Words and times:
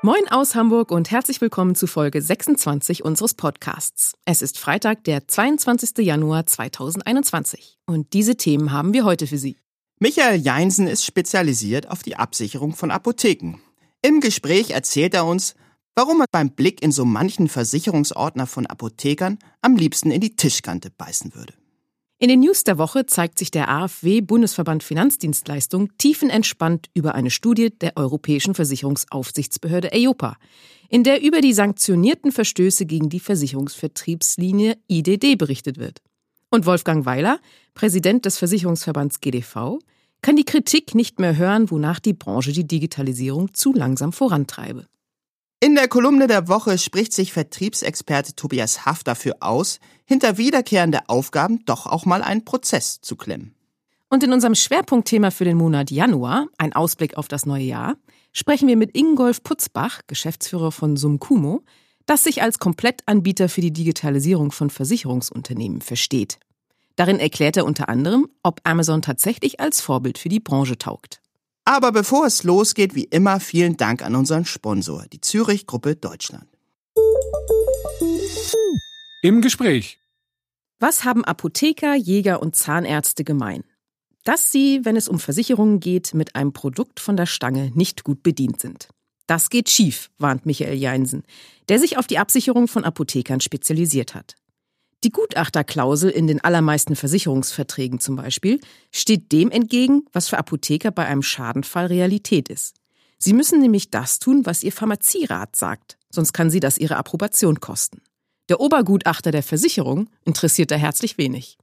Moin 0.00 0.28
aus 0.30 0.54
Hamburg 0.54 0.92
und 0.92 1.10
herzlich 1.10 1.40
willkommen 1.40 1.74
zu 1.74 1.88
Folge 1.88 2.22
26 2.22 3.04
unseres 3.04 3.34
Podcasts. 3.34 4.14
Es 4.24 4.42
ist 4.42 4.56
Freitag, 4.56 5.02
der 5.02 5.26
22. 5.26 6.06
Januar 6.06 6.46
2021 6.46 7.78
und 7.84 8.12
diese 8.12 8.36
Themen 8.36 8.70
haben 8.70 8.92
wir 8.92 9.04
heute 9.04 9.26
für 9.26 9.38
Sie. 9.38 9.58
Michael 9.98 10.40
Jeinsen 10.40 10.86
ist 10.86 11.04
spezialisiert 11.04 11.90
auf 11.90 12.04
die 12.04 12.14
Absicherung 12.14 12.76
von 12.76 12.92
Apotheken. 12.92 13.56
Im 14.00 14.20
Gespräch 14.20 14.70
erzählt 14.70 15.14
er 15.14 15.26
uns, 15.26 15.56
warum 15.96 16.20
er 16.20 16.26
beim 16.30 16.50
Blick 16.50 16.80
in 16.80 16.92
so 16.92 17.04
manchen 17.04 17.48
Versicherungsordner 17.48 18.46
von 18.46 18.66
Apothekern 18.66 19.40
am 19.62 19.74
liebsten 19.74 20.12
in 20.12 20.20
die 20.20 20.36
Tischkante 20.36 20.90
beißen 20.96 21.34
würde. 21.34 21.54
In 22.20 22.28
den 22.28 22.40
News 22.40 22.64
der 22.64 22.78
Woche 22.78 23.06
zeigt 23.06 23.38
sich 23.38 23.52
der 23.52 23.68
AfW 23.68 24.20
Bundesverband 24.22 24.82
Finanzdienstleistung 24.82 25.96
tiefenentspannt 25.98 26.90
über 26.92 27.14
eine 27.14 27.30
Studie 27.30 27.70
der 27.70 27.96
Europäischen 27.96 28.56
Versicherungsaufsichtsbehörde 28.56 29.92
EIOPA, 29.92 30.36
in 30.88 31.04
der 31.04 31.22
über 31.22 31.40
die 31.40 31.52
sanktionierten 31.52 32.32
Verstöße 32.32 32.86
gegen 32.86 33.08
die 33.08 33.20
Versicherungsvertriebslinie 33.20 34.78
IDD 34.88 35.36
berichtet 35.36 35.78
wird. 35.78 36.02
Und 36.50 36.66
Wolfgang 36.66 37.06
Weiler, 37.06 37.38
Präsident 37.74 38.24
des 38.24 38.36
Versicherungsverbands 38.36 39.20
GDV, 39.20 39.78
kann 40.20 40.34
die 40.34 40.44
Kritik 40.44 40.96
nicht 40.96 41.20
mehr 41.20 41.36
hören, 41.36 41.70
wonach 41.70 42.00
die 42.00 42.14
Branche 42.14 42.50
die 42.50 42.66
Digitalisierung 42.66 43.54
zu 43.54 43.72
langsam 43.72 44.12
vorantreibe. 44.12 44.86
In 45.60 45.74
der 45.74 45.88
Kolumne 45.88 46.28
der 46.28 46.46
Woche 46.46 46.78
spricht 46.78 47.12
sich 47.12 47.32
Vertriebsexperte 47.32 48.36
Tobias 48.36 48.86
Haff 48.86 49.02
dafür 49.02 49.38
aus, 49.40 49.80
hinter 50.04 50.38
wiederkehrende 50.38 51.08
Aufgaben 51.08 51.64
doch 51.64 51.86
auch 51.86 52.04
mal 52.04 52.22
einen 52.22 52.44
Prozess 52.44 53.00
zu 53.00 53.16
klemmen. 53.16 53.56
Und 54.08 54.22
in 54.22 54.32
unserem 54.32 54.54
Schwerpunktthema 54.54 55.32
für 55.32 55.44
den 55.44 55.56
Monat 55.56 55.90
Januar, 55.90 56.46
ein 56.58 56.74
Ausblick 56.74 57.18
auf 57.18 57.26
das 57.26 57.44
neue 57.44 57.64
Jahr, 57.64 57.96
sprechen 58.32 58.68
wir 58.68 58.76
mit 58.76 58.96
Ingolf 58.96 59.42
Putzbach, 59.42 60.02
Geschäftsführer 60.06 60.70
von 60.70 60.96
Sumkumo, 60.96 61.64
das 62.06 62.22
sich 62.22 62.40
als 62.40 62.60
Komplettanbieter 62.60 63.48
für 63.48 63.60
die 63.60 63.72
Digitalisierung 63.72 64.52
von 64.52 64.70
Versicherungsunternehmen 64.70 65.80
versteht. 65.80 66.38
Darin 66.94 67.18
erklärt 67.18 67.56
er 67.56 67.64
unter 67.64 67.88
anderem, 67.88 68.28
ob 68.44 68.60
Amazon 68.62 69.02
tatsächlich 69.02 69.58
als 69.58 69.80
Vorbild 69.80 70.18
für 70.18 70.28
die 70.28 70.40
Branche 70.40 70.78
taugt. 70.78 71.20
Aber 71.68 71.92
bevor 71.92 72.24
es 72.24 72.44
losgeht, 72.44 72.94
wie 72.94 73.04
immer 73.04 73.40
vielen 73.40 73.76
Dank 73.76 74.00
an 74.00 74.14
unseren 74.14 74.46
Sponsor, 74.46 75.04
die 75.12 75.20
Zürich 75.20 75.66
Gruppe 75.66 75.96
Deutschland. 75.96 76.46
Im 79.20 79.42
Gespräch. 79.42 79.98
Was 80.78 81.04
haben 81.04 81.26
Apotheker, 81.26 81.94
Jäger 81.94 82.40
und 82.40 82.56
Zahnärzte 82.56 83.22
gemein? 83.22 83.64
Dass 84.24 84.50
sie, 84.50 84.80
wenn 84.84 84.96
es 84.96 85.10
um 85.10 85.18
Versicherungen 85.18 85.78
geht, 85.78 86.14
mit 86.14 86.36
einem 86.36 86.54
Produkt 86.54 87.00
von 87.00 87.18
der 87.18 87.26
Stange 87.26 87.70
nicht 87.74 88.02
gut 88.02 88.22
bedient 88.22 88.60
sind. 88.60 88.88
Das 89.26 89.50
geht 89.50 89.68
schief, 89.68 90.08
warnt 90.16 90.46
Michael 90.46 90.78
Jeinsen, 90.78 91.22
der 91.68 91.78
sich 91.78 91.98
auf 91.98 92.06
die 92.06 92.18
Absicherung 92.18 92.66
von 92.68 92.84
Apothekern 92.84 93.42
spezialisiert 93.42 94.14
hat. 94.14 94.36
Die 95.04 95.10
Gutachterklausel 95.10 96.10
in 96.10 96.26
den 96.26 96.42
allermeisten 96.42 96.96
Versicherungsverträgen 96.96 98.00
zum 98.00 98.16
Beispiel 98.16 98.60
steht 98.90 99.30
dem 99.30 99.50
entgegen, 99.50 100.04
was 100.12 100.28
für 100.28 100.38
Apotheker 100.38 100.90
bei 100.90 101.06
einem 101.06 101.22
Schadenfall 101.22 101.86
Realität 101.86 102.48
ist. 102.48 102.74
Sie 103.18 103.32
müssen 103.32 103.60
nämlich 103.60 103.90
das 103.90 104.18
tun, 104.18 104.44
was 104.44 104.64
ihr 104.64 104.72
Pharmazierat 104.72 105.54
sagt, 105.54 105.98
sonst 106.10 106.32
kann 106.32 106.50
sie 106.50 106.60
das 106.60 106.78
ihre 106.78 106.96
Approbation 106.96 107.60
kosten. 107.60 108.02
Der 108.48 108.60
Obergutachter 108.60 109.30
der 109.30 109.42
Versicherung 109.42 110.08
interessiert 110.24 110.70
da 110.70 110.76
herzlich 110.76 111.18
wenig. 111.18 111.58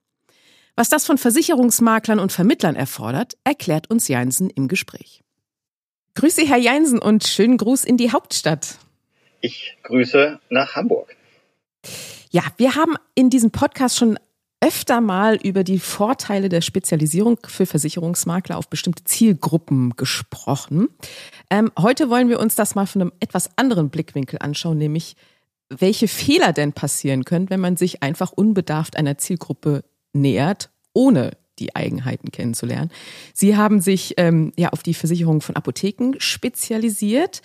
Was 0.75 0.89
das 0.89 1.05
von 1.05 1.17
Versicherungsmaklern 1.17 2.19
und 2.19 2.31
Vermittlern 2.31 2.75
erfordert, 2.75 3.37
erklärt 3.43 3.89
uns 3.89 4.07
Jeinsen 4.07 4.49
im 4.49 4.67
Gespräch. 4.67 5.21
Grüße, 6.15 6.45
Herr 6.45 6.57
Jeinsen, 6.57 6.99
und 6.99 7.25
schönen 7.25 7.57
Gruß 7.57 7.83
in 7.83 7.97
die 7.97 8.11
Hauptstadt. 8.11 8.77
Ich 9.41 9.77
grüße 9.83 10.39
nach 10.49 10.75
Hamburg. 10.75 11.15
Ja, 12.31 12.43
wir 12.57 12.75
haben 12.75 12.95
in 13.15 13.29
diesem 13.29 13.51
Podcast 13.51 13.97
schon 13.97 14.17
öfter 14.61 15.01
mal 15.01 15.35
über 15.35 15.63
die 15.63 15.79
Vorteile 15.79 16.49
der 16.49 16.61
Spezialisierung 16.61 17.37
für 17.45 17.65
Versicherungsmakler 17.65 18.57
auf 18.57 18.69
bestimmte 18.69 19.03
Zielgruppen 19.03 19.95
gesprochen. 19.95 20.87
Ähm, 21.49 21.71
heute 21.77 22.09
wollen 22.09 22.29
wir 22.29 22.39
uns 22.39 22.55
das 22.55 22.73
mal 22.73 22.87
von 22.87 23.01
einem 23.01 23.11
etwas 23.19 23.57
anderen 23.57 23.89
Blickwinkel 23.89 24.39
anschauen, 24.41 24.77
nämlich 24.77 25.15
welche 25.69 26.07
Fehler 26.07 26.53
denn 26.53 26.73
passieren 26.73 27.25
können, 27.25 27.49
wenn 27.49 27.59
man 27.59 27.77
sich 27.77 28.01
einfach 28.01 28.31
unbedarft 28.31 28.97
einer 28.97 29.17
Zielgruppe 29.17 29.83
nähert, 30.13 30.69
ohne 30.93 31.31
die 31.59 31.75
Eigenheiten 31.75 32.31
kennenzulernen. 32.31 32.91
Sie 33.33 33.55
haben 33.55 33.81
sich 33.81 34.15
ähm, 34.17 34.51
ja 34.57 34.69
auf 34.69 34.83
die 34.83 34.93
Versicherung 34.93 35.41
von 35.41 35.55
Apotheken 35.55 36.13
spezialisiert 36.17 37.41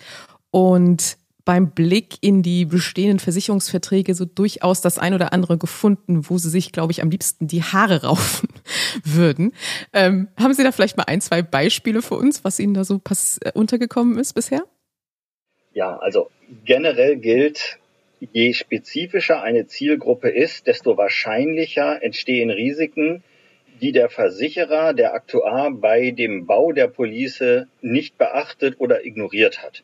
und 0.49 1.17
beim 1.45 1.71
Blick 1.71 2.15
in 2.21 2.43
die 2.43 2.65
bestehenden 2.65 3.19
Versicherungsverträge 3.19 4.13
so 4.13 4.25
durchaus 4.25 4.81
das 4.81 4.97
ein 4.97 5.13
oder 5.13 5.33
andere 5.33 5.57
gefunden, 5.57 6.29
wo 6.29 6.37
Sie 6.37 6.49
sich, 6.49 6.71
glaube 6.71 6.91
ich, 6.91 7.01
am 7.01 7.09
liebsten 7.09 7.47
die 7.47 7.63
Haare 7.63 8.01
raufen 8.03 8.49
würden. 9.03 9.53
Ähm, 9.93 10.27
haben 10.37 10.53
Sie 10.53 10.63
da 10.63 10.71
vielleicht 10.71 10.97
mal 10.97 11.03
ein, 11.03 11.21
zwei 11.21 11.41
Beispiele 11.41 12.01
für 12.01 12.15
uns, 12.15 12.43
was 12.43 12.59
Ihnen 12.59 12.73
da 12.73 12.83
so 12.83 13.01
äh, 13.41 13.51
untergekommen 13.53 14.17
ist 14.17 14.33
bisher? 14.33 14.63
Ja, 15.73 15.97
also 15.97 16.29
generell 16.65 17.17
gilt, 17.17 17.79
je 18.19 18.53
spezifischer 18.53 19.41
eine 19.41 19.67
Zielgruppe 19.67 20.29
ist, 20.29 20.67
desto 20.67 20.97
wahrscheinlicher 20.97 22.03
entstehen 22.03 22.49
Risiken, 22.49 23.23
die 23.81 23.91
der 23.91 24.09
Versicherer, 24.09 24.93
der 24.93 25.13
Aktuar 25.13 25.71
bei 25.71 26.11
dem 26.11 26.45
Bau 26.45 26.71
der 26.71 26.87
Police 26.87 27.65
nicht 27.81 28.17
beachtet 28.17 28.75
oder 28.79 29.05
ignoriert 29.05 29.63
hat. 29.63 29.83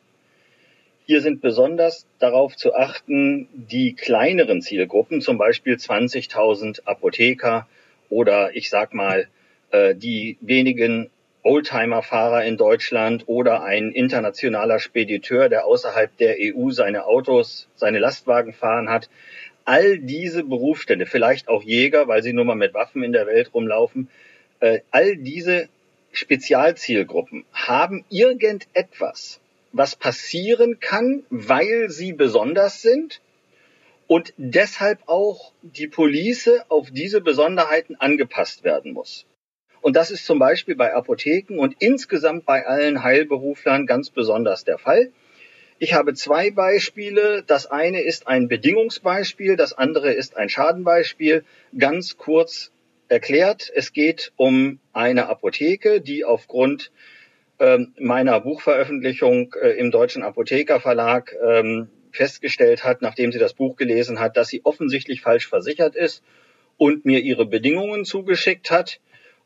Hier 1.10 1.22
sind 1.22 1.40
besonders 1.40 2.06
darauf 2.18 2.54
zu 2.54 2.74
achten, 2.74 3.48
die 3.54 3.94
kleineren 3.94 4.60
Zielgruppen, 4.60 5.22
zum 5.22 5.38
Beispiel 5.38 5.76
20.000 5.76 6.82
Apotheker 6.84 7.66
oder 8.10 8.54
ich 8.54 8.68
sag 8.68 8.92
mal 8.92 9.26
äh, 9.70 9.94
die 9.94 10.36
wenigen 10.42 11.08
Oldtimer-Fahrer 11.44 12.44
in 12.44 12.58
Deutschland 12.58 13.24
oder 13.26 13.62
ein 13.62 13.90
internationaler 13.92 14.80
Spediteur, 14.80 15.48
der 15.48 15.64
außerhalb 15.64 16.14
der 16.18 16.36
EU 16.40 16.72
seine 16.72 17.06
Autos, 17.06 17.68
seine 17.74 18.00
Lastwagen 18.00 18.52
fahren 18.52 18.90
hat. 18.90 19.08
All 19.64 19.98
diese 19.98 20.44
Berufsstände, 20.44 21.06
vielleicht 21.06 21.48
auch 21.48 21.62
Jäger, 21.62 22.06
weil 22.06 22.22
sie 22.22 22.34
nur 22.34 22.44
mal 22.44 22.54
mit 22.54 22.74
Waffen 22.74 23.02
in 23.02 23.12
der 23.12 23.26
Welt 23.26 23.54
rumlaufen, 23.54 24.10
äh, 24.60 24.80
all 24.90 25.16
diese 25.16 25.70
Spezialzielgruppen 26.12 27.46
haben 27.54 28.04
irgendetwas, 28.10 29.40
was 29.72 29.96
passieren 29.96 30.80
kann, 30.80 31.24
weil 31.30 31.90
sie 31.90 32.12
besonders 32.12 32.82
sind 32.82 33.20
und 34.06 34.32
deshalb 34.36 35.00
auch 35.06 35.52
die 35.62 35.86
Police 35.86 36.50
auf 36.68 36.90
diese 36.90 37.20
Besonderheiten 37.20 37.96
angepasst 37.96 38.64
werden 38.64 38.92
muss. 38.92 39.26
Und 39.80 39.96
das 39.96 40.10
ist 40.10 40.24
zum 40.24 40.38
Beispiel 40.38 40.74
bei 40.74 40.94
Apotheken 40.94 41.58
und 41.58 41.76
insgesamt 41.78 42.44
bei 42.46 42.66
allen 42.66 43.02
Heilberuflern 43.02 43.86
ganz 43.86 44.10
besonders 44.10 44.64
der 44.64 44.78
Fall. 44.78 45.12
Ich 45.78 45.94
habe 45.94 46.14
zwei 46.14 46.50
Beispiele. 46.50 47.44
Das 47.46 47.66
eine 47.66 48.02
ist 48.02 48.26
ein 48.26 48.48
Bedingungsbeispiel, 48.48 49.56
das 49.56 49.72
andere 49.74 50.12
ist 50.12 50.36
ein 50.36 50.48
Schadenbeispiel. 50.48 51.44
Ganz 51.78 52.16
kurz 52.16 52.72
erklärt, 53.08 53.70
es 53.74 53.92
geht 53.92 54.32
um 54.36 54.80
eine 54.92 55.28
Apotheke, 55.28 56.00
die 56.00 56.24
aufgrund 56.24 56.90
meiner 57.98 58.40
Buchveröffentlichung 58.40 59.54
äh, 59.60 59.70
im 59.70 59.90
Deutschen 59.90 60.22
Apothekerverlag 60.22 61.34
ähm, 61.44 61.88
festgestellt 62.12 62.84
hat, 62.84 63.02
nachdem 63.02 63.32
sie 63.32 63.38
das 63.38 63.54
Buch 63.54 63.76
gelesen 63.76 64.20
hat, 64.20 64.36
dass 64.36 64.48
sie 64.48 64.64
offensichtlich 64.64 65.20
falsch 65.20 65.48
versichert 65.48 65.96
ist 65.96 66.22
und 66.76 67.04
mir 67.04 67.20
ihre 67.20 67.46
Bedingungen 67.46 68.04
zugeschickt 68.04 68.70
hat. 68.70 69.00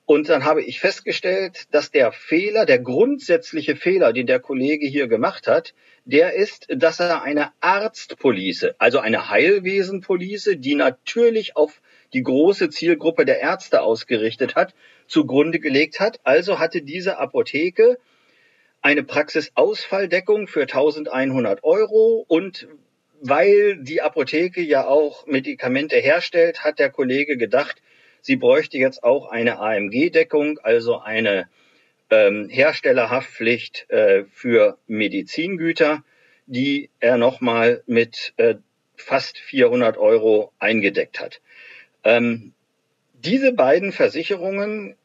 Und 0.05 0.29
dann 0.29 0.45
habe 0.45 0.63
ich 0.63 0.81
festgestellt, 0.81 1.69
dass 1.71 1.91
der 1.91 2.13
Fehler, 2.13 2.67
der 2.67 2.81
grundsätzliche 2.81 3.77
Fehler, 3.77 4.13
den 4.13 4.27
der 4.27 4.41
Kollege 4.41 4.87
hier 4.87 5.07
gemacht 5.07 5.47
hat, 5.47 5.75
der 6.05 6.35
ist, 6.35 6.67
dass 6.69 7.01
er 7.01 7.23
eine 7.23 7.53
Arztpolice, 7.61 8.75
also 8.79 8.99
eine 8.99 9.31
Heilwesenpolice, 9.31 10.57
die 10.57 10.75
natürlich 10.75 11.57
auf 11.57 11.81
die 12.13 12.23
große 12.23 12.71
Zielgruppe 12.71 13.25
der 13.25 13.41
Ärzte 13.41 13.83
ausgerichtet 13.83 14.55
hat, 14.55 14.75
zugrunde 15.07 15.59
gelegt 15.61 16.01
hat. 16.01 16.21
Also 16.25 16.59
hatte 16.59 16.83
diese 16.83 17.19
Apotheke 17.19 17.99
eine 18.81 19.03
Praxisausfalldeckung 19.05 20.49
für 20.49 20.63
1100 20.63 21.63
Euro 21.65 22.25
und 22.27 22.69
weil 23.21 23.77
die 23.77 24.03
Apotheke 24.03 24.61
ja 24.61 24.87
auch 24.87 25.27
Medikamente 25.27 25.97
herstellt, 25.97 26.65
hat 26.65 26.81
der 26.81 26.91
Kollege 26.91 27.37
gedacht, 27.37 27.81
Sie 28.25 28.37
bräuchte 28.37 28.79
jetzt 28.79 29.03
auch 29.03 29.27
eine 29.27 29.59
AMG-Deckung, 29.59 30.61
also 30.63 31.01
eine 31.01 31.49
ähm, 32.09 32.49
Herstellerhaftpflicht 32.49 33.91
äh, 33.91 34.25
für 34.31 34.79
Medizingüter, 34.87 36.05
die 36.47 36.91
er 37.01 37.17
nochmal 37.17 37.83
mit 37.87 38.33
äh, 38.37 38.55
fast 38.95 39.39
400 39.39 39.97
Euro 39.99 40.53
eingedeckt 40.61 41.19
hat. 41.19 41.41
Ähm, 42.05 42.53
diese 43.13 43.53
beiden 43.53 43.93
Versicherungen 43.93 44.97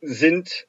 sind 0.00 0.66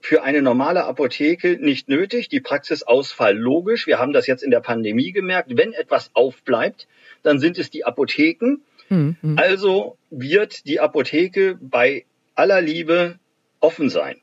für 0.00 0.22
eine 0.22 0.42
normale 0.42 0.84
Apotheke 0.84 1.58
nicht 1.60 1.88
nötig. 1.88 2.28
Die 2.28 2.40
Praxisausfall 2.40 3.36
logisch. 3.36 3.86
Wir 3.86 3.98
haben 3.98 4.12
das 4.12 4.26
jetzt 4.26 4.42
in 4.42 4.50
der 4.50 4.60
Pandemie 4.60 5.12
gemerkt. 5.12 5.50
Wenn 5.56 5.72
etwas 5.72 6.10
aufbleibt, 6.14 6.86
dann 7.22 7.38
sind 7.40 7.58
es 7.58 7.70
die 7.70 7.84
Apotheken. 7.84 8.60
Mhm. 8.88 9.16
Also 9.36 9.96
wird 10.10 10.66
die 10.66 10.80
Apotheke 10.80 11.58
bei 11.60 12.04
aller 12.34 12.60
Liebe 12.60 13.18
offen 13.60 13.90
sein. 13.90 14.20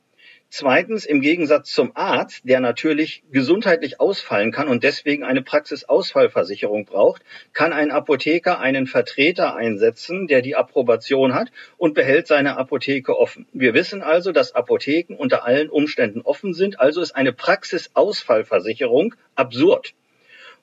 Zweitens, 0.57 1.05
im 1.05 1.19
Gegensatz 1.19 1.73
zum 1.73 1.91
Arzt, 1.97 2.43
der 2.45 2.61
natürlich 2.61 3.23
gesundheitlich 3.29 3.99
ausfallen 3.99 4.53
kann 4.53 4.69
und 4.69 4.85
deswegen 4.85 5.25
eine 5.25 5.41
Praxisausfallversicherung 5.41 6.85
braucht, 6.85 7.23
kann 7.51 7.73
ein 7.73 7.91
Apotheker 7.91 8.57
einen 8.61 8.87
Vertreter 8.87 9.57
einsetzen, 9.57 10.27
der 10.27 10.41
die 10.41 10.55
Approbation 10.55 11.33
hat 11.33 11.51
und 11.75 11.93
behält 11.93 12.27
seine 12.27 12.55
Apotheke 12.55 13.19
offen. 13.19 13.47
Wir 13.51 13.73
wissen 13.73 14.01
also, 14.01 14.31
dass 14.31 14.55
Apotheken 14.55 15.17
unter 15.17 15.43
allen 15.43 15.69
Umständen 15.69 16.21
offen 16.21 16.53
sind, 16.53 16.79
also 16.79 17.01
ist 17.01 17.17
eine 17.17 17.33
Praxisausfallversicherung 17.33 19.13
absurd. 19.35 19.93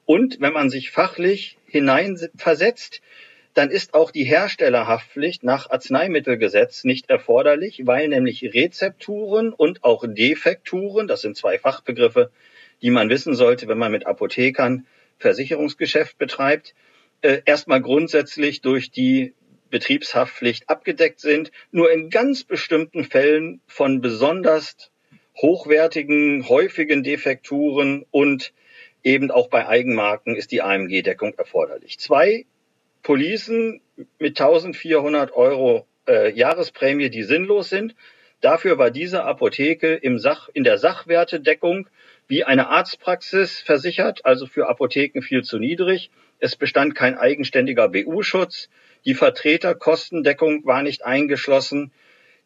Und 0.07 0.41
wenn 0.41 0.55
man 0.55 0.71
sich 0.71 0.91
fachlich 0.91 1.59
hineinversetzt, 1.67 3.03
dann 3.55 3.71
ist 3.71 3.95
auch 3.95 4.11
die 4.11 4.25
Herstellerhaftpflicht 4.25 5.43
nach 5.45 5.71
Arzneimittelgesetz 5.71 6.85
nicht 6.85 7.11
erforderlich, 7.11 7.83
weil 7.85 8.09
nämlich 8.09 8.43
Rezepturen 8.55 9.53
und 9.53 9.85
auch 9.85 10.05
Defekturen, 10.07 11.07
das 11.07 11.21
sind 11.21 11.37
zwei 11.37 11.59
Fachbegriffe, 11.59 12.31
die 12.81 12.91
man 12.91 13.11
wissen 13.11 13.35
sollte, 13.35 13.69
wenn 13.69 13.79
man 13.79 13.93
mit 13.93 14.07
Apothekern 14.07 14.87
Versicherungsgeschäft 15.19 16.19
betreibt, 16.19 16.75
äh, 17.21 17.43
erstmal 17.45 17.81
grundsätzlich 17.81 18.61
durch 18.61 18.91
die 18.91 19.35
Betriebshaftpflicht 19.71 20.69
abgedeckt 20.69 21.21
sind, 21.21 21.53
nur 21.71 21.91
in 21.91 22.11
ganz 22.11 22.45
bestimmten 22.45 23.05
Fällen 23.05 23.61
von 23.67 24.01
besonders 24.01 24.91
hochwertigen, 25.37 26.49
häufigen 26.49 27.03
Defekturen 27.03 28.05
und 28.11 28.53
eben 29.03 29.31
auch 29.31 29.49
bei 29.49 29.67
Eigenmarken 29.67 30.37
ist 30.37 30.53
die 30.53 30.63
AMG-Deckung 30.63 31.35
erforderlich. 31.35 31.99
Zwei 31.99 32.45
Policen 33.03 33.81
mit 34.19 34.41
1400 34.41 35.33
Euro 35.33 35.87
äh, 36.09 36.33
Jahresprämie, 36.33 37.11
die 37.11 37.23
sinnlos 37.23 37.69
sind. 37.69 37.95
Dafür 38.41 38.79
war 38.79 38.91
diese 38.91 39.25
Apotheke 39.25 39.95
im 39.95 40.19
Sach, 40.19 40.49
in 40.53 40.65
der 40.65 40.79
Sachwertedeckung 40.79 41.89
wie 42.27 42.45
eine 42.45 42.69
Arztpraxis 42.69 43.61
versichert, 43.61 44.25
also 44.25 44.47
für 44.47 44.69
Apotheken 44.69 45.23
viel 45.23 45.43
zu 45.45 45.59
niedrig. 45.59 46.11
Es 46.39 46.57
bestand 46.57 46.95
kein 46.95 47.17
eigenständiger 47.17 47.89
BU-Schutz. 47.89 48.69
Die 49.05 49.15
Vertreterkostendeckung 49.15 50.65
war 50.65 50.83
nicht 50.83 51.05
eingeschlossen. 51.05 51.93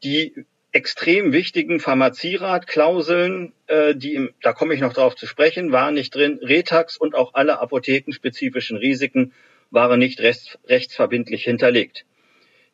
Die 0.02 0.44
extrem 0.72 1.32
wichtigen 1.32 1.80
Pharmazieratklauseln, 1.80 3.52
äh, 3.66 3.94
die 3.94 4.14
im, 4.14 4.34
da 4.42 4.52
komme 4.52 4.74
ich 4.74 4.80
noch 4.80 4.92
drauf 4.92 5.16
zu 5.16 5.26
sprechen, 5.26 5.72
waren 5.72 5.94
nicht 5.94 6.14
drin. 6.14 6.40
Retax 6.42 6.98
und 6.98 7.14
auch 7.14 7.32
alle 7.32 7.60
apothekenspezifischen 7.60 8.76
Risiken 8.76 9.32
waren 9.70 9.98
nicht 9.98 10.20
rechts, 10.20 10.58
rechtsverbindlich 10.68 11.44
hinterlegt. 11.44 12.04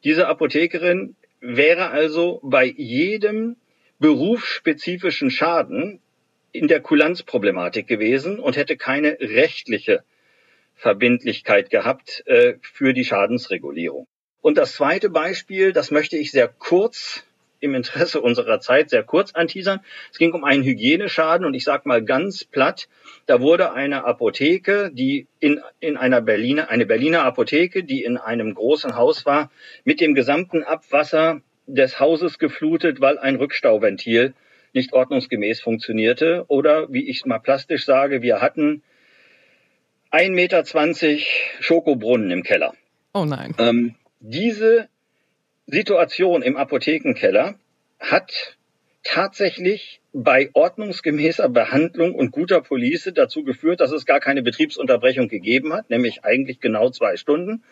Diese 0.05 0.27
Apothekerin 0.27 1.17
wäre 1.41 1.91
also 1.91 2.41
bei 2.43 2.65
jedem 2.65 3.57
berufsspezifischen 3.99 5.31
Schaden 5.31 6.01
in 6.53 6.69
der 6.69 6.81
Kulanzproblematik 6.81 7.87
gewesen 7.87 8.39
und 8.39 8.57
hätte 8.57 8.77
keine 8.77 9.17
rechtliche 9.21 10.05
Verbindlichkeit 10.75 11.71
gehabt 11.71 12.25
äh, 12.27 12.55
für 12.61 12.93
die 12.93 13.05
Schadensregulierung. 13.05 14.07
Und 14.41 14.59
das 14.59 14.73
zweite 14.73 15.09
Beispiel, 15.09 15.73
das 15.73 15.91
möchte 15.91 16.17
ich 16.17 16.33
sehr 16.33 16.49
kurz 16.49 17.25
im 17.63 17.75
Interesse 17.75 18.21
unserer 18.21 18.61
Zeit 18.61 18.91
sehr 18.91 19.03
kurz 19.03 19.33
anteasern. 19.33 19.81
Es 20.11 20.19
ging 20.19 20.33
um 20.33 20.45
einen 20.45 20.65
Hygieneschaden 20.65 21.47
und 21.47 21.55
ich 21.55 21.65
sage 21.65 21.89
mal 21.89 22.05
ganz 22.05 22.45
platt, 22.45 22.89
da 23.27 23.41
wurde 23.41 23.73
eine 23.73 24.05
Apotheke, 24.05 24.91
die 24.93 25.29
in, 25.39 25.61
in 25.81 25.97
einer 25.97 26.21
Berliner, 26.21 26.69
eine 26.71 26.87
Berliner 26.87 27.23
Apotheke, 27.23 27.85
die 27.85 28.03
in 28.03 28.17
einem 28.17 28.55
großen 28.55 28.97
Haus 28.97 29.25
war, 29.25 29.51
mit 29.85 30.01
dem 30.01 30.15
gesamten 30.15 30.65
Abwasser 30.65 31.41
des 31.67 32.01
Hauses 32.01 32.39
geflutet, 32.39 33.01
weil 33.01 33.19
ein 33.19 33.37
Rückstauventil 33.37 34.35
nicht 34.73 34.93
ordnungsgemäß 34.93 35.61
funktionierte. 35.61 36.45
Oder 36.49 36.93
wie 36.93 37.09
ich 37.09 37.25
mal 37.25 37.39
plastisch 37.39 37.85
sage, 37.85 38.23
wir 38.23 38.41
hatten 38.41 38.83
1,20 40.11 40.31
Meter 40.31 41.25
Schokobrunnen 41.61 42.31
im 42.31 42.43
Keller. 42.43 42.75
Oh 43.15 43.25
nein. 43.25 43.55
Ähm, 43.59 43.95
diese 44.21 44.89
Situation 45.67 46.43
im 46.43 46.57
Apothekenkeller 46.57 47.55
hat 48.01 48.57
tatsächlich 49.05 50.01
bei 50.13 50.51
ordnungsgemäßer 50.53 51.49
Behandlung 51.49 52.15
und 52.15 52.31
guter 52.31 52.61
Police 52.61 53.11
dazu 53.15 53.45
geführt, 53.45 53.81
dass 53.81 53.93
es 53.93 54.07
gar 54.07 54.21
keine 54.21 54.43
Betriebsunterbrechung 54.43 55.29
gegeben 55.29 55.73
hat, 55.73 55.91
nämlich 55.91 56.25
eigentlich 56.25 56.61
genau 56.61 56.91
zwei 56.91 57.17
Stunden. 57.17 57.63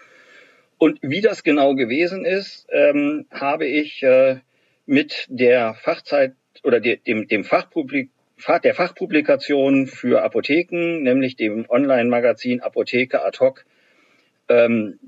Und 0.78 0.98
wie 1.02 1.20
das 1.20 1.42
genau 1.42 1.74
gewesen 1.74 2.24
ist, 2.24 2.66
ähm, 2.70 3.26
habe 3.30 3.66
ich 3.66 4.02
äh, 4.02 4.38
mit 4.86 5.26
der 5.28 5.74
Fachzeit 5.74 6.32
oder 6.64 6.80
de, 6.80 6.96
dem, 6.96 7.28
dem 7.28 7.44
Fachpublik 7.44 8.10
der 8.64 8.74
Fachpublikation 8.74 9.86
für 9.86 10.22
Apotheken, 10.22 11.02
nämlich 11.02 11.36
dem 11.36 11.68
Online-Magazin 11.68 12.62
Apotheke 12.62 13.22
ad 13.22 13.38
hoc, 13.38 13.66
ähm, 14.48 14.98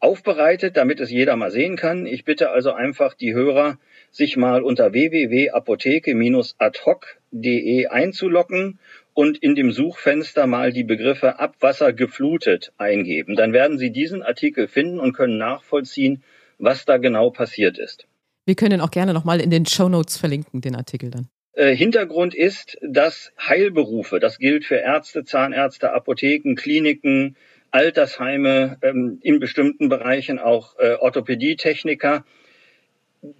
aufbereitet, 0.00 0.76
damit 0.76 1.00
es 1.00 1.10
jeder 1.10 1.36
mal 1.36 1.50
sehen 1.50 1.76
kann. 1.76 2.06
Ich 2.06 2.24
bitte 2.24 2.50
also 2.50 2.72
einfach 2.72 3.14
die 3.14 3.34
Hörer, 3.34 3.78
sich 4.10 4.36
mal 4.36 4.62
unter 4.62 4.92
www.apotheke-adhoc.de 4.92 7.86
einzuloggen 7.86 8.78
und 9.14 9.38
in 9.38 9.54
dem 9.54 9.72
Suchfenster 9.72 10.46
mal 10.46 10.72
die 10.72 10.84
Begriffe 10.84 11.38
Abwasser 11.38 11.92
geflutet 11.92 12.72
eingeben. 12.78 13.36
Dann 13.36 13.52
werden 13.52 13.78
Sie 13.78 13.92
diesen 13.92 14.22
Artikel 14.22 14.66
finden 14.66 14.98
und 14.98 15.12
können 15.12 15.38
nachvollziehen, 15.38 16.22
was 16.58 16.86
da 16.86 16.96
genau 16.96 17.30
passiert 17.30 17.78
ist. 17.78 18.06
Wir 18.46 18.54
können 18.54 18.80
auch 18.80 18.90
gerne 18.90 19.12
nochmal 19.12 19.40
in 19.40 19.50
den 19.50 19.66
Show 19.66 19.88
Notes 19.88 20.16
verlinken, 20.16 20.60
den 20.60 20.74
Artikel 20.74 21.10
dann. 21.10 21.28
Äh, 21.52 21.76
Hintergrund 21.76 22.34
ist, 22.34 22.78
dass 22.80 23.32
Heilberufe, 23.38 24.20
das 24.20 24.38
gilt 24.38 24.64
für 24.64 24.76
Ärzte, 24.76 25.24
Zahnärzte, 25.24 25.92
Apotheken, 25.92 26.54
Kliniken, 26.54 27.36
Altersheime, 27.70 28.78
ähm, 28.82 29.18
in 29.22 29.40
bestimmten 29.40 29.88
Bereichen 29.88 30.38
auch 30.38 30.78
äh, 30.78 30.94
Orthopädietechniker. 30.94 32.24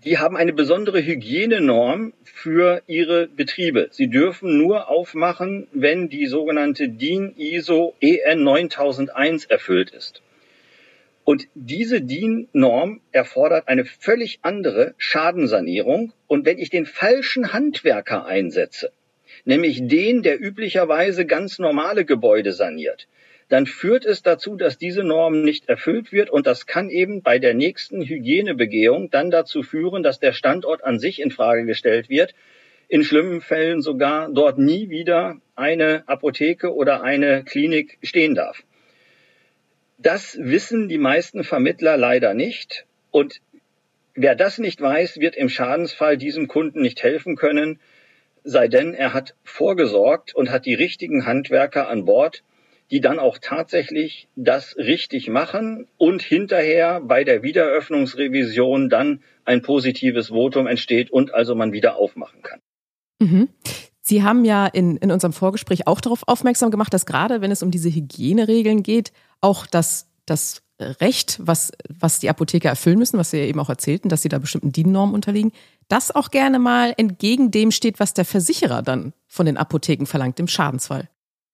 Die 0.04 0.18
haben 0.18 0.36
eine 0.36 0.52
besondere 0.52 1.02
Hygienenorm 1.02 2.12
für 2.24 2.82
ihre 2.86 3.28
Betriebe. 3.28 3.88
Sie 3.90 4.08
dürfen 4.08 4.58
nur 4.58 4.88
aufmachen, 4.88 5.68
wenn 5.72 6.08
die 6.08 6.26
sogenannte 6.26 6.88
DIN 6.88 7.34
ISO 7.36 7.94
EN 8.00 8.42
9001 8.42 9.46
erfüllt 9.46 9.90
ist. 9.90 10.22
Und 11.24 11.46
diese 11.54 12.00
DIN-Norm 12.00 13.00
erfordert 13.12 13.68
eine 13.68 13.84
völlig 13.84 14.40
andere 14.42 14.94
Schadensanierung. 14.98 16.12
Und 16.26 16.44
wenn 16.44 16.58
ich 16.58 16.70
den 16.70 16.86
falschen 16.86 17.52
Handwerker 17.52 18.26
einsetze, 18.26 18.90
nämlich 19.44 19.86
den, 19.86 20.22
der 20.22 20.40
üblicherweise 20.40 21.26
ganz 21.26 21.58
normale 21.58 22.04
Gebäude 22.04 22.52
saniert, 22.52 23.06
dann 23.50 23.66
führt 23.66 24.06
es 24.06 24.22
dazu, 24.22 24.54
dass 24.54 24.78
diese 24.78 25.02
Norm 25.02 25.42
nicht 25.42 25.68
erfüllt 25.68 26.12
wird 26.12 26.30
und 26.30 26.46
das 26.46 26.66
kann 26.66 26.88
eben 26.88 27.20
bei 27.20 27.40
der 27.40 27.52
nächsten 27.52 28.00
Hygienebegehung 28.00 29.10
dann 29.10 29.32
dazu 29.32 29.64
führen, 29.64 30.04
dass 30.04 30.20
der 30.20 30.32
Standort 30.32 30.84
an 30.84 31.00
sich 31.00 31.20
in 31.20 31.32
Frage 31.32 31.64
gestellt 31.64 32.08
wird, 32.08 32.32
in 32.86 33.02
schlimmen 33.02 33.40
Fällen 33.40 33.82
sogar 33.82 34.30
dort 34.32 34.58
nie 34.58 34.88
wieder 34.88 35.40
eine 35.56 36.04
Apotheke 36.08 36.72
oder 36.72 37.02
eine 37.02 37.42
Klinik 37.42 37.98
stehen 38.02 38.36
darf. 38.36 38.62
Das 39.98 40.38
wissen 40.40 40.88
die 40.88 40.98
meisten 40.98 41.42
Vermittler 41.42 41.96
leider 41.96 42.34
nicht 42.34 42.86
und 43.10 43.40
wer 44.14 44.36
das 44.36 44.58
nicht 44.58 44.80
weiß, 44.80 45.18
wird 45.18 45.34
im 45.34 45.48
Schadensfall 45.48 46.16
diesem 46.16 46.46
Kunden 46.46 46.82
nicht 46.82 47.02
helfen 47.02 47.34
können, 47.34 47.80
sei 48.44 48.68
denn 48.68 48.94
er 48.94 49.12
hat 49.12 49.34
vorgesorgt 49.42 50.36
und 50.36 50.52
hat 50.52 50.66
die 50.66 50.74
richtigen 50.74 51.26
Handwerker 51.26 51.88
an 51.88 52.04
Bord, 52.04 52.44
die 52.90 53.00
dann 53.00 53.18
auch 53.18 53.38
tatsächlich 53.38 54.28
das 54.36 54.76
richtig 54.76 55.28
machen 55.28 55.86
und 55.96 56.22
hinterher 56.22 57.00
bei 57.00 57.24
der 57.24 57.42
Wiedereröffnungsrevision 57.42 58.88
dann 58.88 59.22
ein 59.44 59.62
positives 59.62 60.28
Votum 60.28 60.66
entsteht 60.66 61.10
und 61.10 61.32
also 61.34 61.54
man 61.54 61.72
wieder 61.72 61.96
aufmachen 61.96 62.42
kann. 62.42 62.60
Mhm. 63.20 63.48
Sie 64.02 64.22
haben 64.22 64.44
ja 64.44 64.66
in, 64.66 64.96
in 64.96 65.12
unserem 65.12 65.32
Vorgespräch 65.32 65.86
auch 65.86 66.00
darauf 66.00 66.26
aufmerksam 66.26 66.70
gemacht, 66.70 66.92
dass 66.92 67.06
gerade 67.06 67.40
wenn 67.40 67.50
es 67.50 67.62
um 67.62 67.70
diese 67.70 67.90
Hygieneregeln 67.90 68.82
geht, 68.82 69.12
auch 69.40 69.66
das, 69.66 70.08
das 70.26 70.62
Recht, 70.80 71.38
was, 71.42 71.72
was 71.88 72.18
die 72.18 72.30
Apotheker 72.30 72.70
erfüllen 72.70 72.98
müssen, 72.98 73.18
was 73.18 73.30
Sie 73.30 73.38
ja 73.38 73.44
eben 73.44 73.60
auch 73.60 73.68
erzählten, 73.68 74.08
dass 74.08 74.22
sie 74.22 74.30
da 74.30 74.38
bestimmten 74.38 74.72
DIN-Normen 74.72 75.14
unterliegen, 75.14 75.52
das 75.88 76.14
auch 76.14 76.30
gerne 76.30 76.58
mal 76.58 76.94
entgegen 76.96 77.50
dem 77.50 77.70
steht, 77.70 78.00
was 78.00 78.14
der 78.14 78.24
Versicherer 78.24 78.82
dann 78.82 79.12
von 79.26 79.46
den 79.46 79.58
Apotheken 79.58 80.06
verlangt 80.06 80.40
im 80.40 80.48
Schadensfall. 80.48 81.08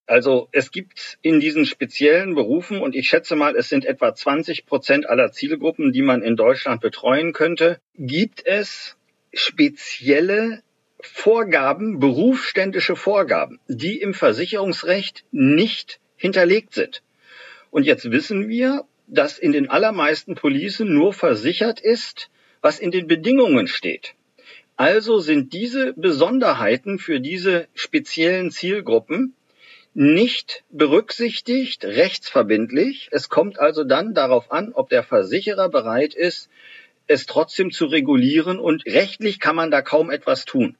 Also 0.06 0.48
es 0.52 0.70
gibt 0.70 1.18
in 1.20 1.40
diesen 1.40 1.66
speziellen 1.66 2.34
Berufen, 2.34 2.80
und 2.80 2.94
ich 2.94 3.08
schätze 3.08 3.34
mal, 3.34 3.56
es 3.56 3.68
sind 3.68 3.84
etwa 3.84 4.14
20 4.14 4.64
Prozent 4.64 5.08
aller 5.08 5.32
Zielgruppen, 5.32 5.92
die 5.92 6.02
man 6.02 6.22
in 6.22 6.36
Deutschland 6.36 6.80
betreuen 6.80 7.32
könnte, 7.32 7.80
gibt 7.98 8.46
es 8.46 8.96
spezielle 9.32 10.62
Vorgaben, 11.00 11.98
berufsständische 11.98 12.96
Vorgaben, 12.96 13.58
die 13.68 14.00
im 14.00 14.14
Versicherungsrecht 14.14 15.24
nicht 15.32 16.00
hinterlegt 16.16 16.72
sind. 16.72 17.02
Und 17.70 17.84
jetzt 17.84 18.10
wissen 18.10 18.48
wir, 18.48 18.84
dass 19.08 19.38
in 19.38 19.52
den 19.52 19.68
allermeisten 19.68 20.36
Policen 20.36 20.94
nur 20.94 21.12
versichert 21.12 21.80
ist, 21.80 22.30
was 22.60 22.78
in 22.78 22.90
den 22.90 23.06
Bedingungen 23.06 23.66
steht. 23.66 24.14
Also 24.76 25.18
sind 25.18 25.52
diese 25.52 25.94
Besonderheiten 25.94 26.98
für 26.98 27.20
diese 27.20 27.66
speziellen 27.74 28.50
Zielgruppen 28.50 29.34
nicht 29.96 30.62
berücksichtigt, 30.68 31.82
rechtsverbindlich. 31.82 33.08
Es 33.12 33.30
kommt 33.30 33.58
also 33.58 33.82
dann 33.82 34.12
darauf 34.12 34.52
an, 34.52 34.74
ob 34.74 34.90
der 34.90 35.02
Versicherer 35.02 35.70
bereit 35.70 36.12
ist, 36.12 36.50
es 37.06 37.24
trotzdem 37.24 37.70
zu 37.70 37.86
regulieren 37.86 38.58
und 38.58 38.84
rechtlich 38.84 39.40
kann 39.40 39.56
man 39.56 39.70
da 39.70 39.80
kaum 39.80 40.10
etwas 40.10 40.44
tun. 40.44 40.76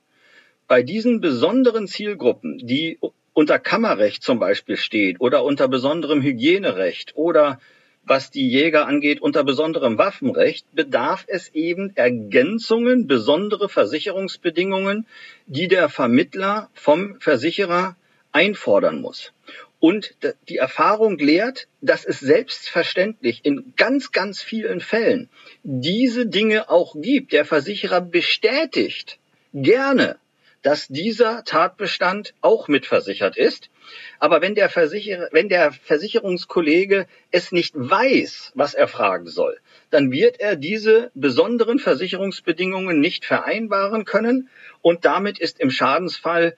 Bei 0.69 0.83
diesen 0.83 1.23
besonderen 1.23 1.87
Zielgruppen, 1.87 2.59
die 2.59 2.99
unter 3.33 3.59
Kammerrecht 3.59 4.23
zum 4.23 4.39
Beispiel 4.39 4.77
steht 4.77 5.19
oder 5.19 5.45
unter 5.45 5.67
besonderem 5.67 6.21
Hygienerecht 6.21 7.17
oder 7.17 7.59
was 8.05 8.31
die 8.31 8.51
Jäger 8.51 8.87
angeht, 8.87 9.23
unter 9.23 9.45
besonderem 9.45 9.97
Waffenrecht, 9.97 10.67
bedarf 10.75 11.25
es 11.27 11.55
eben 11.55 11.97
Ergänzungen, 11.97 13.07
besondere 13.07 13.71
Versicherungsbedingungen, 13.71 15.07
die 15.47 15.69
der 15.69 15.89
Vermittler 15.89 16.69
vom 16.75 17.19
Versicherer 17.19 17.97
einfordern 18.37 19.01
muss. 19.01 19.33
Und 19.81 20.15
die 20.49 20.59
Erfahrung 20.59 21.19
lehrt, 21.19 21.69
dass 21.81 22.05
es 22.05 22.21
selbstverständlich 22.21 23.45
in 23.45 23.73
ganz, 23.77 24.13
ganz 24.13 24.43
vielen 24.43 24.81
Fällen 24.81 25.31
diese 25.63 26.27
Dinge 26.27 26.69
auch 26.69 26.95
gibt. 26.99 27.33
Der 27.33 27.45
Versicherer 27.45 28.01
bestätigt 28.03 29.19
gerne, 29.55 30.17
dass 30.63 30.89
dieser 30.89 31.45
Tatbestand 31.45 32.35
auch 32.41 32.69
mitversichert 32.69 33.37
ist. 33.37 33.71
Aber 34.19 34.43
wenn 34.43 34.55
der, 34.55 34.69
Versicherer, 34.69 35.29
wenn 35.33 35.49
der 35.49 35.73
Versicherungskollege 35.73 37.07
es 37.31 37.53
nicht 37.53 37.75
weiß, 37.77 38.53
was 38.55 38.75
er 38.75 38.89
fragen 38.89 39.29
soll, 39.29 39.59
dann 39.91 40.11
wird 40.11 40.41
er 40.41 40.57
diese 40.57 41.11
besonderen 41.15 41.79
Versicherungsbedingungen 41.79 42.99
nicht 42.99 43.25
vereinbaren 43.25 44.05
können 44.05 44.49
und 44.83 45.05
damit 45.05 45.39
ist 45.39 45.61
im 45.61 45.71
Schadensfall 45.71 46.57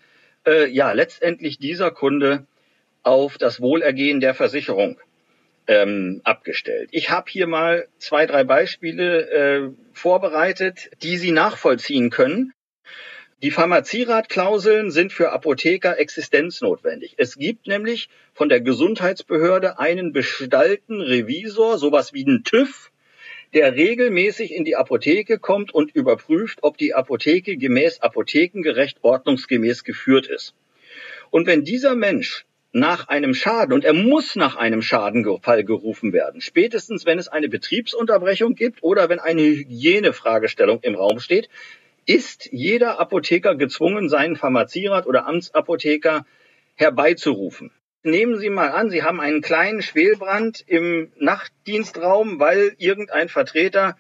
äh, 0.49 0.67
ja 0.67 0.93
letztendlich 0.93 1.59
dieser 1.59 1.91
Kunde 1.91 2.47
auf 3.03 3.39
das 3.39 3.61
Wohlergehen 3.61 4.21
der 4.21 4.35
Versicherung 4.35 4.99
ähm, 5.67 6.21
abgestellt. 6.25 6.89
Ich 6.93 7.11
habe 7.11 7.31
hier 7.31 7.47
mal 7.47 7.87
zwei, 7.99 8.27
drei 8.27 8.45
Beispiele 8.45 9.31
äh, 9.31 9.71
vorbereitet, 9.93 10.91
die 11.03 11.19
Sie 11.19 11.31
nachvollziehen 11.31 12.11
können. 12.11 12.53
Die 13.43 13.53
Pharmazieratklauseln 13.53 14.91
sind 14.91 15.13
für 15.13 15.31
Apotheker 15.31 15.99
existenznotwendig. 16.01 17.15
Es 17.19 17.37
gibt 17.37 17.69
nämlich 17.69 18.09
von 18.35 18.49
der 18.49 18.61
Gesundheitsbehörde 18.61 19.79
einen 19.79 20.13
bestallten 20.13 21.01
Revisor, 21.01 21.79
sowas 21.79 22.13
wie 22.13 22.25
einen 22.25 22.43
TÜV, 22.43 22.91
der 23.55 23.75
regelmäßig 23.75 24.55
in 24.55 24.65
die 24.65 24.77
Apotheke 24.77 25.39
kommt 25.39 25.75
und 25.75 25.95
überprüft, 25.95 26.59
ob 26.63 26.77
die 26.77 26.95
Apotheke 26.95 27.57
gemäß 27.57 28.01
apothekengerecht 28.01 28.99
ordnungsgemäß 29.03 29.85
geführt 29.85 30.27
ist. 30.27 30.55
Und 31.31 31.47
wenn 31.47 31.65
dieser 31.65 31.95
Mensch 31.95 32.45
nach 32.73 33.09
einem 33.09 33.35
Schaden, 33.35 33.73
und 33.73 33.85
er 33.85 33.95
muss 33.95 34.37
nach 34.37 34.57
einem 34.57 34.83
Schadenfall 34.83 35.65
gerufen 35.65 36.13
werden, 36.13 36.41
spätestens 36.41 37.07
wenn 37.07 37.19
es 37.19 37.29
eine 37.29 37.49
Betriebsunterbrechung 37.49 38.55
gibt 38.55 38.83
oder 38.83 39.09
wenn 39.09 39.19
eine 39.19 39.43
Hygienefragestellung 39.43 40.81
im 40.83 40.95
Raum 40.95 41.19
steht, 41.19 41.49
ist 42.07 42.49
jeder 42.53 43.01
Apotheker 43.01 43.55
gezwungen, 43.55 44.09
seinen 44.09 44.37
Pharmazierat 44.37 45.07
oder 45.07 45.27
Amtsapotheker 45.27 46.27
herbeizurufen. 46.75 47.71
Nehmen 48.09 48.39
Sie 48.39 48.49
mal 48.49 48.71
an, 48.71 48.89
Sie 48.89 49.03
haben 49.03 49.21
einen 49.21 49.43
kleinen 49.43 49.83
Schwelbrand 49.83 50.65
im 50.67 51.13
Nachtdienstraum, 51.19 52.41
weil 52.41 52.75
irgendein 52.79 53.29
Vertreter 53.29 53.99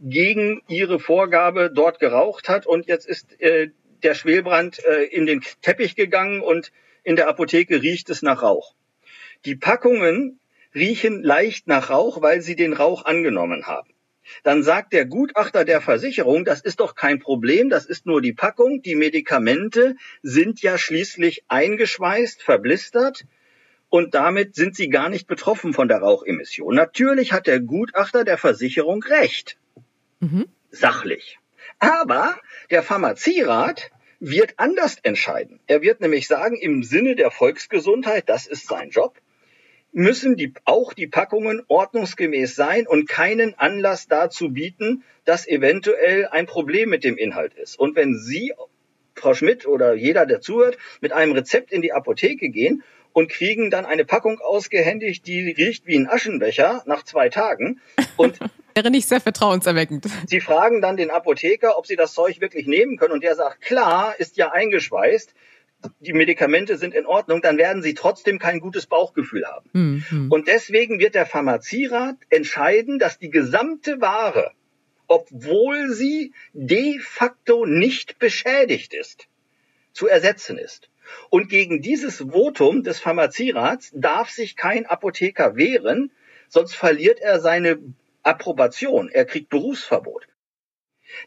gegen 0.00 0.60
Ihre 0.66 0.98
Vorgabe 0.98 1.70
dort 1.72 2.00
geraucht 2.00 2.48
hat 2.48 2.66
und 2.66 2.88
jetzt 2.88 3.06
ist 3.06 3.40
äh, 3.40 3.68
der 4.02 4.14
Schwelbrand 4.14 4.84
äh, 4.84 5.04
in 5.04 5.26
den 5.26 5.40
Teppich 5.62 5.94
gegangen 5.94 6.40
und 6.40 6.72
in 7.04 7.14
der 7.14 7.28
Apotheke 7.28 7.80
riecht 7.80 8.10
es 8.10 8.22
nach 8.22 8.42
Rauch. 8.42 8.74
Die 9.44 9.54
Packungen 9.54 10.40
riechen 10.74 11.22
leicht 11.22 11.68
nach 11.68 11.90
Rauch, 11.90 12.22
weil 12.22 12.40
sie 12.40 12.56
den 12.56 12.72
Rauch 12.72 13.04
angenommen 13.04 13.68
haben. 13.68 13.94
Dann 14.42 14.64
sagt 14.64 14.92
der 14.92 15.04
Gutachter 15.04 15.64
der 15.64 15.80
Versicherung, 15.80 16.44
das 16.44 16.60
ist 16.60 16.80
doch 16.80 16.96
kein 16.96 17.20
Problem, 17.20 17.70
das 17.70 17.86
ist 17.86 18.04
nur 18.04 18.20
die 18.20 18.32
Packung, 18.32 18.82
die 18.82 18.96
Medikamente 18.96 19.94
sind 20.22 20.60
ja 20.60 20.76
schließlich 20.76 21.44
eingeschweißt, 21.46 22.42
verblistert 22.42 23.24
und 23.94 24.12
damit 24.12 24.56
sind 24.56 24.74
sie 24.74 24.88
gar 24.88 25.08
nicht 25.08 25.28
betroffen 25.28 25.72
von 25.72 25.86
der 25.86 25.98
Rauchemission. 25.98 26.74
Natürlich 26.74 27.32
hat 27.32 27.46
der 27.46 27.60
Gutachter 27.60 28.24
der 28.24 28.38
Versicherung 28.38 29.04
recht. 29.04 29.56
Mhm. 30.18 30.46
Sachlich. 30.72 31.38
Aber 31.78 32.36
der 32.72 32.82
Pharmazierat 32.82 33.92
wird 34.18 34.54
anders 34.56 34.96
entscheiden. 35.00 35.60
Er 35.68 35.80
wird 35.80 36.00
nämlich 36.00 36.26
sagen, 36.26 36.56
im 36.56 36.82
Sinne 36.82 37.14
der 37.14 37.30
Volksgesundheit, 37.30 38.28
das 38.28 38.48
ist 38.48 38.66
sein 38.66 38.90
Job, 38.90 39.16
müssen 39.92 40.34
die, 40.34 40.52
auch 40.64 40.92
die 40.92 41.06
Packungen 41.06 41.62
ordnungsgemäß 41.68 42.56
sein 42.56 42.88
und 42.88 43.08
keinen 43.08 43.56
Anlass 43.56 44.08
dazu 44.08 44.50
bieten, 44.50 45.04
dass 45.24 45.46
eventuell 45.46 46.26
ein 46.26 46.46
Problem 46.46 46.88
mit 46.88 47.04
dem 47.04 47.16
Inhalt 47.16 47.54
ist. 47.54 47.78
Und 47.78 47.94
wenn 47.94 48.18
Sie, 48.18 48.52
Frau 49.14 49.34
Schmidt 49.34 49.68
oder 49.68 49.94
jeder, 49.94 50.26
der 50.26 50.40
zuhört, 50.40 50.78
mit 51.00 51.12
einem 51.12 51.30
Rezept 51.30 51.70
in 51.70 51.80
die 51.80 51.92
Apotheke 51.92 52.48
gehen 52.48 52.82
und 53.14 53.30
kriegen 53.30 53.70
dann 53.70 53.86
eine 53.86 54.04
Packung 54.04 54.40
ausgehändigt, 54.40 55.26
die 55.26 55.52
riecht 55.52 55.86
wie 55.86 55.96
ein 55.96 56.06
Aschenbecher 56.06 56.82
nach 56.84 57.04
zwei 57.04 57.30
Tagen 57.30 57.80
und 58.16 58.38
Wäre 58.76 58.90
nicht 58.90 59.08
sehr 59.08 59.20
vertrauenserweckend. 59.20 60.08
Sie 60.26 60.40
fragen 60.40 60.82
dann 60.82 60.96
den 60.96 61.08
Apotheker, 61.08 61.78
ob 61.78 61.86
sie 61.86 61.94
das 61.94 62.12
Zeug 62.12 62.40
wirklich 62.40 62.66
nehmen 62.66 62.96
können 62.96 63.12
und 63.12 63.22
der 63.22 63.36
sagt, 63.36 63.60
klar, 63.60 64.16
ist 64.18 64.36
ja 64.36 64.50
eingeschweißt 64.50 65.32
die 66.00 66.12
Medikamente 66.12 66.76
sind 66.76 66.94
in 66.94 67.06
Ordnung, 67.06 67.42
dann 67.42 67.58
werden 67.58 67.82
sie 67.82 67.94
trotzdem 67.94 68.38
kein 68.38 68.60
gutes 68.60 68.86
Bauchgefühl 68.86 69.44
haben. 69.46 69.68
Mhm. 69.72 70.32
Und 70.32 70.48
deswegen 70.48 70.98
wird 70.98 71.14
der 71.14 71.26
Pharmazierat 71.26 72.16
entscheiden, 72.30 72.98
dass 72.98 73.18
die 73.18 73.30
gesamte 73.30 74.00
Ware, 74.00 74.52
obwohl 75.06 75.90
sie 75.90 76.32
de 76.52 76.98
facto 77.00 77.66
nicht 77.66 78.18
beschädigt 78.18 78.94
ist, 78.94 79.26
zu 79.92 80.08
ersetzen 80.08 80.58
ist. 80.58 80.88
Und 81.30 81.48
gegen 81.48 81.82
dieses 81.82 82.18
Votum 82.18 82.82
des 82.82 83.00
Pharmazierats 83.00 83.90
darf 83.94 84.30
sich 84.30 84.56
kein 84.56 84.86
Apotheker 84.86 85.56
wehren, 85.56 86.12
sonst 86.48 86.74
verliert 86.74 87.20
er 87.20 87.40
seine 87.40 87.78
Approbation, 88.22 89.08
er 89.10 89.24
kriegt 89.24 89.50
Berufsverbot. 89.50 90.26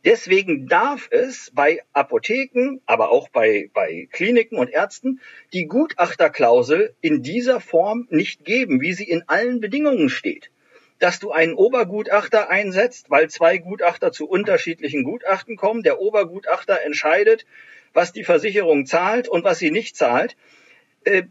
Deswegen 0.04 0.68
darf 0.68 1.08
es 1.12 1.52
bei 1.54 1.82
Apotheken, 1.94 2.82
aber 2.86 3.10
auch 3.10 3.30
bei, 3.30 3.70
bei 3.74 4.08
Kliniken 4.12 4.58
und 4.58 4.70
Ärzten 4.70 5.22
die 5.54 5.66
Gutachterklausel 5.66 6.96
in 7.02 7.22
dieser 7.22 7.60
Form 7.60 8.08
nicht 8.10 8.44
geben, 8.44 8.82
wie 8.82 8.94
sie 8.94 9.10
in 9.10 9.24
allen 9.28 9.60
Bedingungen 9.60 10.10
steht. 10.10 10.52
Dass 11.00 11.20
du 11.20 11.32
einen 11.32 11.54
Obergutachter 11.54 12.50
einsetzt, 12.50 13.10
weil 13.10 13.30
zwei 13.30 13.60
Gutachter 13.60 14.12
zu 14.12 14.28
unterschiedlichen 14.28 15.04
Gutachten 15.04 15.56
kommen, 15.56 15.84
der 15.84 16.02
Obergutachter 16.02 16.82
entscheidet, 16.82 17.46
was 17.98 18.14
die 18.14 18.24
Versicherung 18.24 18.86
zahlt 18.86 19.28
und 19.28 19.44
was 19.44 19.58
sie 19.58 19.72
nicht 19.72 19.98
zahlt. 19.98 20.38
Äh, 21.04 21.24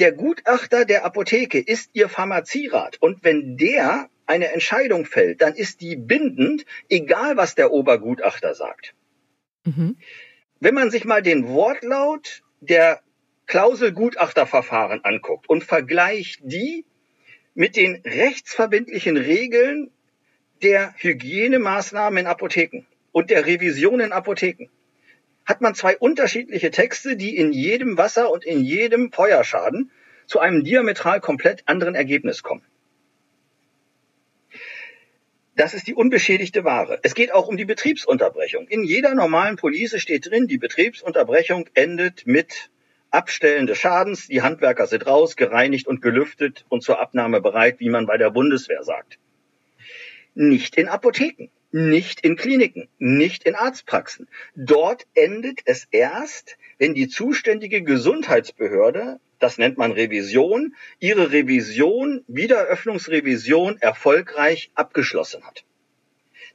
der 0.00 0.10
Gutachter 0.10 0.84
der 0.84 1.04
Apotheke 1.04 1.60
ist 1.60 1.90
ihr 1.92 2.08
Pharmazierat 2.08 3.00
und 3.00 3.22
wenn 3.22 3.56
der 3.56 4.10
eine 4.26 4.48
Entscheidung 4.52 5.06
fällt, 5.06 5.40
dann 5.40 5.54
ist 5.54 5.80
die 5.80 5.94
bindend, 5.94 6.66
egal 6.88 7.36
was 7.36 7.54
der 7.54 7.70
Obergutachter 7.70 8.54
sagt. 8.54 8.94
Mhm. 9.64 9.96
Wenn 10.58 10.74
man 10.74 10.90
sich 10.90 11.04
mal 11.04 11.22
den 11.22 11.46
Wortlaut 11.48 12.42
der 12.60 13.00
Klausel 13.46 13.92
Gutachterverfahren 13.92 15.04
anguckt 15.04 15.48
und 15.48 15.62
vergleicht 15.62 16.40
die 16.42 16.84
mit 17.54 17.76
den 17.76 18.02
rechtsverbindlichen 18.04 19.16
Regeln 19.16 19.92
der 20.62 20.94
Hygienemaßnahmen 20.96 22.18
in 22.18 22.26
Apotheken 22.26 22.86
und 23.12 23.30
der 23.30 23.46
Revision 23.46 24.00
in 24.00 24.12
Apotheken, 24.12 24.68
hat 25.48 25.62
man 25.62 25.74
zwei 25.74 25.96
unterschiedliche 25.96 26.70
Texte, 26.70 27.16
die 27.16 27.34
in 27.34 27.52
jedem 27.52 27.96
Wasser 27.96 28.30
und 28.30 28.44
in 28.44 28.60
jedem 28.60 29.10
Feuerschaden 29.10 29.90
zu 30.26 30.40
einem 30.40 30.62
diametral 30.62 31.20
komplett 31.22 31.62
anderen 31.64 31.94
Ergebnis 31.94 32.42
kommen. 32.42 32.62
Das 35.56 35.72
ist 35.72 35.86
die 35.86 35.94
unbeschädigte 35.94 36.64
Ware. 36.64 37.00
Es 37.02 37.14
geht 37.14 37.32
auch 37.32 37.48
um 37.48 37.56
die 37.56 37.64
Betriebsunterbrechung. 37.64 38.68
In 38.68 38.84
jeder 38.84 39.14
normalen 39.14 39.56
Police 39.56 39.98
steht 39.98 40.30
drin, 40.30 40.46
die 40.48 40.58
Betriebsunterbrechung 40.58 41.68
endet 41.72 42.26
mit 42.26 42.70
Abstellen 43.10 43.66
des 43.66 43.78
Schadens. 43.78 44.28
Die 44.28 44.42
Handwerker 44.42 44.86
sind 44.86 45.06
raus, 45.06 45.34
gereinigt 45.34 45.86
und 45.86 46.02
gelüftet 46.02 46.66
und 46.68 46.82
zur 46.82 47.00
Abnahme 47.00 47.40
bereit, 47.40 47.80
wie 47.80 47.88
man 47.88 48.04
bei 48.04 48.18
der 48.18 48.30
Bundeswehr 48.30 48.84
sagt. 48.84 49.18
Nicht 50.34 50.76
in 50.76 50.88
Apotheken, 50.88 51.48
nicht 51.70 52.20
in 52.20 52.36
Kliniken, 52.36 52.88
nicht 52.98 53.44
in 53.44 53.54
Arztpraxen. 53.54 54.28
Dort 54.54 55.06
endet 55.14 55.60
es 55.64 55.86
erst, 55.90 56.56
wenn 56.78 56.94
die 56.94 57.08
zuständige 57.08 57.82
Gesundheitsbehörde 57.82 59.20
das 59.38 59.58
nennt 59.58 59.78
man 59.78 59.92
Revision, 59.92 60.74
ihre 60.98 61.32
Revision, 61.32 62.24
Wiedereröffnungsrevision 62.26 63.78
erfolgreich 63.78 64.70
abgeschlossen 64.74 65.44
hat. 65.44 65.64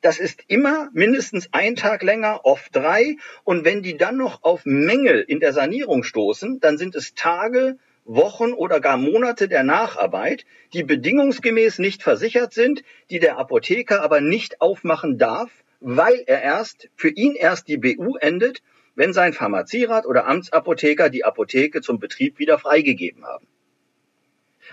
Das 0.01 0.20
ist 0.20 0.43
immer 0.48 0.89
mindestens 0.91 1.48
ein 1.53 1.77
Tag 1.77 2.03
länger, 2.03 2.41
oft 2.43 2.75
drei. 2.75 3.15
Und 3.46 3.63
wenn 3.63 3.82
die 3.82 3.96
dann 3.96 4.17
noch 4.17 4.43
auf 4.43 4.65
Mängel 4.65 5.22
in 5.22 5.39
der 5.39 5.53
Sanierung 5.53 6.03
stoßen, 6.03 6.60
dann 6.60 6.77
sind 6.77 6.96
es 6.96 7.13
Tage, 7.13 7.77
Wochen 8.06 8.54
oder 8.54 8.80
gar 8.80 8.98
Monate 8.98 9.48
der 9.48 9.64
Nacharbeit, 9.64 10.46
die 10.74 10.84
bedingungsgemäß 10.84 11.80
nicht 11.80 12.04
versichert 12.04 12.54
sind, 12.54 12.84
die 13.10 13.20
der 13.20 13.38
Apotheker 13.38 14.02
aber 14.02 14.22
nicht 14.22 14.62
aufmachen 14.62 15.18
darf, 15.18 15.50
weil 15.80 16.24
er 16.28 16.42
erst, 16.42 16.90
für 16.96 17.10
ihn 17.10 17.36
erst 17.36 17.68
die 17.68 17.78
BU 17.78 18.16
endet 18.18 18.62
wenn 18.96 19.14
sein 19.14 19.34
Pharmazierat 19.34 20.06
oder 20.06 20.28
Amtsapotheker 20.28 21.10
die 21.10 21.26
Apotheke 21.26 21.82
zum 21.82 22.00
Betrieb 22.00 22.40
wieder 22.40 22.60
freigegeben 22.60 23.26
haben. 23.26 23.48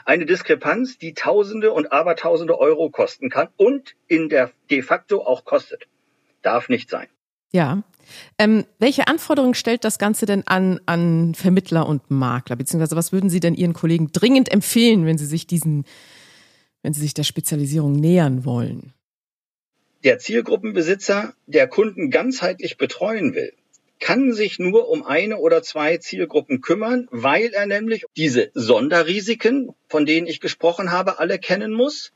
Eine 0.04 0.26
Diskrepanz, 0.26 0.98
die 0.98 1.14
Tausende 1.14 1.72
und 1.72 1.92
Abertausende 1.92 2.58
Euro 2.58 2.90
kosten 2.90 3.28
kann 3.28 3.48
und 3.56 3.96
in 4.08 4.28
der 4.28 4.50
de 4.70 4.82
facto 4.82 5.22
auch 5.22 5.44
kostet. 5.44 5.88
Darf 6.42 6.68
nicht 6.68 6.88
sein. 6.88 7.08
Ja. 7.52 7.82
Ähm, 8.38 8.64
welche 8.78 9.06
Anforderungen 9.06 9.54
stellt 9.54 9.84
das 9.84 9.98
Ganze 9.98 10.26
denn 10.26 10.46
an, 10.46 10.80
an 10.86 11.34
Vermittler 11.34 11.86
und 11.86 12.10
Makler? 12.10 12.56
Beziehungsweise 12.56 12.96
was 12.96 13.12
würden 13.12 13.30
Sie 13.30 13.40
denn 13.40 13.54
Ihren 13.54 13.72
Kollegen 13.72 14.12
dringend 14.12 14.50
empfehlen, 14.52 15.06
wenn 15.06 15.18
Sie 15.18 15.26
sich 15.26 15.46
diesen, 15.46 15.84
wenn 16.82 16.92
Sie 16.92 17.00
sich 17.00 17.14
der 17.14 17.24
Spezialisierung 17.24 17.92
nähern 17.92 18.44
wollen? 18.44 18.92
Der 20.04 20.18
Zielgruppenbesitzer, 20.18 21.34
der 21.46 21.68
Kunden 21.68 22.10
ganzheitlich 22.10 22.78
betreuen 22.78 23.34
will, 23.34 23.52
kann 23.98 24.32
sich 24.32 24.58
nur 24.58 24.88
um 24.88 25.04
eine 25.04 25.36
oder 25.36 25.62
zwei 25.62 25.98
Zielgruppen 25.98 26.62
kümmern, 26.62 27.06
weil 27.10 27.50
er 27.52 27.66
nämlich 27.66 28.06
diese 28.16 28.50
Sonderrisiken, 28.54 29.74
von 29.88 30.06
denen 30.06 30.26
ich 30.26 30.40
gesprochen 30.40 30.90
habe, 30.90 31.18
alle 31.18 31.38
kennen 31.38 31.72
muss, 31.72 32.12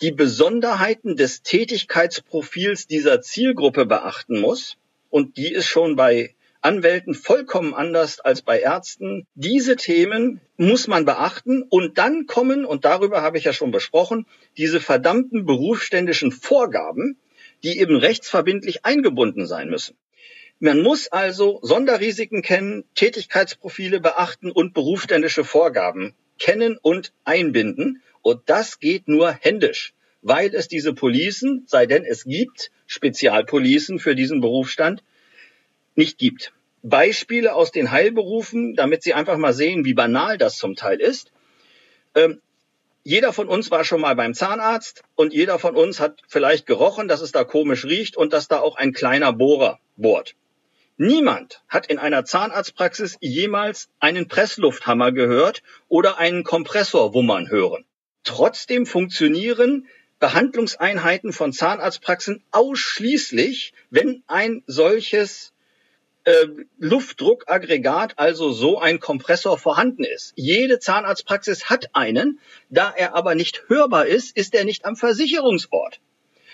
die 0.00 0.12
Besonderheiten 0.12 1.16
des 1.16 1.42
Tätigkeitsprofils 1.42 2.86
dieser 2.86 3.22
Zielgruppe 3.22 3.86
beachten 3.86 4.40
muss. 4.40 4.76
Und 5.16 5.38
die 5.38 5.50
ist 5.50 5.64
schon 5.64 5.96
bei 5.96 6.34
Anwälten 6.60 7.14
vollkommen 7.14 7.72
anders 7.72 8.20
als 8.20 8.42
bei 8.42 8.60
Ärzten. 8.60 9.26
Diese 9.34 9.76
Themen 9.76 10.42
muss 10.58 10.88
man 10.88 11.06
beachten 11.06 11.62
und 11.62 11.96
dann 11.96 12.26
kommen, 12.26 12.66
und 12.66 12.84
darüber 12.84 13.22
habe 13.22 13.38
ich 13.38 13.44
ja 13.44 13.54
schon 13.54 13.70
besprochen, 13.70 14.26
diese 14.58 14.78
verdammten 14.78 15.46
berufsständischen 15.46 16.32
Vorgaben, 16.32 17.18
die 17.62 17.78
eben 17.78 17.96
rechtsverbindlich 17.96 18.84
eingebunden 18.84 19.46
sein 19.46 19.70
müssen. 19.70 19.96
Man 20.58 20.82
muss 20.82 21.08
also 21.08 21.60
Sonderrisiken 21.62 22.42
kennen, 22.42 22.84
Tätigkeitsprofile 22.94 24.00
beachten 24.00 24.50
und 24.50 24.74
berufsständische 24.74 25.44
Vorgaben 25.44 26.14
kennen 26.38 26.76
und 26.82 27.14
einbinden. 27.24 28.02
Und 28.20 28.42
das 28.50 28.80
geht 28.80 29.08
nur 29.08 29.32
händisch, 29.32 29.94
weil 30.20 30.54
es 30.54 30.68
diese 30.68 30.92
Policen, 30.92 31.64
sei 31.66 31.86
denn 31.86 32.04
es 32.04 32.24
gibt 32.24 32.70
Spezialpolicen 32.86 33.98
für 33.98 34.14
diesen 34.14 34.40
Berufsstand, 34.40 35.02
nicht 35.94 36.18
gibt. 36.18 36.52
Beispiele 36.82 37.54
aus 37.54 37.72
den 37.72 37.90
Heilberufen, 37.90 38.74
damit 38.74 39.02
Sie 39.02 39.14
einfach 39.14 39.38
mal 39.38 39.52
sehen, 39.52 39.84
wie 39.84 39.94
banal 39.94 40.38
das 40.38 40.56
zum 40.56 40.76
Teil 40.76 41.00
ist. 41.00 41.32
Ähm, 42.14 42.40
jeder 43.02 43.32
von 43.32 43.48
uns 43.48 43.70
war 43.70 43.84
schon 43.84 44.00
mal 44.00 44.16
beim 44.16 44.34
Zahnarzt 44.34 45.04
und 45.14 45.32
jeder 45.32 45.58
von 45.58 45.76
uns 45.76 46.00
hat 46.00 46.22
vielleicht 46.28 46.66
gerochen, 46.66 47.08
dass 47.08 47.20
es 47.20 47.32
da 47.32 47.44
komisch 47.44 47.84
riecht 47.84 48.16
und 48.16 48.32
dass 48.32 48.48
da 48.48 48.58
auch 48.58 48.76
ein 48.76 48.92
kleiner 48.92 49.32
Bohrer 49.32 49.78
bohrt. 49.96 50.34
Niemand 50.96 51.62
hat 51.68 51.86
in 51.86 51.98
einer 51.98 52.24
Zahnarztpraxis 52.24 53.18
jemals 53.20 53.90
einen 54.00 54.28
Presslufthammer 54.28 55.12
gehört 55.12 55.62
oder 55.88 56.18
einen 56.18 56.42
Kompressor 56.42 57.14
wummern 57.14 57.50
hören. 57.50 57.84
Trotzdem 58.24 58.86
funktionieren 58.86 59.86
Behandlungseinheiten 60.18 61.32
von 61.32 61.52
Zahnarztpraxen 61.52 62.42
ausschließlich, 62.50 63.72
wenn 63.90 64.22
ein 64.26 64.62
solches 64.66 65.52
äh, 66.24 66.46
Luftdruckaggregat, 66.78 68.14
also 68.16 68.50
so 68.50 68.78
ein 68.78 68.98
Kompressor 68.98 69.58
vorhanden 69.58 70.04
ist. 70.04 70.32
Jede 70.34 70.78
Zahnarztpraxis 70.78 71.70
hat 71.70 71.90
einen, 71.92 72.40
da 72.70 72.92
er 72.96 73.14
aber 73.14 73.34
nicht 73.34 73.64
hörbar 73.68 74.06
ist, 74.06 74.36
ist 74.36 74.54
er 74.54 74.64
nicht 74.64 74.84
am 74.84 74.96
Versicherungsort. 74.96 76.00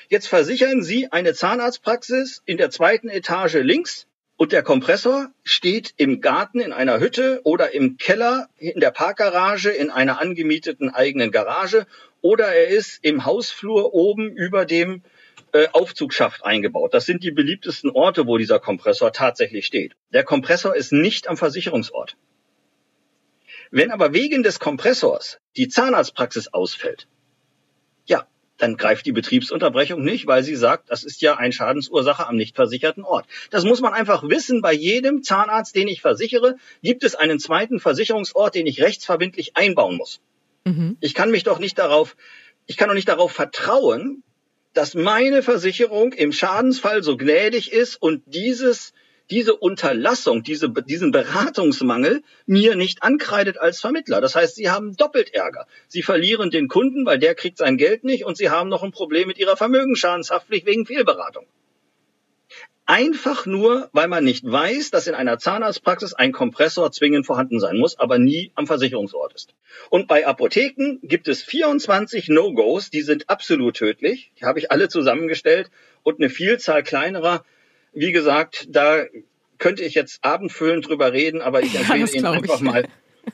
Jetzt 0.09 0.27
versichern 0.27 0.83
Sie 0.83 1.11
eine 1.11 1.33
Zahnarztpraxis 1.33 2.43
in 2.45 2.59
der 2.59 2.71
zweiten 2.71 3.09
Etage 3.09 3.55
links 3.55 4.07
und 4.37 4.53
der 4.53 4.63
Kompressor 4.63 5.31
steht 5.45 5.95
im 5.97 6.21
Garten 6.21 6.61
in 6.61 6.73
einer 6.73 7.01
Hütte 7.01 7.41
oder 7.45 7.73
im 7.73 7.97
Keller 7.97 8.49
in 8.59 8.81
der 8.81 8.91
Parkgarage 8.91 9.71
in 9.71 9.91
einer 9.91 10.21
angemieteten 10.21 10.91
eigenen 10.91 11.31
Garage 11.31 11.87
oder 12.23 12.47
er 12.47 12.69
ist 12.69 13.01
im 13.03 13.25
Hausflur 13.27 13.93
oben 13.93 14.31
über 14.33 14.65
dem 14.65 15.03
äh, 15.53 15.69
Aufzugsschacht 15.73 16.45
eingebaut. 16.45 16.95
Das 16.95 17.05
sind 17.05 17.23
die 17.23 17.31
beliebtesten 17.31 17.91
Orte, 17.91 18.27
wo 18.27 18.39
dieser 18.39 18.59
Kompressor 18.59 19.13
tatsächlich 19.13 19.67
steht. 19.67 19.95
Der 20.13 20.25
Kompressor 20.25 20.75
ist 20.75 20.93
nicht 20.93 21.29
am 21.29 21.37
Versicherungsort. 21.37 22.17
Wenn 23.71 23.91
aber 23.91 24.13
wegen 24.13 24.43
des 24.43 24.61
Kompressors 24.61 25.41
die 25.57 25.69
Zahnarztpraxis 25.69 26.49
ausfällt, 26.49 27.07
ja, 28.07 28.27
dann 28.59 28.77
greift 28.77 29.07
die 29.07 29.13
Betriebsunterbrechung 29.13 30.03
nicht, 30.03 30.27
weil 30.27 30.43
sie 30.43 30.57
sagt, 30.57 30.91
das 30.91 31.05
ist 31.05 31.21
ja 31.23 31.37
ein 31.37 31.53
Schadensursache 31.53 32.27
am 32.27 32.37
nicht 32.37 32.55
versicherten 32.55 33.05
Ort. 33.05 33.27
Das 33.51 33.65
muss 33.65 33.81
man 33.81 33.93
einfach 33.93 34.23
wissen. 34.29 34.63
Bei 34.63 34.73
jedem 34.73 35.23
Zahnarzt, 35.23 35.75
den 35.75 35.89
ich 35.89 36.01
versichere, 36.01 36.57
gibt 36.83 37.03
es 37.03 37.15
einen 37.15 37.39
zweiten 37.39 37.81
Versicherungsort, 37.81 38.55
den 38.55 38.67
ich 38.67 38.81
rechtsverbindlich 38.83 39.57
einbauen 39.57 39.97
muss. 39.97 40.21
Mhm. 40.65 40.97
Ich 41.01 41.15
kann 41.15 41.31
mich 41.31 41.45
doch 41.45 41.59
nicht 41.59 41.79
darauf, 41.79 42.17
ich 42.67 42.77
kann 42.77 42.89
doch 42.89 42.95
nicht 42.95 43.09
darauf 43.09 43.33
vertrauen, 43.33 44.23
dass 44.73 44.95
meine 44.95 45.43
Versicherung 45.43 46.13
im 46.13 46.33
Schadensfall 46.33 47.03
so 47.03 47.17
gnädig 47.17 47.73
ist 47.73 47.97
und 48.01 48.23
dieses 48.27 48.93
diese 49.31 49.55
Unterlassung, 49.57 50.43
diese, 50.43 50.71
diesen 50.71 51.11
Beratungsmangel 51.11 52.23
mir 52.45 52.77
nicht 52.77 53.03
ankreidet 53.03 53.57
als 53.57 53.81
Vermittler. 53.81 54.21
Das 54.21 54.35
heißt, 54.35 54.57
Sie 54.57 54.69
haben 54.69 54.95
doppelt 54.95 55.33
Ärger. 55.33 55.67
Sie 55.89 56.03
verlieren 56.03 56.51
den 56.51 56.69
Kunden, 56.69 57.07
weil 57.07 57.19
der 57.19 57.35
kriegt 57.35 57.57
sein 57.57 57.79
Geld 57.79 58.05
nicht 58.05 58.27
und 58.27 58.37
Sie 58.37 58.51
haben 58.51 58.69
noch 58.69 58.83
ein 58.83 58.91
Problem 58.91 59.29
mit 59.29 59.39
Ihrer 59.39 59.57
Vermögensschadenshaftpflicht 59.57 60.67
wegen 60.67 60.85
Fehlberatung. 60.85 61.47
Einfach 62.93 63.47
nur, 63.47 63.89
weil 63.93 64.09
man 64.09 64.23
nicht 64.23 64.45
weiß, 64.45 64.91
dass 64.91 65.07
in 65.07 65.15
einer 65.15 65.39
Zahnarztpraxis 65.39 66.13
ein 66.13 66.33
Kompressor 66.33 66.93
zwingend 66.93 67.27
vorhanden 67.27 67.59
sein 67.59 67.79
muss, 67.79 67.99
aber 67.99 68.19
nie 68.19 68.53
am 68.55 68.67
Versicherungsort 68.67 69.33
ist. 69.35 69.55
Und 69.89 70.09
bei 70.09 70.27
Apotheken 70.27 70.99
gibt 71.03 71.27
es 71.27 71.43
24 71.43 72.29
No-Gos, 72.29 72.91
die 72.91 73.03
sind 73.03 73.31
absolut 73.31 73.77
tödlich. 73.77 74.33
Die 74.39 74.45
habe 74.45 74.59
ich 74.59 74.71
alle 74.71 74.89
zusammengestellt 74.89 75.71
und 76.03 76.21
eine 76.21 76.29
Vielzahl 76.29 76.83
kleinerer 76.83 77.45
wie 77.93 78.13
gesagt, 78.13 78.67
da 78.71 79.05
könnte 79.59 79.85
ich 79.85 79.95
jetzt 79.95 80.25
abendfüllend 80.25 80.89
drüber 80.89 81.13
reden, 81.13 81.41
aber 81.41 81.63
ich 81.63 81.75
empfehle 81.79 82.07
ja, 82.07 82.13
Ihnen 82.13 82.27
einfach 82.27 82.57
ich. 82.57 82.63
mal 82.63 82.89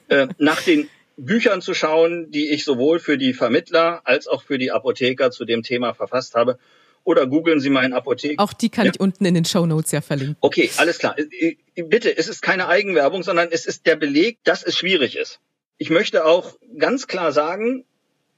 äh, 0.08 0.28
nach 0.38 0.62
den 0.62 0.88
Büchern 1.16 1.62
zu 1.62 1.74
schauen, 1.74 2.30
die 2.30 2.50
ich 2.50 2.64
sowohl 2.64 2.98
für 2.98 3.18
die 3.18 3.32
Vermittler 3.32 4.02
als 4.04 4.28
auch 4.28 4.42
für 4.42 4.58
die 4.58 4.70
Apotheker 4.70 5.30
zu 5.30 5.44
dem 5.44 5.62
Thema 5.62 5.94
verfasst 5.94 6.34
habe. 6.34 6.58
Oder 7.04 7.26
googeln 7.26 7.60
Sie 7.60 7.70
meinen 7.70 7.92
Apotheker. 7.92 8.42
Auch 8.42 8.52
die 8.52 8.68
kann 8.68 8.86
ja? 8.86 8.92
ich 8.92 9.00
unten 9.00 9.24
in 9.24 9.34
den 9.34 9.44
Show 9.44 9.66
Notes 9.66 9.92
ja 9.92 10.00
verlinken. 10.00 10.36
Okay, 10.40 10.70
alles 10.76 10.98
klar. 10.98 11.16
Äh, 11.18 11.56
äh, 11.74 11.82
bitte, 11.82 12.16
es 12.16 12.28
ist 12.28 12.42
keine 12.42 12.68
Eigenwerbung, 12.68 13.22
sondern 13.22 13.48
es 13.50 13.66
ist 13.66 13.86
der 13.86 13.96
Beleg, 13.96 14.38
dass 14.44 14.62
es 14.62 14.76
schwierig 14.76 15.16
ist. 15.16 15.40
Ich 15.78 15.90
möchte 15.90 16.24
auch 16.24 16.56
ganz 16.76 17.06
klar 17.06 17.32
sagen, 17.32 17.84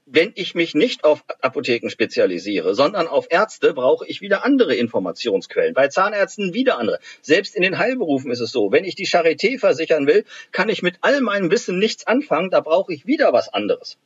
wenn 0.05 0.33
ich 0.35 0.55
mich 0.55 0.75
nicht 0.75 1.03
auf 1.03 1.23
Apotheken 1.41 1.89
spezialisiere, 1.89 2.75
sondern 2.75 3.07
auf 3.07 3.27
Ärzte, 3.29 3.73
brauche 3.73 4.05
ich 4.07 4.19
wieder 4.19 4.43
andere 4.43 4.75
Informationsquellen. 4.75 5.73
Bei 5.73 5.87
Zahnärzten 5.87 6.53
wieder 6.53 6.77
andere. 6.77 6.99
Selbst 7.21 7.55
in 7.55 7.61
den 7.61 7.77
Heilberufen 7.77 8.29
ist 8.31 8.41
es 8.41 8.51
so. 8.51 8.71
Wenn 8.71 8.83
ich 8.83 8.95
die 8.95 9.07
Charité 9.07 9.57
versichern 9.57 10.07
will, 10.07 10.25
kann 10.51 10.69
ich 10.69 10.81
mit 10.81 10.95
all 11.01 11.21
meinem 11.21 11.49
Wissen 11.49 11.79
nichts 11.79 12.05
anfangen. 12.07 12.49
Da 12.49 12.59
brauche 12.59 12.93
ich 12.93 13.07
wieder 13.07 13.31
was 13.31 13.53
anderes. 13.53 13.97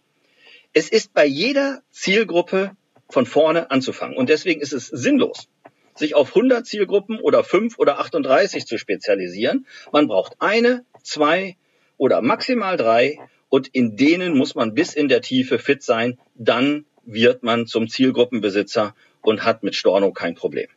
Es 0.74 0.90
ist 0.90 1.14
bei 1.14 1.26
jeder 1.26 1.82
Zielgruppe 1.90 2.76
von 3.10 3.26
vorne 3.26 3.72
anzufangen. 3.72 4.18
Und 4.18 4.30
deswegen 4.30 4.62
ist 4.62 4.74
es 4.74 4.88
sinnlos, 4.88 5.48
sich 5.96 6.16
auf 6.16 6.30
100 6.30 6.66
Zielgruppen 6.66 7.20
oder 7.20 7.44
5 7.44 7.78
oder 7.78 8.00
38 8.00 8.66
zu 8.66 8.78
spezialisieren. 8.78 9.66
Man 9.92 10.08
braucht 10.08 10.34
eine, 10.40 10.86
zwei 11.04 11.58
oder 11.98 12.22
maximal 12.22 12.78
drei 12.78 13.20
und 13.50 13.68
in 13.68 13.96
denen 13.96 14.38
muss 14.38 14.56
man 14.56 14.74
bis 14.74 14.94
in 14.94 15.08
der 15.08 15.22
Tiefe 15.22 15.60
fit 15.60 15.84
sein, 15.84 16.18
dann 16.36 16.86
wird 17.06 17.44
man 17.44 17.68
zum 17.68 17.88
Zielgruppenbesitzer 17.88 18.96
und 19.22 19.44
hat 19.44 19.64
mit 19.64 19.76
Storno 19.76 20.12
kein 20.12 20.36
Problem. 20.36 20.68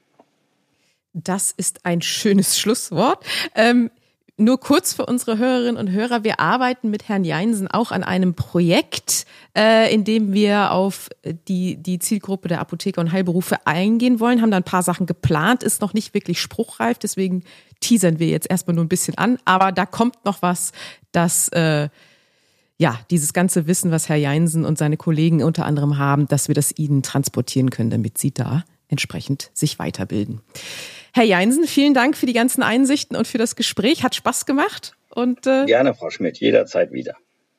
Das 1.15 1.51
ist 1.51 1.85
ein 1.85 2.03
schönes 2.03 2.59
Schlusswort. 2.59 3.25
Ähm, 3.55 3.91
nur 4.39 4.61
kurz 4.61 4.95
für 4.95 5.05
unsere 5.05 5.37
Hörerinnen 5.37 5.77
und 5.77 5.91
Hörer, 5.91 6.23
wir 6.23 6.39
arbeiten 6.39 6.91
mit 6.91 7.09
Herrn 7.09 7.25
Jeinsen 7.25 7.69
auch 7.69 7.91
an 7.91 8.05
einem 8.05 8.35
Projekt, 8.35 9.27
äh, 9.57 9.93
in 9.93 10.05
dem 10.05 10.33
wir 10.33 10.71
auf 10.71 11.09
die, 11.49 11.77
die 11.77 11.99
Zielgruppe 11.99 12.47
der 12.47 12.61
Apotheker 12.61 13.01
und 13.01 13.11
Heilberufe 13.13 13.67
eingehen 13.67 14.21
wollen, 14.21 14.41
haben 14.41 14.53
da 14.53 14.57
ein 14.57 14.65
paar 14.65 14.85
Sachen 14.85 15.07
geplant, 15.07 15.65
ist 15.65 15.81
noch 15.81 15.93
nicht 15.93 16.15
wirklich 16.15 16.41
spruchreif, 16.41 16.99
deswegen 16.99 17.43
teasern 17.81 18.21
wir 18.21 18.29
jetzt 18.29 18.49
erstmal 18.49 18.75
nur 18.77 18.85
ein 18.85 18.89
bisschen 18.89 19.19
an, 19.19 19.39
aber 19.45 19.73
da 19.73 19.87
kommt 19.87 20.25
noch 20.25 20.41
was, 20.41 20.73
das 21.11 21.49
äh, 21.49 21.89
ja, 22.79 23.01
dieses 23.11 23.33
ganze 23.33 23.67
Wissen, 23.67 23.91
was 23.91 24.09
Herr 24.09 24.17
Jeinsen 24.17 24.65
und 24.65 24.79
seine 24.79 24.97
Kollegen 24.97 25.43
unter 25.43 25.67
anderem 25.67 25.99
haben, 25.99 26.29
dass 26.29 26.47
wir 26.47 26.55
das 26.55 26.73
ihnen 26.79 27.03
transportieren 27.03 27.71
können, 27.71 27.91
damit 27.91 28.19
sie 28.19 28.33
da 28.33 28.65
entsprechend 28.87 29.51
sich 29.53 29.81
weiterbilden. 29.81 30.41
Herr 31.19 31.25
Jeinsen, 31.25 31.67
vielen 31.67 31.95
Dank 31.95 32.17
für 32.17 32.27
die 32.27 32.33
ganzen 32.33 32.63
Einsichten 32.63 33.17
und 33.17 33.27
für 33.27 33.39
das 33.39 33.57
Gespräch. 33.57 34.05
Hat 34.05 34.15
Spaß 34.15 34.47
gemacht. 34.47 34.97
Und, 35.11 35.49
äh, 35.49 35.67
Gerne, 35.67 35.93
Frau 35.93 36.11
Schmidt, 36.11 36.39
jederzeit 36.39 36.93
wieder. 36.93 37.17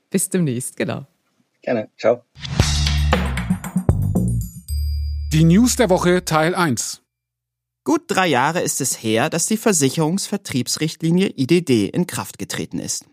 Bis 0.09 0.29
demnächst, 0.29 0.77
genau. 0.77 1.05
Gerne, 1.61 1.89
ciao. 1.97 2.23
Die 5.33 5.43
News 5.43 5.75
der 5.75 5.89
Woche 5.89 6.23
Teil 6.23 6.55
1. 6.55 7.01
Gut 7.83 8.03
drei 8.07 8.27
Jahre 8.27 8.61
ist 8.61 8.79
es 8.79 9.03
her, 9.03 9.29
dass 9.29 9.47
die 9.47 9.57
Versicherungsvertriebsrichtlinie 9.57 11.33
IDD 11.35 11.89
in 11.89 12.07
Kraft 12.07 12.37
getreten 12.37 12.79
ist. 12.79 13.07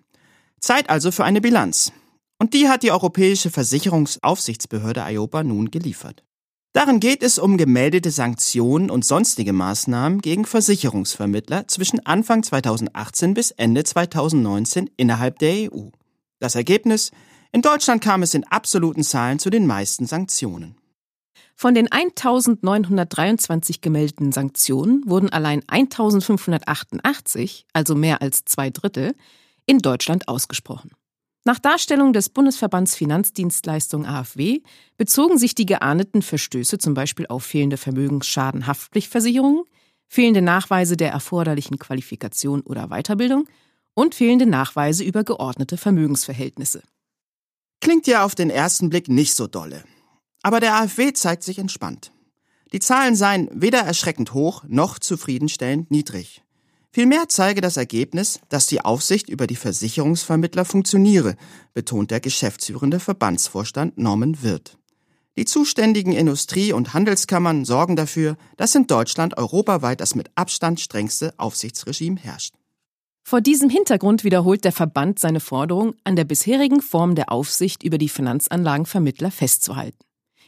Zeit 0.61 0.91
also 0.91 1.11
für 1.11 1.25
eine 1.25 1.41
Bilanz. 1.41 1.93
Und 2.39 2.55
die 2.55 2.69
hat 2.69 2.85
die 2.85 2.93
Europäische 2.93 3.51
Versicherungsaufsichtsbehörde 3.51 5.07
IOPA 5.09 5.43
nun 5.43 5.73
geliefert. 5.73 6.23
Darin 6.77 7.01
geht 7.01 7.23
es 7.23 7.39
um 7.39 7.57
gemeldete 7.57 8.11
Sanktionen 8.11 8.91
und 8.91 9.03
sonstige 9.03 9.55
Maßnahmen 9.55 10.21
gegen 10.21 10.45
Versicherungsvermittler 10.45 11.67
zwischen 11.69 12.05
Anfang 12.05 12.43
2018 12.43 13.33
bis 13.33 13.51
Ende 13.51 13.83
2019 13.83 14.91
innerhalb 14.99 15.39
der 15.39 15.73
EU. 15.73 15.89
Das 16.39 16.55
Ergebnis? 16.55 17.13
In 17.51 17.63
Deutschland 17.63 18.05
kam 18.05 18.23
es 18.23 18.35
in 18.35 18.45
absoluten 18.45 19.05
Zahlen 19.05 19.39
zu 19.39 19.49
den 19.49 19.67
meisten 19.67 20.05
Sanktionen. 20.05 20.77
Von 21.55 21.75
den 21.75 21.91
1923 21.91 23.81
gemeldeten 23.81 24.33
Sanktionen 24.33 25.03
wurden 25.07 25.31
allein 25.31 25.63
1588, 25.67 27.65
also 27.73 27.95
mehr 27.95 28.21
als 28.21 28.45
zwei 28.45 28.69
Drittel, 28.69 29.15
in 29.65 29.79
Deutschland 29.79 30.29
ausgesprochen. 30.29 30.91
Nach 31.47 31.61
Darstellung 31.61 32.13
des 32.13 32.29
Bundesverbands 32.29 32.97
Finanzdienstleistung 32.97 34.05
AfW 34.05 34.63
bezogen 34.97 35.39
sich 35.39 35.55
die 35.55 35.65
geahndeten 35.65 36.21
Verstöße 36.21 36.79
zum 36.79 36.95
Beispiel 36.95 37.29
auf 37.29 37.45
fehlende 37.45 37.77
Vermögensschadenhaftpflichtversicherungen, 37.77 39.63
fehlende 40.09 40.43
Nachweise 40.43 40.97
der 40.97 41.13
erforderlichen 41.13 41.79
Qualifikation 41.79 42.63
oder 42.63 42.89
Weiterbildung 42.89 43.47
und 43.95 44.17
fehlende 44.17 44.47
Nachweise 44.47 45.05
über 45.05 45.23
geordnete 45.23 45.77
Vermögensverhältnisse. 45.77 46.83
Klingt 47.81 48.09
ja 48.09 48.25
auf 48.25 48.35
den 48.35 48.51
ersten 48.51 48.91
Blick 48.91 49.07
nicht 49.07 49.35
so 49.35 49.47
dolle. 49.47 49.85
Aber 50.43 50.59
der 50.59 50.75
AfW 50.75 51.13
zeigt 51.13 51.45
sich 51.45 51.61
entspannt. 51.61 52.11
Die 52.73 52.81
Zahlen 52.81 53.15
seien 53.15 53.49
weder 53.53 53.83
erschreckend 53.83 54.35
hoch 54.35 54.65
noch 54.67 54.99
zufriedenstellend 54.99 55.93
niedrig. 55.93 56.43
Vielmehr 56.97 57.29
zeige 57.29 57.61
das 57.61 57.77
Ergebnis, 57.77 58.41
dass 58.49 58.69
die 58.69 58.81
Aufsicht 58.81 59.29
über 59.29 59.47
die 59.47 59.55
Versicherungsvermittler 59.55 60.65
funktioniere, 60.65 61.37
betont 61.75 62.11
der 62.11 62.21
geschäftsführende 62.21 63.01
Verbandsvorstand 63.01 63.99
Norman 63.99 64.43
Wirth. 64.43 64.79
Die 65.37 65.45
zuständigen 65.45 66.13
Industrie- 66.13 66.73
und 66.73 66.95
Handelskammern 66.95 67.67
sorgen 67.67 67.97
dafür, 67.97 68.39
dass 68.57 68.75
in 68.75 68.87
Deutschland 68.87 69.37
europaweit 69.37 70.01
das 70.01 70.15
mit 70.15 70.31
Abstand 70.37 70.81
strengste 70.81 71.35
Aufsichtsregime 71.37 72.19
herrscht. 72.19 72.55
Vor 73.23 73.43
diesem 73.43 73.69
Hintergrund 73.69 74.25
wiederholt 74.25 74.65
der 74.65 74.73
Verband 74.73 75.19
seine 75.19 75.41
Forderung, 75.41 75.97
an 76.05 76.17
der 76.17 76.25
bisherigen 76.25 76.81
Form 76.81 77.15
der 77.15 77.31
Aufsicht 77.31 77.83
über 77.83 77.99
die 77.99 78.09
Finanzanlagenvermittler 78.09 79.31
festzuhalten. 79.31 80.06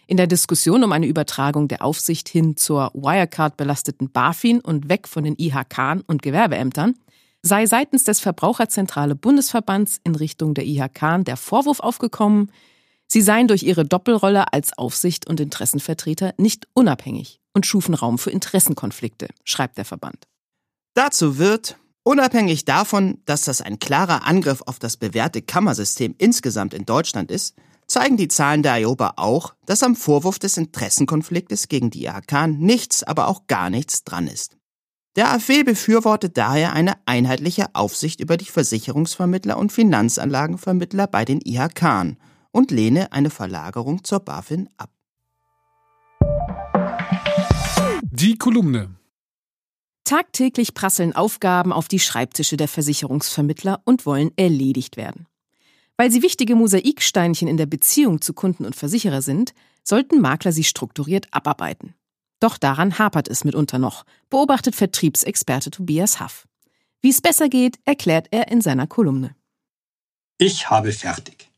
In 0.09 0.17
der 0.17 0.27
Diskussion 0.27 0.83
um 0.85 0.93
eine 0.93 1.07
Übertragung 1.07 1.69
der 1.69 1.83
Aufsicht 1.83 2.31
hin 2.31 2.57
zur 2.57 2.91
Wirecard 2.95 3.59
belasteten 3.59 4.11
BaFin 4.11 4.59
und 4.61 4.89
weg 4.89 5.07
von 5.07 5.23
den 5.23 5.37
IHK 5.39 6.03
und 6.07 6.23
Gewerbeämtern 6.23 6.95
sei 7.43 7.67
seitens 7.67 8.05
des 8.05 8.19
Verbraucherzentrale 8.19 9.15
Bundesverbands 9.15 10.01
in 10.05 10.15
Richtung 10.15 10.55
der 10.55 10.65
IHK 10.65 11.25
der 11.27 11.37
Vorwurf 11.37 11.81
aufgekommen, 11.81 12.51
sie 13.07 13.21
seien 13.21 13.49
durch 13.49 13.65
ihre 13.65 13.85
Doppelrolle 13.85 14.51
als 14.51 14.77
Aufsicht 14.79 15.29
und 15.29 15.41
Interessenvertreter 15.41 16.33
nicht 16.39 16.67
unabhängig 16.73 17.39
und 17.53 17.67
schufen 17.67 17.93
Raum 17.93 18.17
für 18.17 18.31
Interessenkonflikte, 18.31 19.29
schreibt 19.45 19.77
der 19.77 19.85
Verband. 19.85 20.27
Dazu 20.95 21.37
wird, 21.37 21.77
unabhängig 22.03 22.65
davon, 22.65 23.19
dass 23.27 23.43
das 23.43 23.61
ein 23.61 23.79
klarer 23.79 24.27
Angriff 24.27 24.63
auf 24.65 24.79
das 24.79 24.97
bewährte 24.97 25.43
Kammersystem 25.43 26.15
insgesamt 26.17 26.73
in 26.73 26.87
Deutschland 26.87 27.31
ist, 27.31 27.57
zeigen 27.89 28.17
die 28.17 28.29
Zahlen 28.29 28.63
der 28.63 28.79
IOBA 28.79 29.15
auch, 29.17 29.55
dass 29.67 29.83
am 29.83 29.97
Vorwurf 29.97 30.39
des 30.39 30.57
Interessenkonfliktes 30.57 31.69
gegen 31.69 31.91
die 31.91 32.05
IHK 32.05 32.47
nichts, 32.47 33.03
aber 33.03 33.29
auch 33.29 33.47
gar 33.47 33.71
nichts 33.71 34.05
dran 34.05 34.29
ist. 34.29 34.57
Der 35.17 35.33
AfW 35.33 35.65
befürwortet 35.65 36.37
daher 36.37 36.75
eine 36.75 36.95
einheitliche 37.07 37.75
Aufsicht 37.75 38.21
über 38.21 38.37
die 38.37 38.45
Versicherungsvermittler 38.45 39.59
und 39.59 39.73
Finanzanlagenvermittler 39.73 41.09
bei 41.09 41.25
den 41.25 41.41
IHK 41.45 42.17
und 42.53 42.71
lehne 42.71 43.11
eine 43.11 43.31
Verlagerung 43.31 44.05
zur 44.05 44.21
BaFin 44.21 44.69
ab. 44.77 44.91
Die 48.03 48.37
Kolumne. 48.37 48.95
Tagtäglich 50.05 50.75
prasseln 50.75 51.15
Aufgaben 51.15 51.73
auf 51.73 51.89
die 51.89 51.99
Schreibtische 51.99 52.57
der 52.57 52.69
Versicherungsvermittler 52.69 53.81
und 53.85 54.07
wollen 54.07 54.31
erledigt 54.37 54.97
werden. 54.97 55.27
Weil 55.99 56.13
sie 56.13 56.23
wichtige 56.23 56.55
Mosaiksteinchen 56.55 57.49
in 57.49 57.57
der 57.57 57.67
Beziehung 57.67 58.21
zu 58.21 58.33
Kunden 58.33 58.65
und 58.65 58.77
Versicherer 58.77 59.21
sind, 59.21 59.53
sollten 59.83 60.21
Makler 60.21 60.53
sie 60.53 60.63
strukturiert 60.63 61.27
abarbeiten. 61.33 61.95
Doch 62.41 62.57
daran 62.57 63.01
hapert 63.01 63.27
es 63.27 63.43
mitunter 63.43 63.81
noch, 63.81 64.05
beobachtet 64.31 64.77
Vertriebsexperte 64.77 65.73
Tobias 65.73 66.21
Haff. 66.21 66.47
Wie 67.01 67.11
es 67.11 67.21
besser 67.21 67.49
geht, 67.49 67.81
erklärt 67.85 68.29
er 68.31 68.49
in 68.49 68.61
seiner 68.61 68.87
Kolumne. 68.87 69.35
Ich 70.39 70.71
habe 70.71 70.93
fertig. 70.93 71.51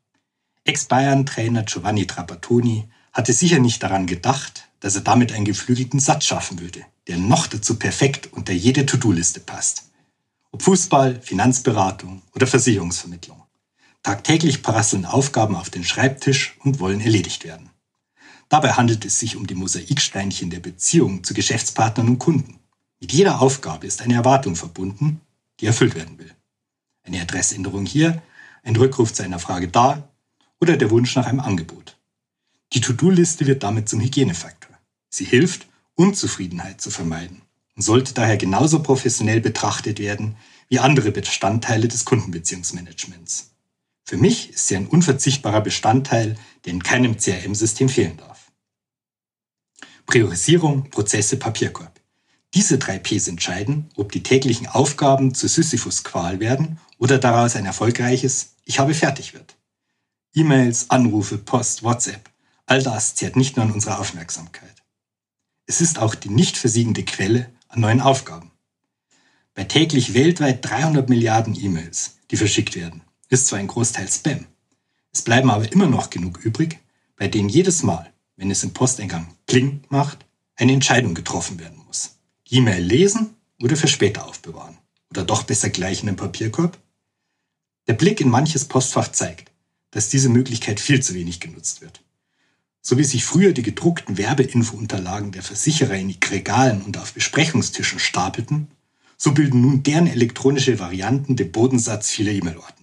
Ex-Bayern-Trainer 0.64 1.64
Giovanni 1.64 2.06
Trapattoni 2.06 2.88
hatte 3.12 3.34
sicher 3.34 3.58
nicht 3.58 3.82
daran 3.82 4.06
gedacht, 4.06 4.68
dass 4.80 4.94
er 4.94 5.02
damit 5.02 5.32
einen 5.32 5.44
geflügelten 5.44 6.00
Satz 6.00 6.24
schaffen 6.24 6.60
würde, 6.60 6.86
der 7.08 7.18
noch 7.18 7.46
dazu 7.46 7.78
perfekt 7.78 8.32
unter 8.32 8.54
jede 8.54 8.86
To-Do-Liste 8.86 9.40
passt. 9.40 9.90
Ob 10.50 10.62
Fußball, 10.62 11.20
Finanzberatung 11.20 12.22
oder 12.34 12.46
Versicherungsvermittlung. 12.46 13.39
Tagtäglich 14.02 14.62
prasseln 14.62 15.04
Aufgaben 15.04 15.54
auf 15.54 15.68
den 15.68 15.84
Schreibtisch 15.84 16.56
und 16.60 16.80
wollen 16.80 17.00
erledigt 17.00 17.44
werden. 17.44 17.70
Dabei 18.48 18.72
handelt 18.72 19.04
es 19.04 19.18
sich 19.18 19.36
um 19.36 19.46
die 19.46 19.54
Mosaiksteinchen 19.54 20.50
der 20.50 20.60
Beziehung 20.60 21.22
zu 21.22 21.34
Geschäftspartnern 21.34 22.08
und 22.08 22.18
Kunden. 22.18 22.58
Mit 22.98 23.12
jeder 23.12 23.40
Aufgabe 23.40 23.86
ist 23.86 24.02
eine 24.02 24.14
Erwartung 24.14 24.56
verbunden, 24.56 25.20
die 25.60 25.66
erfüllt 25.66 25.94
werden 25.94 26.18
will. 26.18 26.34
Eine 27.02 27.20
Adressänderung 27.20 27.86
hier, 27.86 28.22
ein 28.62 28.76
Rückruf 28.76 29.12
zu 29.12 29.22
einer 29.22 29.38
Frage 29.38 29.68
da 29.68 30.08
oder 30.60 30.76
der 30.76 30.90
Wunsch 30.90 31.14
nach 31.14 31.26
einem 31.26 31.40
Angebot. 31.40 31.96
Die 32.72 32.80
To-Do-Liste 32.80 33.46
wird 33.46 33.62
damit 33.62 33.88
zum 33.88 34.00
Hygienefaktor. 34.00 34.76
Sie 35.10 35.24
hilft, 35.24 35.66
Unzufriedenheit 35.94 36.80
zu 36.80 36.90
vermeiden 36.90 37.42
und 37.76 37.82
sollte 37.82 38.14
daher 38.14 38.36
genauso 38.36 38.82
professionell 38.82 39.40
betrachtet 39.40 39.98
werden 39.98 40.36
wie 40.68 40.78
andere 40.78 41.10
Bestandteile 41.10 41.88
des 41.88 42.04
Kundenbeziehungsmanagements. 42.04 43.50
Für 44.04 44.16
mich 44.16 44.50
ist 44.50 44.66
sie 44.66 44.76
ein 44.76 44.86
unverzichtbarer 44.86 45.60
Bestandteil, 45.60 46.36
der 46.64 46.72
in 46.72 46.82
keinem 46.82 47.16
CRM-System 47.16 47.88
fehlen 47.88 48.16
darf. 48.16 48.50
Priorisierung, 50.06 50.90
Prozesse, 50.90 51.36
Papierkorb. 51.36 52.00
Diese 52.54 52.78
drei 52.78 52.98
Ps 52.98 53.28
entscheiden, 53.28 53.90
ob 53.94 54.10
die 54.10 54.24
täglichen 54.24 54.66
Aufgaben 54.66 55.34
zu 55.34 55.46
Sisyphus-Qual 55.46 56.40
werden 56.40 56.80
oder 56.98 57.18
daraus 57.18 57.54
ein 57.54 57.66
erfolgreiches 57.66 58.56
Ich 58.64 58.80
habe 58.80 58.94
fertig 58.94 59.34
wird. 59.34 59.56
E-Mails, 60.34 60.90
Anrufe, 60.90 61.38
Post, 61.38 61.84
WhatsApp, 61.84 62.28
all 62.66 62.82
das 62.82 63.14
zehrt 63.14 63.36
nicht 63.36 63.56
nur 63.56 63.66
an 63.66 63.72
unserer 63.72 64.00
Aufmerksamkeit. 64.00 64.82
Es 65.66 65.80
ist 65.80 66.00
auch 66.00 66.16
die 66.16 66.28
nicht 66.28 66.56
versiegende 66.56 67.04
Quelle 67.04 67.52
an 67.68 67.80
neuen 67.80 68.00
Aufgaben. 68.00 68.50
Bei 69.54 69.64
täglich 69.64 70.14
weltweit 70.14 70.64
300 70.68 71.08
Milliarden 71.08 71.54
E-Mails, 71.54 72.18
die 72.30 72.36
verschickt 72.36 72.74
werden, 72.74 73.02
ist 73.30 73.46
zwar 73.46 73.58
ein 73.58 73.68
Großteil 73.68 74.08
Spam. 74.08 74.46
Es 75.12 75.22
bleiben 75.22 75.50
aber 75.50 75.72
immer 75.72 75.86
noch 75.86 76.10
genug 76.10 76.44
übrig, 76.44 76.78
bei 77.16 77.28
denen 77.28 77.48
jedes 77.48 77.82
Mal, 77.82 78.12
wenn 78.36 78.50
es 78.50 78.62
im 78.62 78.72
Posteingang 78.72 79.34
Pling 79.46 79.82
macht, 79.88 80.26
eine 80.56 80.72
Entscheidung 80.72 81.14
getroffen 81.14 81.58
werden 81.58 81.80
muss. 81.86 82.16
E-Mail 82.48 82.82
lesen 82.82 83.34
oder 83.62 83.76
für 83.76 83.88
später 83.88 84.26
aufbewahren. 84.26 84.76
Oder 85.10 85.24
doch 85.24 85.44
besser 85.44 85.70
gleich 85.70 86.00
in 86.00 86.06
den 86.06 86.16
Papierkorb? 86.16 86.78
Der 87.86 87.94
Blick 87.94 88.20
in 88.20 88.28
manches 88.28 88.64
Postfach 88.64 89.10
zeigt, 89.10 89.50
dass 89.90 90.08
diese 90.08 90.28
Möglichkeit 90.28 90.78
viel 90.80 91.02
zu 91.02 91.14
wenig 91.14 91.40
genutzt 91.40 91.80
wird. 91.80 92.02
So 92.82 92.96
wie 92.96 93.04
sich 93.04 93.24
früher 93.24 93.52
die 93.52 93.62
gedruckten 93.62 94.16
Werbeinfounterlagen 94.16 95.32
der 95.32 95.42
Versicherer 95.42 95.96
in 95.96 96.08
die 96.08 96.18
Regalen 96.30 96.82
und 96.82 96.96
auf 96.96 97.12
Besprechungstischen 97.12 97.98
stapelten, 97.98 98.68
so 99.16 99.32
bilden 99.32 99.60
nun 99.60 99.82
deren 99.82 100.06
elektronische 100.06 100.78
Varianten 100.78 101.36
den 101.36 101.52
Bodensatz 101.52 102.08
vieler 102.08 102.32
E-Mail-Ordner. 102.32 102.79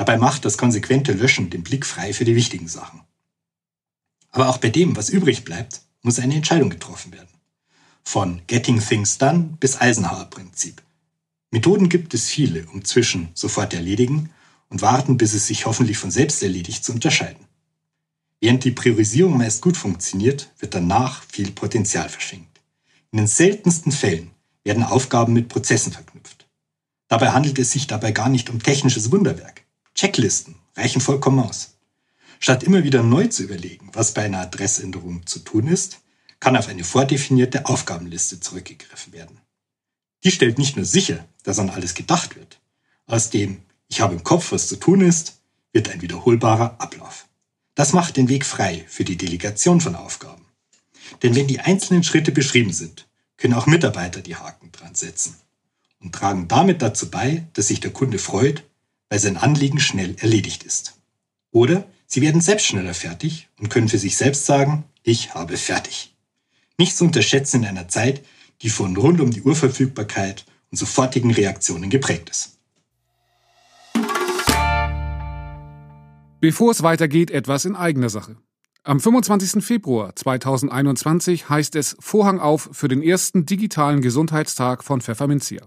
Dabei 0.00 0.16
macht 0.16 0.46
das 0.46 0.56
konsequente 0.56 1.12
Löschen 1.12 1.50
den 1.50 1.62
Blick 1.62 1.84
frei 1.84 2.14
für 2.14 2.24
die 2.24 2.34
wichtigen 2.34 2.68
Sachen. 2.68 3.02
Aber 4.30 4.48
auch 4.48 4.56
bei 4.56 4.70
dem, 4.70 4.96
was 4.96 5.10
übrig 5.10 5.44
bleibt, 5.44 5.82
muss 6.00 6.18
eine 6.18 6.36
Entscheidung 6.36 6.70
getroffen 6.70 7.12
werden. 7.12 7.28
Von 8.02 8.40
Getting 8.46 8.80
Things 8.80 9.18
Done 9.18 9.58
bis 9.60 9.78
Eisenhower-Prinzip. 9.78 10.80
Methoden 11.50 11.90
gibt 11.90 12.14
es 12.14 12.30
viele, 12.30 12.64
um 12.68 12.82
zwischen 12.82 13.28
sofort 13.34 13.74
erledigen 13.74 14.30
und 14.70 14.80
warten, 14.80 15.18
bis 15.18 15.34
es 15.34 15.46
sich 15.46 15.66
hoffentlich 15.66 15.98
von 15.98 16.10
selbst 16.10 16.42
erledigt, 16.42 16.82
zu 16.82 16.92
unterscheiden. 16.92 17.44
Während 18.40 18.64
die 18.64 18.70
Priorisierung 18.70 19.36
meist 19.36 19.60
gut 19.60 19.76
funktioniert, 19.76 20.50
wird 20.60 20.74
danach 20.74 21.24
viel 21.24 21.50
Potenzial 21.50 22.08
verschenkt. 22.08 22.62
In 23.12 23.18
den 23.18 23.26
seltensten 23.26 23.92
Fällen 23.92 24.30
werden 24.64 24.82
Aufgaben 24.82 25.34
mit 25.34 25.50
Prozessen 25.50 25.92
verknüpft. 25.92 26.48
Dabei 27.08 27.32
handelt 27.32 27.58
es 27.58 27.70
sich 27.70 27.86
dabei 27.86 28.12
gar 28.12 28.30
nicht 28.30 28.48
um 28.48 28.62
technisches 28.62 29.12
Wunderwerk. 29.12 29.66
Checklisten 29.94 30.56
reichen 30.76 31.00
vollkommen 31.00 31.40
aus. 31.40 31.74
Statt 32.38 32.62
immer 32.62 32.84
wieder 32.84 33.02
neu 33.02 33.26
zu 33.26 33.42
überlegen, 33.42 33.90
was 33.92 34.14
bei 34.14 34.22
einer 34.22 34.40
Adressänderung 34.40 35.26
zu 35.26 35.40
tun 35.40 35.66
ist, 35.66 36.00
kann 36.40 36.56
auf 36.56 36.68
eine 36.68 36.84
vordefinierte 36.84 37.66
Aufgabenliste 37.66 38.40
zurückgegriffen 38.40 39.12
werden. 39.12 39.38
Die 40.24 40.30
stellt 40.30 40.58
nicht 40.58 40.76
nur 40.76 40.86
sicher, 40.86 41.26
dass 41.42 41.58
an 41.58 41.70
alles 41.70 41.94
gedacht 41.94 42.36
wird. 42.36 42.60
Aus 43.06 43.30
dem 43.30 43.62
Ich 43.88 44.00
habe 44.00 44.14
im 44.14 44.24
Kopf, 44.24 44.52
was 44.52 44.68
zu 44.68 44.76
tun 44.76 45.00
ist, 45.00 45.40
wird 45.72 45.90
ein 45.90 46.00
wiederholbarer 46.00 46.76
Ablauf. 46.80 47.26
Das 47.74 47.92
macht 47.92 48.16
den 48.16 48.28
Weg 48.28 48.44
frei 48.44 48.84
für 48.88 49.04
die 49.04 49.16
Delegation 49.16 49.80
von 49.80 49.94
Aufgaben. 49.94 50.46
Denn 51.22 51.34
wenn 51.34 51.46
die 51.46 51.60
einzelnen 51.60 52.04
Schritte 52.04 52.32
beschrieben 52.32 52.72
sind, 52.72 53.08
können 53.36 53.54
auch 53.54 53.66
Mitarbeiter 53.66 54.20
die 54.20 54.36
Haken 54.36 54.70
dran 54.72 54.94
setzen 54.94 55.36
und 56.00 56.14
tragen 56.14 56.48
damit 56.48 56.82
dazu 56.82 57.10
bei, 57.10 57.46
dass 57.54 57.68
sich 57.68 57.80
der 57.80 57.92
Kunde 57.92 58.18
freut, 58.18 58.64
weil 59.10 59.18
sein 59.18 59.36
Anliegen 59.36 59.80
schnell 59.80 60.16
erledigt 60.20 60.62
ist. 60.62 60.94
Oder 61.50 61.84
sie 62.06 62.22
werden 62.22 62.40
selbst 62.40 62.66
schneller 62.66 62.94
fertig 62.94 63.48
und 63.58 63.68
können 63.68 63.88
für 63.88 63.98
sich 63.98 64.16
selbst 64.16 64.46
sagen, 64.46 64.84
ich 65.02 65.34
habe 65.34 65.56
fertig. 65.56 66.14
Nicht 66.78 66.96
zu 66.96 67.04
unterschätzen 67.04 67.62
in 67.62 67.68
einer 67.68 67.88
Zeit, 67.88 68.24
die 68.62 68.70
von 68.70 68.96
rund 68.96 69.20
um 69.20 69.30
die 69.30 69.42
Uhrverfügbarkeit 69.42 70.46
und 70.70 70.78
sofortigen 70.78 71.32
Reaktionen 71.32 71.90
geprägt 71.90 72.30
ist. 72.30 72.56
Bevor 76.40 76.70
es 76.70 76.82
weitergeht, 76.82 77.30
etwas 77.30 77.66
in 77.66 77.76
eigener 77.76 78.08
Sache. 78.08 78.36
Am 78.82 78.98
25. 78.98 79.62
Februar 79.62 80.16
2021 80.16 81.50
heißt 81.50 81.76
es 81.76 81.96
Vorhang 82.00 82.40
auf 82.40 82.70
für 82.72 82.88
den 82.88 83.02
ersten 83.02 83.44
digitalen 83.44 84.00
Gesundheitstag 84.00 84.82
von 84.82 85.02
Pfefferminzia. 85.02 85.66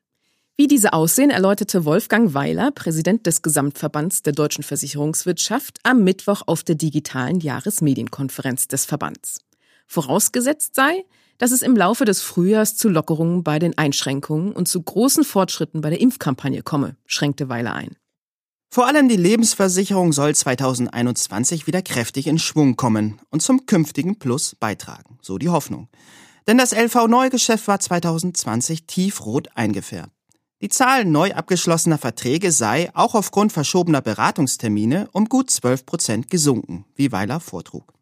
Wie 0.55 0.67
diese 0.67 0.93
aussehen, 0.93 1.29
erläuterte 1.29 1.83
Wolfgang 1.83 2.33
Weiler, 2.33 2.71
Präsident 2.71 3.25
des 3.25 3.41
Gesamtverbands 3.41 4.23
der 4.23 4.33
deutschen 4.33 4.63
Versicherungswirtschaft, 4.63 5.79
am 5.83 6.03
Mittwoch 6.03 6.43
auf 6.45 6.63
der 6.63 6.75
digitalen 6.75 7.39
Jahresmedienkonferenz 7.39 8.67
des 8.69 8.85
Verbands. 8.85 9.39
Vorausgesetzt 9.89 10.75
sei, 10.75 11.03
dass 11.39 11.49
es 11.49 11.63
im 11.63 11.75
Laufe 11.75 12.05
des 12.05 12.21
Frühjahrs 12.21 12.77
zu 12.77 12.89
Lockerungen 12.89 13.43
bei 13.43 13.57
den 13.57 13.75
Einschränkungen 13.75 14.53
und 14.53 14.67
zu 14.67 14.83
großen 14.83 15.23
Fortschritten 15.23 15.81
bei 15.81 15.89
der 15.89 15.99
Impfkampagne 15.99 16.61
komme, 16.61 16.95
schränkte 17.07 17.49
Weiler 17.49 17.73
ein. 17.73 17.95
Vor 18.71 18.85
allem 18.85 19.09
die 19.09 19.15
Lebensversicherung 19.15 20.13
soll 20.13 20.35
2021 20.35 21.65
wieder 21.65 21.81
kräftig 21.81 22.27
in 22.27 22.37
Schwung 22.37 22.75
kommen 22.75 23.19
und 23.31 23.41
zum 23.41 23.65
künftigen 23.65 24.19
Plus 24.19 24.55
beitragen, 24.55 25.17
so 25.23 25.39
die 25.39 25.49
Hoffnung. 25.49 25.89
Denn 26.45 26.59
das 26.59 26.71
LV-Neugeschäft 26.71 27.67
war 27.67 27.79
2020 27.79 28.85
tiefrot 28.85 29.47
eingefärbt. 29.55 30.13
Die 30.61 30.69
Zahl 30.69 31.05
neu 31.05 31.33
abgeschlossener 31.33 31.97
Verträge 31.97 32.51
sei, 32.51 32.91
auch 32.93 33.15
aufgrund 33.15 33.53
verschobener 33.53 34.01
Beratungstermine, 34.01 35.09
um 35.13 35.25
gut 35.25 35.49
12 35.49 35.87
Prozent 35.87 36.29
gesunken, 36.29 36.85
wie 36.95 37.11
Weiler 37.11 37.39
vortrug. 37.39 37.98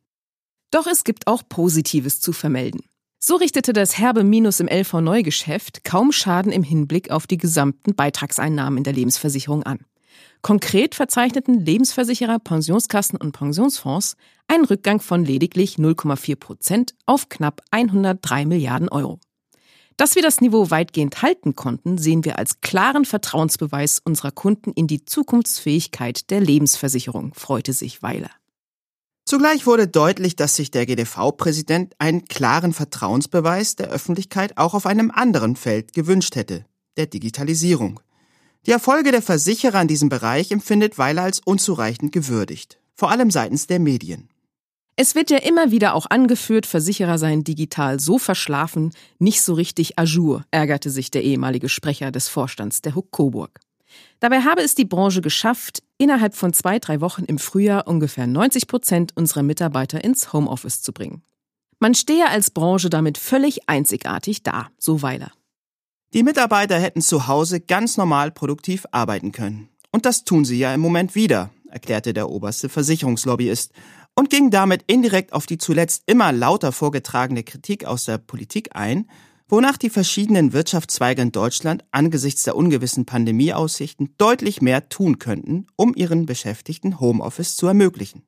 Doch 0.71 0.87
es 0.87 1.03
gibt 1.03 1.27
auch 1.27 1.43
Positives 1.47 2.19
zu 2.19 2.33
vermelden. 2.33 2.81
So 3.19 3.35
richtete 3.35 3.73
das 3.73 3.97
herbe 3.97 4.23
Minus 4.23 4.59
im 4.59 4.67
LV-Neugeschäft 4.67 5.83
kaum 5.83 6.11
Schaden 6.11 6.51
im 6.51 6.63
Hinblick 6.63 7.09
auf 7.09 7.25
die 7.25 7.37
gesamten 7.37 7.95
Beitragseinnahmen 7.95 8.77
in 8.77 8.83
der 8.83 8.93
Lebensversicherung 8.93 9.63
an. 9.63 9.79
Konkret 10.41 10.93
verzeichneten 10.93 11.65
Lebensversicherer, 11.65 12.39
Pensionskassen 12.39 13.17
und 13.17 13.31
Pensionsfonds 13.31 14.15
einen 14.47 14.65
Rückgang 14.65 14.99
von 15.01 15.25
lediglich 15.25 15.75
0,4 15.75 16.35
Prozent 16.35 16.95
auf 17.05 17.29
knapp 17.29 17.61
103 17.71 18.45
Milliarden 18.45 18.89
Euro. 18.89 19.19
Dass 19.97 20.15
wir 20.15 20.21
das 20.21 20.41
Niveau 20.41 20.69
weitgehend 20.69 21.23
halten 21.23 21.55
konnten, 21.55 21.97
sehen 21.97 22.23
wir 22.23 22.37
als 22.37 22.61
klaren 22.61 23.03
Vertrauensbeweis 23.03 23.99
unserer 24.03 24.31
Kunden 24.31 24.71
in 24.73 24.85
die 24.85 25.05
Zukunftsfähigkeit 25.05 26.29
der 26.29 26.39
Lebensversicherung, 26.39 27.33
freute 27.33 27.73
sich 27.73 28.03
Weiler. 28.03 28.29
Zugleich 29.27 29.65
wurde 29.65 29.89
deutlich, 29.89 30.37
dass 30.37 30.55
sich 30.55 30.71
der 30.71 30.85
GDV-Präsident 30.85 31.95
einen 31.99 32.23
klaren 32.29 32.71
Vertrauensbeweis 32.71 33.75
der 33.75 33.89
Öffentlichkeit 33.89 34.57
auch 34.57 34.73
auf 34.73 34.85
einem 34.85 35.11
anderen 35.11 35.57
Feld 35.57 35.91
gewünscht 35.91 36.37
hätte, 36.37 36.65
der 36.95 37.07
Digitalisierung. 37.07 37.99
Die 38.65 38.71
Erfolge 38.71 39.11
der 39.11 39.21
Versicherer 39.21 39.81
in 39.81 39.89
diesem 39.89 40.07
Bereich 40.07 40.49
empfindet 40.51 40.97
Weiler 40.97 41.23
als 41.23 41.41
unzureichend 41.43 42.13
gewürdigt, 42.13 42.79
vor 42.95 43.11
allem 43.11 43.29
seitens 43.29 43.67
der 43.67 43.79
Medien. 43.79 44.29
Es 44.95 45.13
wird 45.13 45.29
ja 45.29 45.39
immer 45.39 45.71
wieder 45.71 45.93
auch 45.93 46.05
angeführt, 46.09 46.65
Versicherer 46.65 47.17
seien 47.17 47.43
digital 47.43 47.99
so 47.99 48.19
verschlafen, 48.19 48.93
nicht 49.19 49.41
so 49.41 49.55
richtig 49.55 49.99
ajour, 49.99 50.45
ärgerte 50.51 50.89
sich 50.89 51.11
der 51.11 51.25
ehemalige 51.25 51.67
Sprecher 51.67 52.13
des 52.13 52.29
Vorstands 52.29 52.81
der 52.81 52.95
Huck 52.95 53.11
Coburg. 53.11 53.59
Dabei 54.21 54.43
habe 54.43 54.61
es 54.61 54.73
die 54.73 54.85
Branche 54.85 55.19
geschafft, 55.19 55.83
innerhalb 55.97 56.35
von 56.35 56.53
zwei, 56.53 56.79
drei 56.79 57.01
Wochen 57.01 57.23
im 57.23 57.39
Frühjahr 57.39 57.87
ungefähr 57.87 58.27
90 58.27 58.67
Prozent 58.67 59.15
unserer 59.15 59.43
Mitarbeiter 59.43 60.03
ins 60.03 60.33
Homeoffice 60.33 60.81
zu 60.81 60.93
bringen. 60.93 61.23
Man 61.79 61.93
stehe 61.93 62.27
als 62.29 62.49
Branche 62.49 62.89
damit 62.89 63.17
völlig 63.17 63.69
einzigartig 63.69 64.43
da, 64.43 64.69
so 64.77 65.01
Weiler. 65.01 65.31
Die 66.13 66.23
Mitarbeiter 66.23 66.79
hätten 66.79 67.01
zu 67.01 67.27
Hause 67.27 67.59
ganz 67.59 67.97
normal 67.97 68.31
produktiv 68.31 68.85
arbeiten 68.91 69.31
können. 69.31 69.69
Und 69.91 70.05
das 70.05 70.23
tun 70.23 70.45
sie 70.45 70.57
ja 70.57 70.73
im 70.73 70.79
Moment 70.79 71.15
wieder, 71.15 71.51
erklärte 71.69 72.13
der 72.13 72.29
oberste 72.29 72.69
Versicherungslobbyist 72.69 73.73
und 74.15 74.29
ging 74.29 74.49
damit 74.49 74.83
indirekt 74.87 75.33
auf 75.33 75.45
die 75.45 75.57
zuletzt 75.57 76.03
immer 76.07 76.31
lauter 76.31 76.71
vorgetragene 76.71 77.43
Kritik 77.43 77.85
aus 77.85 78.05
der 78.05 78.17
Politik 78.17 78.69
ein, 78.75 79.09
wonach 79.47 79.77
die 79.77 79.89
verschiedenen 79.89 80.53
Wirtschaftszweige 80.53 81.21
in 81.21 81.31
Deutschland 81.31 81.83
angesichts 81.91 82.43
der 82.43 82.55
ungewissen 82.55 83.05
Pandemieaussichten 83.05 84.13
deutlich 84.17 84.61
mehr 84.61 84.89
tun 84.89 85.19
könnten, 85.19 85.67
um 85.75 85.93
ihren 85.95 86.25
Beschäftigten 86.25 86.99
Homeoffice 86.99 87.55
zu 87.55 87.67
ermöglichen. 87.67 88.23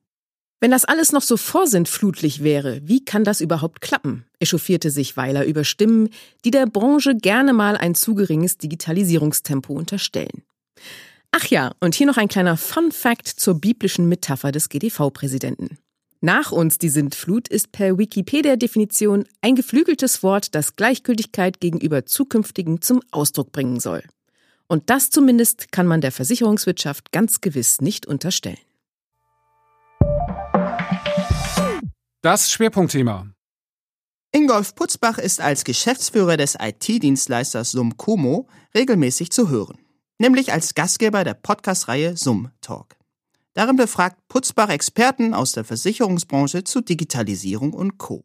Wenn 0.62 0.70
das 0.70 0.84
alles 0.84 1.12
noch 1.12 1.22
so 1.22 1.38
vorsintflutlich 1.38 2.42
wäre, 2.42 2.82
wie 2.84 3.02
kann 3.02 3.24
das 3.24 3.40
überhaupt 3.40 3.80
klappen? 3.80 4.26
echauffierte 4.40 4.90
sich 4.90 5.16
Weiler 5.16 5.46
über 5.46 5.64
Stimmen, 5.64 6.10
die 6.44 6.50
der 6.50 6.66
Branche 6.66 7.16
gerne 7.16 7.54
mal 7.54 7.78
ein 7.78 7.94
zu 7.94 8.14
geringes 8.14 8.58
Digitalisierungstempo 8.58 9.72
unterstellen. 9.72 10.42
Ach 11.32 11.46
ja, 11.46 11.72
und 11.80 11.94
hier 11.94 12.06
noch 12.06 12.18
ein 12.18 12.28
kleiner 12.28 12.56
Fun 12.58 12.92
Fact 12.92 13.28
zur 13.28 13.54
biblischen 13.54 14.08
Metapher 14.08 14.52
des 14.52 14.68
GDV-Präsidenten. 14.68 15.78
Nach 16.22 16.52
uns 16.52 16.76
die 16.76 16.90
Sintflut 16.90 17.48
ist 17.48 17.72
per 17.72 17.96
Wikipedia-Definition 17.96 19.24
ein 19.40 19.54
geflügeltes 19.54 20.22
Wort, 20.22 20.54
das 20.54 20.76
Gleichgültigkeit 20.76 21.60
gegenüber 21.60 22.04
zukünftigen 22.04 22.82
zum 22.82 23.00
Ausdruck 23.10 23.52
bringen 23.52 23.80
soll. 23.80 24.02
Und 24.66 24.90
das 24.90 25.08
zumindest 25.08 25.72
kann 25.72 25.86
man 25.86 26.02
der 26.02 26.12
Versicherungswirtschaft 26.12 27.10
ganz 27.10 27.40
gewiss 27.40 27.80
nicht 27.80 28.06
unterstellen. 28.06 28.58
Das 32.20 32.50
Schwerpunktthema. 32.50 33.32
Ingolf 34.30 34.74
Putzbach 34.74 35.16
ist 35.16 35.40
als 35.40 35.64
Geschäftsführer 35.64 36.36
des 36.36 36.54
IT-Dienstleisters 36.60 37.72
Sumcomo 37.72 38.46
regelmäßig 38.74 39.30
zu 39.32 39.48
hören, 39.48 39.78
nämlich 40.18 40.52
als 40.52 40.74
Gastgeber 40.74 41.24
der 41.24 41.34
Podcast-Reihe 41.34 42.18
Sum 42.18 42.50
Talk. 42.60 42.99
Darin 43.54 43.76
befragt 43.76 44.16
Putzbach 44.28 44.68
Experten 44.68 45.34
aus 45.34 45.52
der 45.52 45.64
Versicherungsbranche 45.64 46.62
zu 46.62 46.80
Digitalisierung 46.80 47.72
und 47.72 47.98
Co. 47.98 48.22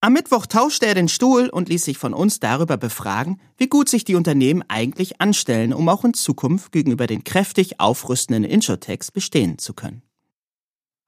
Am 0.00 0.14
Mittwoch 0.14 0.46
tauschte 0.46 0.86
er 0.86 0.94
den 0.94 1.08
Stuhl 1.08 1.48
und 1.48 1.68
ließ 1.68 1.84
sich 1.84 1.96
von 1.96 2.12
uns 2.12 2.40
darüber 2.40 2.76
befragen, 2.76 3.40
wie 3.56 3.68
gut 3.68 3.88
sich 3.88 4.04
die 4.04 4.16
Unternehmen 4.16 4.64
eigentlich 4.66 5.20
anstellen, 5.20 5.72
um 5.72 5.88
auch 5.88 6.04
in 6.04 6.14
Zukunft 6.14 6.72
gegenüber 6.72 7.06
den 7.06 7.24
kräftig 7.24 7.78
aufrüstenden 7.78 8.42
Insurtechs 8.42 9.12
bestehen 9.12 9.58
zu 9.58 9.74
können. 9.74 10.02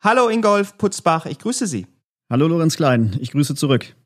Hallo 0.01 0.29
Ingolf 0.29 0.77
Putzbach, 0.77 1.27
ich 1.27 1.39
grüße 1.39 1.67
Sie. 1.67 1.87
Hallo 2.31 2.47
Lorenz 2.47 2.77
Klein, 2.77 3.17
ich 3.21 3.33
grüße 3.33 3.55
zurück. 3.55 3.97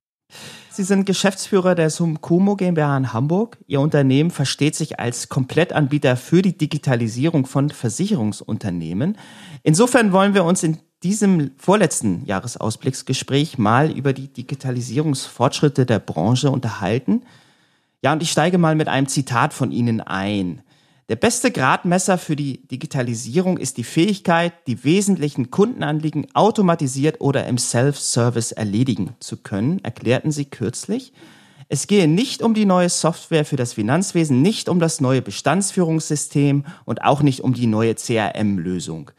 Sie 0.79 0.85
sind 0.85 1.07
Geschäftsführer 1.07 1.75
der 1.75 1.91
Sumcomo 1.91 2.55
GmbH 2.55 2.97
in 2.97 3.13
Hamburg. 3.13 3.59
Ihr 3.67 3.81
Unternehmen 3.81 4.31
versteht 4.31 4.77
sich 4.77 5.01
als 5.01 5.29
Komplettanbieter 5.29 6.17
für 6.17 6.41
die 6.41 6.57
Digitalisierung 6.57 7.47
von 7.47 7.71
Versicherungsunternehmen. 7.71 9.19
Insofern 9.65 10.13
wollen 10.13 10.35
wir 10.35 10.45
uns 10.45 10.63
in 10.63 10.79
diesem 11.03 11.51
vorletzten 11.57 12.25
Jahresausblicksgespräch 12.27 13.59
mal 13.59 13.91
über 13.91 14.13
die 14.13 14.33
Digitalisierungsfortschritte 14.33 15.85
der 15.85 15.99
Branche 15.99 16.49
unterhalten. 16.49 17.23
Ja, 18.01 18.13
und 18.13 18.23
ich 18.23 18.31
steige 18.31 18.59
mal 18.59 18.77
mit 18.77 18.87
einem 18.87 19.09
Zitat 19.09 19.55
von 19.55 19.73
Ihnen 19.73 20.01
ein. 20.01 20.63
Der 21.09 21.17
beste 21.17 21.51
Gradmesser 21.51 22.19
für 22.19 22.37
die 22.37 22.67
Digitalisierung 22.67 23.57
ist 23.57 23.79
die 23.79 23.85
Fähigkeit, 23.85 24.53
die 24.67 24.85
wesentlichen 24.85 25.51
Kundenanliegen 25.51 26.27
automatisiert 26.35 27.23
oder 27.23 27.47
im 27.47 27.57
Self-Service 27.57 28.53
erledigen 28.53 29.17
zu 29.19 29.39
können, 29.39 29.83
erklärten 29.83 30.33
sie 30.33 30.45
kürzlich. 30.45 31.15
Es 31.71 31.87
gehe 31.87 32.09
nicht 32.09 32.43
um 32.43 32.53
die 32.53 32.67
neue 32.67 32.91
Software 32.91 33.47
für 33.47 33.57
das 33.57 33.73
Finanzwesen, 33.73 34.43
nicht 34.43 34.69
um 34.69 34.81
das 34.81 35.01
neue 35.01 35.23
Bestandsführungssystem 35.23 36.67
und 36.85 37.03
auch 37.03 37.23
nicht 37.23 37.41
um 37.41 37.55
die 37.55 37.67
neue 37.67 37.95
CRM-Lösung. 37.95 39.11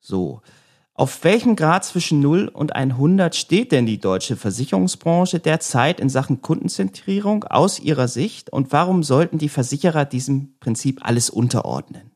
So. 0.00 0.42
Auf 1.00 1.24
welchem 1.24 1.56
Grad 1.56 1.86
zwischen 1.86 2.20
0 2.20 2.48
und 2.48 2.76
100 2.76 3.34
steht 3.34 3.72
denn 3.72 3.86
die 3.86 3.96
deutsche 3.96 4.36
Versicherungsbranche 4.36 5.38
derzeit 5.38 5.98
in 5.98 6.10
Sachen 6.10 6.42
Kundenzentrierung 6.42 7.44
aus 7.44 7.80
Ihrer 7.80 8.06
Sicht 8.06 8.52
und 8.52 8.70
warum 8.72 9.02
sollten 9.02 9.38
die 9.38 9.48
Versicherer 9.48 10.04
diesem 10.04 10.58
Prinzip 10.60 10.98
alles 11.00 11.30
unterordnen? 11.30 12.10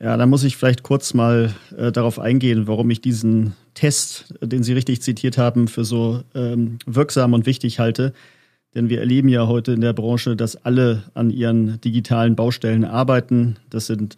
Ja, 0.00 0.16
da 0.16 0.26
muss 0.26 0.42
ich 0.42 0.56
vielleicht 0.56 0.82
kurz 0.82 1.14
mal 1.14 1.54
äh, 1.76 1.92
darauf 1.92 2.18
eingehen, 2.18 2.66
warum 2.66 2.90
ich 2.90 3.02
diesen 3.02 3.54
Test, 3.74 4.34
den 4.40 4.64
Sie 4.64 4.72
richtig 4.72 5.02
zitiert 5.02 5.38
haben, 5.38 5.68
für 5.68 5.84
so 5.84 6.24
ähm, 6.34 6.80
wirksam 6.86 7.34
und 7.34 7.46
wichtig 7.46 7.78
halte. 7.78 8.14
Denn 8.74 8.88
wir 8.88 8.98
erleben 8.98 9.28
ja 9.28 9.46
heute 9.46 9.70
in 9.70 9.80
der 9.80 9.92
Branche, 9.92 10.34
dass 10.34 10.64
alle 10.64 11.04
an 11.14 11.30
ihren 11.30 11.80
digitalen 11.82 12.34
Baustellen 12.34 12.84
arbeiten. 12.84 13.58
Das 13.70 13.86
sind 13.86 14.16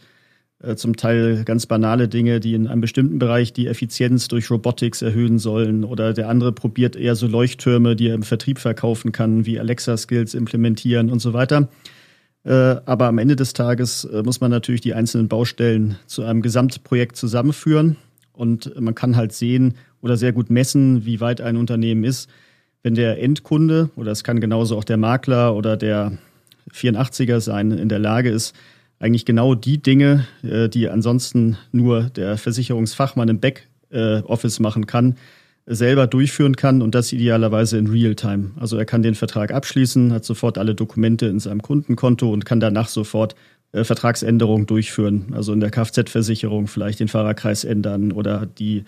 zum 0.77 0.97
Teil 0.97 1.45
ganz 1.45 1.65
banale 1.65 2.07
Dinge, 2.07 2.39
die 2.39 2.55
in 2.55 2.67
einem 2.67 2.83
bestimmten 2.83 3.19
Bereich 3.19 3.53
die 3.53 3.67
Effizienz 3.67 4.29
durch 4.29 4.51
Robotics 4.51 5.01
erhöhen 5.01 5.39
sollen. 5.39 5.85
Oder 5.85 6.13
der 6.13 6.29
andere 6.29 6.53
probiert 6.53 6.97
eher 6.97 7.17
so 7.17 7.27
Leuchttürme, 7.27 7.97
die 7.97 8.09
er 8.09 8.15
im 8.15 8.23
Vertrieb 8.23 8.59
verkaufen 8.59 9.11
kann, 9.13 9.47
wie 9.47 9.59
Alexa-Skills 9.59 10.35
implementieren 10.35 11.11
und 11.11 11.21
so 11.21 11.33
weiter. 11.33 11.69
Äh, 12.45 12.53
aber 12.85 13.07
am 13.07 13.19
Ende 13.19 13.37
des 13.37 13.53
Tages 13.53 14.05
äh, 14.05 14.23
muss 14.23 14.41
man 14.41 14.51
natürlich 14.51 14.81
die 14.81 14.95
einzelnen 14.95 15.29
Baustellen 15.29 15.97
zu 16.07 16.25
einem 16.25 16.43
Gesamtprojekt 16.43 17.17
zusammenführen. 17.17 17.97
Und 18.33 18.79
man 18.81 18.95
kann 18.95 19.17
halt 19.17 19.33
sehen 19.33 19.75
oder 20.01 20.17
sehr 20.17 20.33
gut 20.33 20.51
messen, 20.51 21.05
wie 21.05 21.21
weit 21.21 21.41
ein 21.41 21.57
Unternehmen 21.57 22.05
ist, 22.05 22.31
wenn 22.83 22.95
der 22.95 23.23
Endkunde, 23.23 23.91
oder 23.97 24.13
es 24.13 24.25
kann 24.25 24.41
genauso 24.41 24.77
auch 24.79 24.85
der 24.85 24.97
Makler 24.97 25.55
oder 25.55 25.77
der 25.77 26.13
84er 26.73 27.41
sein, 27.41 27.71
in 27.73 27.89
der 27.89 27.99
Lage 27.99 28.31
ist, 28.31 28.55
eigentlich 29.01 29.25
genau 29.25 29.55
die 29.55 29.83
Dinge, 29.83 30.27
äh, 30.45 30.69
die 30.69 30.89
ansonsten 30.89 31.57
nur 31.73 32.05
der 32.05 32.37
Versicherungsfachmann 32.37 33.29
im 33.29 33.41
Backoffice 33.41 34.61
machen 34.61 34.87
kann, 34.87 35.17
selber 35.67 36.07
durchführen 36.07 36.57
kann 36.57 36.83
und 36.83 36.95
das 36.95 37.13
idealerweise 37.13 37.79
in 37.79 37.89
Realtime. 37.89 38.51
Also 38.59 38.77
er 38.77 38.85
kann 38.85 39.03
den 39.03 39.15
Vertrag 39.15 39.53
abschließen, 39.53 40.13
hat 40.13 40.25
sofort 40.25 40.59
alle 40.59 40.75
Dokumente 40.75 41.27
in 41.27 41.41
seinem 41.41 41.63
Kundenkonto 41.63 42.31
und 42.31 42.45
kann 42.45 42.61
danach 42.61 42.89
sofort 42.89 43.35
äh, 43.73 43.85
Vertragsänderungen 43.85 44.67
durchführen. 44.67 45.33
Also 45.33 45.53
in 45.53 45.61
der 45.61 45.71
Kfz-Versicherung 45.71 46.67
vielleicht 46.67 47.01
den 47.01 47.09
Fahrerkreis 47.09 47.65
ändern 47.65 48.13
oder 48.13 48.47
die 48.47 48.85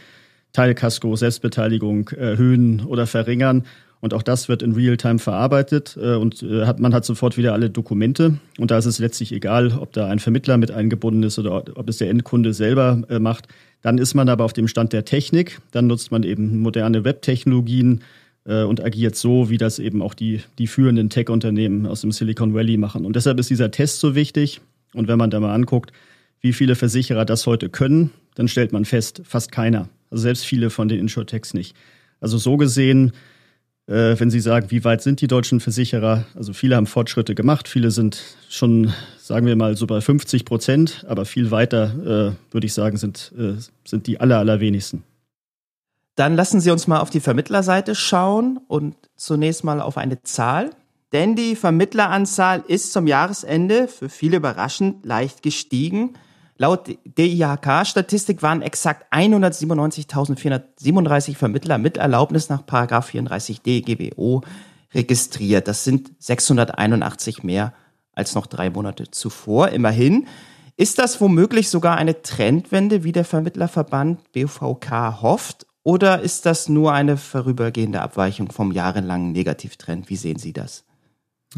Teilkasko 0.52 1.16
Selbstbeteiligung 1.16 2.10
erhöhen 2.10 2.84
oder 2.84 3.06
verringern 3.06 3.64
und 4.02 4.14
auch 4.14 4.22
das 4.22 4.48
wird 4.48 4.62
in 4.62 4.72
Realtime 4.72 5.20
verarbeitet 5.20 5.96
äh, 5.96 6.16
und 6.16 6.42
äh, 6.42 6.66
hat, 6.66 6.80
man 6.80 6.92
hat 6.92 7.04
sofort 7.04 7.36
wieder 7.38 7.52
alle 7.52 7.70
Dokumente. 7.70 8.36
Und 8.58 8.72
da 8.72 8.76
ist 8.76 8.86
es 8.86 8.98
letztlich 8.98 9.30
egal, 9.30 9.78
ob 9.78 9.92
da 9.92 10.08
ein 10.08 10.18
Vermittler 10.18 10.56
mit 10.56 10.72
eingebunden 10.72 11.22
ist 11.22 11.38
oder 11.38 11.62
ob 11.76 11.88
es 11.88 11.98
der 11.98 12.10
Endkunde 12.10 12.52
selber 12.52 13.04
äh, 13.08 13.20
macht. 13.20 13.46
Dann 13.80 13.98
ist 13.98 14.14
man 14.14 14.28
aber 14.28 14.44
auf 14.44 14.52
dem 14.52 14.66
Stand 14.66 14.92
der 14.92 15.04
Technik. 15.04 15.60
Dann 15.70 15.86
nutzt 15.86 16.10
man 16.10 16.24
eben 16.24 16.62
moderne 16.62 17.04
Webtechnologien 17.04 18.00
äh, 18.44 18.64
und 18.64 18.84
agiert 18.84 19.14
so, 19.14 19.50
wie 19.50 19.56
das 19.56 19.78
eben 19.78 20.02
auch 20.02 20.14
die, 20.14 20.40
die 20.58 20.66
führenden 20.66 21.08
Tech-Unternehmen 21.08 21.86
aus 21.86 22.00
dem 22.00 22.10
Silicon 22.10 22.54
Valley 22.54 22.78
machen. 22.78 23.06
Und 23.06 23.14
deshalb 23.14 23.38
ist 23.38 23.50
dieser 23.50 23.70
Test 23.70 24.00
so 24.00 24.16
wichtig. 24.16 24.60
Und 24.94 25.06
wenn 25.06 25.18
man 25.18 25.30
da 25.30 25.38
mal 25.38 25.54
anguckt, 25.54 25.92
wie 26.40 26.52
viele 26.52 26.74
Versicherer 26.74 27.24
das 27.24 27.46
heute 27.46 27.68
können, 27.68 28.10
dann 28.34 28.48
stellt 28.48 28.72
man 28.72 28.84
fest, 28.84 29.22
fast 29.24 29.52
keiner. 29.52 29.88
Also 30.10 30.22
selbst 30.22 30.44
viele 30.44 30.70
von 30.70 30.88
den 30.88 30.98
Insurtechs 30.98 31.54
nicht. 31.54 31.76
Also 32.20 32.36
so 32.36 32.56
gesehen 32.56 33.12
äh, 33.86 34.18
wenn 34.18 34.30
Sie 34.30 34.40
sagen, 34.40 34.70
wie 34.70 34.84
weit 34.84 35.02
sind 35.02 35.20
die 35.20 35.26
deutschen 35.26 35.60
Versicherer? 35.60 36.24
Also 36.34 36.52
viele 36.52 36.76
haben 36.76 36.86
Fortschritte 36.86 37.34
gemacht, 37.34 37.68
viele 37.68 37.90
sind 37.90 38.22
schon, 38.48 38.92
sagen 39.18 39.46
wir 39.46 39.56
mal, 39.56 39.76
so 39.76 39.86
bei 39.86 40.00
50 40.00 40.44
Prozent, 40.44 41.04
aber 41.08 41.24
viel 41.24 41.50
weiter, 41.50 42.34
äh, 42.40 42.52
würde 42.52 42.66
ich 42.66 42.74
sagen, 42.74 42.96
sind, 42.96 43.32
äh, 43.36 43.54
sind 43.84 44.06
die 44.06 44.20
aller, 44.20 44.38
allerwenigsten. 44.38 45.02
Dann 46.14 46.36
lassen 46.36 46.60
Sie 46.60 46.70
uns 46.70 46.86
mal 46.86 47.00
auf 47.00 47.10
die 47.10 47.20
Vermittlerseite 47.20 47.94
schauen 47.94 48.60
und 48.68 48.94
zunächst 49.16 49.64
mal 49.64 49.80
auf 49.80 49.96
eine 49.96 50.22
Zahl. 50.22 50.70
Denn 51.12 51.36
die 51.36 51.56
Vermittleranzahl 51.56 52.64
ist 52.66 52.92
zum 52.92 53.06
Jahresende 53.06 53.88
für 53.88 54.08
viele 54.08 54.38
überraschend 54.38 55.04
leicht 55.04 55.42
gestiegen. 55.42 56.14
Laut 56.58 56.88
DIHK-Statistik 57.04 58.42
waren 58.42 58.62
exakt 58.62 59.12
197.437 59.12 61.36
Vermittler 61.36 61.78
mit 61.78 61.96
Erlaubnis 61.96 62.48
nach 62.48 62.62
34d 62.62 64.14
GWO 64.14 64.42
registriert. 64.94 65.66
Das 65.68 65.84
sind 65.84 66.10
681 66.18 67.42
mehr 67.42 67.72
als 68.12 68.34
noch 68.34 68.46
drei 68.46 68.70
Monate 68.70 69.10
zuvor. 69.10 69.70
Immerhin 69.70 70.26
ist 70.76 70.98
das 70.98 71.20
womöglich 71.20 71.70
sogar 71.70 71.96
eine 71.96 72.22
Trendwende, 72.22 73.04
wie 73.04 73.12
der 73.12 73.24
Vermittlerverband 73.24 74.32
BVK 74.32 75.22
hofft, 75.22 75.66
oder 75.84 76.20
ist 76.20 76.46
das 76.46 76.68
nur 76.68 76.92
eine 76.92 77.16
vorübergehende 77.16 78.02
Abweichung 78.02 78.52
vom 78.52 78.70
jahrelangen 78.70 79.32
Negativtrend? 79.32 80.10
Wie 80.10 80.16
sehen 80.16 80.38
Sie 80.38 80.52
das? 80.52 80.84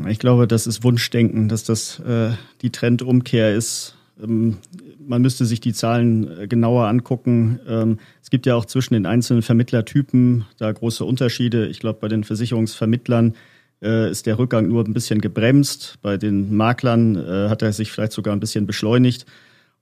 Ich 0.09 0.18
glaube, 0.18 0.49
das 0.49 0.66
ist 0.66 0.83
Wunschdenken, 0.83 1.49
dass 1.49 1.64
das 1.64 2.01
äh, 2.01 2.31
die 2.62 2.71
Trendumkehr 2.71 3.55
ist. 3.55 3.97
Ähm, 4.23 4.59
man 5.07 5.23
müsste 5.23 5.45
sich 5.45 5.61
die 5.61 5.73
Zahlen 5.73 6.41
äh, 6.41 6.47
genauer 6.47 6.87
angucken. 6.87 7.61
Ähm, 7.69 7.99
es 8.23 8.31
gibt 8.31 8.47
ja 8.47 8.55
auch 8.55 8.65
zwischen 8.65 8.95
den 8.95 9.07
einzelnen 9.07 9.43
Vermittlertypen 9.43 10.45
da 10.59 10.71
große 10.71 11.05
Unterschiede. 11.05 11.67
Ich 11.67 11.81
glaube, 11.81 11.99
bei 12.01 12.09
den 12.09 12.25
Versicherungsvermittlern 12.25 13.35
äh, 13.83 14.11
ist 14.11 14.27
der 14.27 14.39
Rückgang 14.39 14.69
nur 14.69 14.85
ein 14.85 14.95
bisschen 14.95 15.21
gebremst. 15.21 15.99
Bei 16.03 16.17
den 16.17 16.55
Maklern 16.57 17.17
äh, 17.17 17.49
hat 17.49 17.62
er 17.62 17.73
sich 17.73 17.91
vielleicht 17.91 18.12
sogar 18.12 18.35
ein 18.35 18.41
bisschen 18.41 18.67
beschleunigt. 18.67 19.27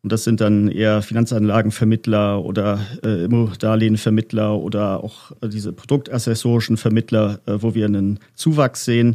Und 0.03 0.11
das 0.11 0.25
sind 0.25 0.41
dann 0.41 0.67
eher 0.67 1.01
Finanzanlagenvermittler 1.01 2.45
oder 2.45 2.81
äh, 3.05 3.25
Immodarlehenvermittler 3.27 4.59
oder 4.59 5.05
auch 5.05 5.31
diese 5.45 5.73
produktaccessorischen 5.73 6.77
Vermittler, 6.77 7.39
wo 7.47 7.77
wir 7.77 7.87
einen 7.87 8.19
Zuwachs 8.35 8.85
sehen. 8.85 9.15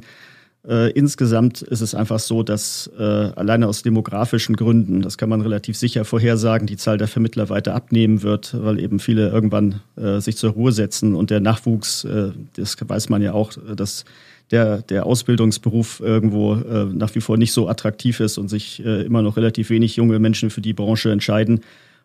Äh, 0.68 0.92
insgesamt 0.92 1.62
ist 1.62 1.80
es 1.80 1.96
einfach 1.96 2.20
so, 2.20 2.44
dass 2.44 2.92
äh, 3.00 3.02
alleine 3.02 3.68
aus 3.68 3.84
demografischen 3.84 4.58
Gründen, 4.58 5.02
das 5.02 5.18
kann 5.18 5.30
man 5.30 5.42
relativ 5.42 5.78
sicher 5.78 6.04
vorhersagen, 6.04 6.68
die 6.68 6.76
Zahl 6.76 6.98
der 6.98 7.08
Vermittler 7.08 7.48
weiter 7.48 7.74
abnehmen 7.74 8.22
wird, 8.22 8.54
weil 8.62 8.80
eben 8.80 9.00
viele 9.00 9.30
irgendwann 9.30 9.80
äh, 9.96 10.20
sich 10.20 10.36
zur 10.36 10.52
Ruhe 10.52 10.74
setzen 10.74 11.16
und 11.16 11.30
der 11.30 11.40
Nachwuchs, 11.40 12.04
äh, 12.04 12.32
das 12.58 12.76
weiß 12.80 13.08
man 13.08 13.22
ja 13.22 13.32
auch, 13.32 13.54
dass 13.76 14.04
der, 14.52 14.82
der 14.82 15.06
Ausbildungsberuf 15.06 16.02
irgendwo 16.02 16.56
äh, 16.56 16.86
nach 16.86 17.16
wie 17.16 17.22
vor 17.22 17.38
nicht 17.38 17.54
so 17.54 17.70
attraktiv 17.70 18.20
ist 18.20 18.38
und 18.38 18.50
sich 18.50 18.84
äh, 18.86 19.04
immer 19.04 19.22
noch 19.22 19.38
relativ 19.38 19.70
wenig 19.70 19.96
junge 19.96 20.20
Menschen 20.20 20.50
für 20.50 20.62
die 20.62 20.74
Branche 20.74 21.12
entscheiden 21.12 21.62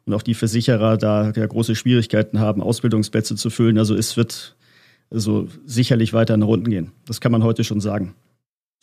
und 0.06 0.14
auch 0.14 0.22
die 0.22 0.34
Versicherer 0.34 0.96
da 0.98 1.32
ja 1.34 1.46
große 1.46 1.74
Schwierigkeiten 1.74 2.38
haben, 2.38 2.62
Ausbildungsplätze 2.62 3.34
zu 3.34 3.50
füllen. 3.50 3.78
Also 3.78 3.96
es 3.96 4.16
wird 4.16 4.54
so 5.10 5.48
sicherlich 5.66 6.12
weiter 6.12 6.36
nach 6.36 6.46
unten 6.46 6.70
gehen. 6.70 6.92
Das 7.06 7.20
kann 7.20 7.32
man 7.32 7.42
heute 7.42 7.64
schon 7.64 7.80
sagen. 7.80 8.14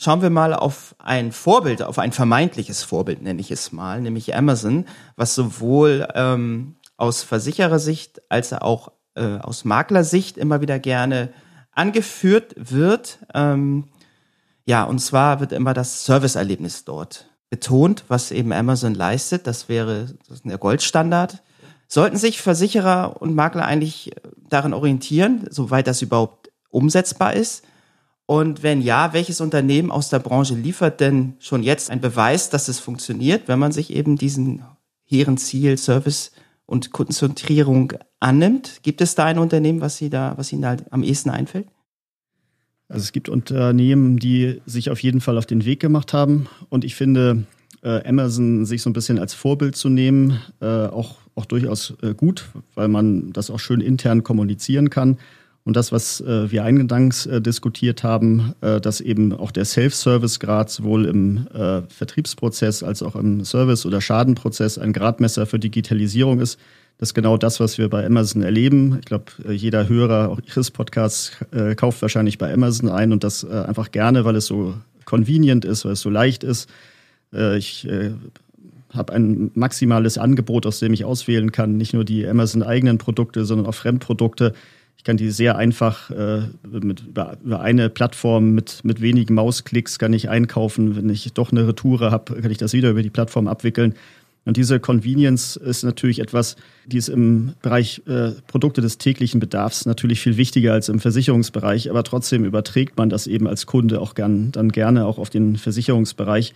Schauen 0.01 0.21
wir 0.21 0.29
mal 0.29 0.53
auf 0.53 0.95
ein 0.97 1.33
Vorbild, 1.33 1.83
auf 1.83 1.99
ein 1.99 2.13
vermeintliches 2.13 2.83
Vorbild, 2.83 3.21
nenne 3.21 3.41
ich 3.41 3.51
es 3.51 3.73
mal, 3.73 3.99
nämlich 3.99 4.33
Amazon, 4.33 4.85
was 5.17 5.35
sowohl 5.35 6.07
ähm, 6.15 6.77
aus 6.95 7.21
Versicherersicht 7.21 8.21
als 8.29 8.53
auch 8.53 8.93
äh, 9.15 9.39
aus 9.39 9.65
Maklersicht 9.65 10.37
immer 10.37 10.61
wieder 10.61 10.79
gerne 10.79 11.33
angeführt 11.73 12.55
wird. 12.55 13.19
Ähm, 13.33 13.89
ja, 14.65 14.85
und 14.85 14.99
zwar 14.99 15.41
wird 15.41 15.51
immer 15.51 15.73
das 15.73 16.05
Serviceerlebnis 16.05 16.85
dort 16.85 17.29
betont, 17.49 18.05
was 18.07 18.31
eben 18.31 18.53
Amazon 18.53 18.95
leistet. 18.95 19.47
Das 19.47 19.67
wäre 19.67 20.15
das 20.29 20.43
der 20.43 20.57
Goldstandard. 20.57 21.43
Sollten 21.89 22.15
sich 22.15 22.41
Versicherer 22.41 23.21
und 23.21 23.35
Makler 23.35 23.65
eigentlich 23.65 24.11
daran 24.47 24.73
orientieren, 24.73 25.45
soweit 25.49 25.87
das 25.87 26.01
überhaupt 26.01 26.51
umsetzbar 26.69 27.33
ist? 27.33 27.65
Und 28.29 28.61
wenn 28.61 28.83
ja, 28.83 29.11
welches 29.13 29.41
Unternehmen 29.41 29.89
aus 29.89 30.09
der 30.09 30.19
Branche 30.19 30.53
liefert 30.53 30.99
denn 30.99 31.33
schon 31.39 31.63
jetzt 31.63 31.89
einen 31.89 31.99
Beweis, 31.99 32.51
dass 32.51 32.67
es 32.67 32.79
funktioniert, 32.79 33.47
wenn 33.47 33.57
man 33.57 33.71
sich 33.71 33.91
eben 33.91 34.17
diesen 34.17 34.61
hehren 35.03 35.39
Ziel 35.39 35.79
Service 35.79 36.31
und 36.67 36.91
Kundenzentrierung 36.91 37.93
annimmt. 38.19 38.81
Gibt 38.83 39.01
es 39.01 39.15
da 39.15 39.25
ein 39.25 39.39
Unternehmen, 39.39 39.81
was 39.81 39.97
Sie 39.97 40.11
da, 40.11 40.37
was 40.37 40.53
Ihnen 40.53 40.61
da 40.61 40.77
am 40.91 41.01
ehesten 41.01 41.31
einfällt? 41.31 41.69
Also 42.87 43.01
es 43.01 43.13
gibt 43.13 43.29
Unternehmen, 43.29 44.17
die 44.17 44.61
sich 44.67 44.91
auf 44.91 45.01
jeden 45.01 45.21
Fall 45.21 45.39
auf 45.39 45.47
den 45.47 45.65
Weg 45.65 45.79
gemacht 45.79 46.13
haben. 46.13 46.45
Und 46.69 46.85
ich 46.85 46.93
finde, 46.93 47.47
äh, 47.81 48.07
Amazon 48.07 48.63
sich 48.63 48.83
so 48.83 48.91
ein 48.91 48.93
bisschen 48.93 49.17
als 49.17 49.33
Vorbild 49.33 49.75
zu 49.75 49.89
nehmen, 49.89 50.39
äh, 50.61 50.67
auch, 50.67 51.15
auch 51.33 51.45
durchaus 51.45 51.95
äh, 52.03 52.13
gut, 52.13 52.49
weil 52.75 52.89
man 52.89 53.33
das 53.33 53.49
auch 53.49 53.59
schön 53.59 53.81
intern 53.81 54.21
kommunizieren 54.21 54.91
kann. 54.91 55.17
Und 55.69 55.75
das, 55.75 55.91
was 55.91 56.19
äh, 56.21 56.49
wir 56.49 56.63
eingangs 56.63 57.27
äh, 57.27 57.41
diskutiert 57.41 58.03
haben, 58.03 58.55
äh, 58.61 58.81
dass 58.81 59.01
eben 59.01 59.33
auch 59.33 59.51
der 59.51 59.65
Self-Service-Grad 59.65 60.71
sowohl 60.71 61.05
im 61.05 61.45
äh, 61.53 61.83
Vertriebsprozess 61.83 62.81
als 62.81 63.03
auch 63.03 63.15
im 63.15 63.45
Service- 63.45 63.85
oder 63.85 64.01
Schadenprozess 64.01 64.79
ein 64.79 64.93
Gradmesser 64.93 65.45
für 65.45 65.59
Digitalisierung 65.59 66.39
ist, 66.39 66.59
das 66.97 67.09
ist 67.09 67.13
genau 67.13 67.37
das, 67.37 67.59
was 67.59 67.77
wir 67.77 67.87
bei 67.87 68.03
Amazon 68.03 68.41
erleben. 68.41 68.97
Ich 68.97 69.05
glaube, 69.05 69.25
äh, 69.47 69.51
jeder 69.51 69.87
Hörer 69.87 70.29
auch 70.29 70.39
Ihres 70.43 70.71
Podcasts 70.71 71.33
äh, 71.51 71.75
kauft 71.75 72.01
wahrscheinlich 72.01 72.39
bei 72.39 72.51
Amazon 72.51 72.89
ein 72.89 73.11
und 73.11 73.23
das 73.23 73.45
einfach 73.45 73.91
gerne, 73.91 74.25
weil 74.25 74.37
es 74.37 74.47
so 74.47 74.73
convenient 75.05 75.65
ist, 75.65 75.85
weil 75.85 75.91
es 75.91 76.01
so 76.01 76.09
leicht 76.09 76.43
ist. 76.43 76.67
ich 77.31 77.87
habe 78.91 79.13
ein 79.13 79.51
maximales 79.53 80.17
Angebot, 80.17 80.65
aus 80.65 80.79
dem 80.79 80.93
ich 80.93 81.05
auswählen 81.05 81.51
kann, 81.51 81.77
nicht 81.77 81.93
nur 81.93 82.05
die 82.05 82.27
Amazon 82.27 82.63
eigenen 82.63 82.97
Produkte, 82.97 83.45
sondern 83.45 83.67
auch 83.67 83.75
Fremdprodukte. 83.75 84.53
Ich 84.99 85.05
kann 85.05 85.15
die 85.15 85.31
sehr 85.31 85.57
einfach 85.57 86.11
äh, 86.11 86.41
mit, 86.69 86.99
über, 87.07 87.37
über 87.41 87.61
eine 87.61 87.89
Plattform 87.89 88.51
mit, 88.51 88.81
mit 88.83 88.99
wenigen 88.99 89.33
Mausklicks 89.33 89.97
kann 89.97 90.11
ich 90.11 90.27
einkaufen. 90.27 90.97
Wenn 90.97 91.09
ich 91.09 91.31
doch 91.31 91.53
eine 91.53 91.65
Retoure 91.65 92.11
habe, 92.11 92.41
kann 92.41 92.51
ich 92.51 92.57
das 92.57 92.73
wieder 92.73 92.89
über 92.89 93.01
die 93.01 93.09
Plattform 93.09 93.47
abwickeln. 93.47 93.95
Und 94.43 94.57
diese 94.57 94.81
Convenience 94.81 95.55
ist 95.55 95.83
natürlich 95.83 96.19
etwas, 96.19 96.57
die 96.85 96.97
ist 96.97 97.07
im 97.07 97.53
Bereich 97.61 98.01
äh, 98.07 98.31
Produkte 98.47 98.81
des 98.81 98.97
täglichen 98.97 99.39
Bedarfs 99.39 99.85
natürlich 99.85 100.19
viel 100.19 100.35
wichtiger 100.35 100.73
als 100.73 100.89
im 100.89 100.99
Versicherungsbereich, 100.99 101.89
aber 101.89 102.03
trotzdem 102.03 102.43
überträgt 102.43 102.97
man 102.97 103.09
das 103.09 103.25
eben 103.25 103.47
als 103.47 103.67
Kunde 103.67 104.01
auch 104.01 104.15
gern, 104.15 104.51
dann 104.51 104.69
gerne 104.69 105.05
auch 105.05 105.17
auf 105.17 105.29
den 105.29 105.55
Versicherungsbereich. 105.55 106.53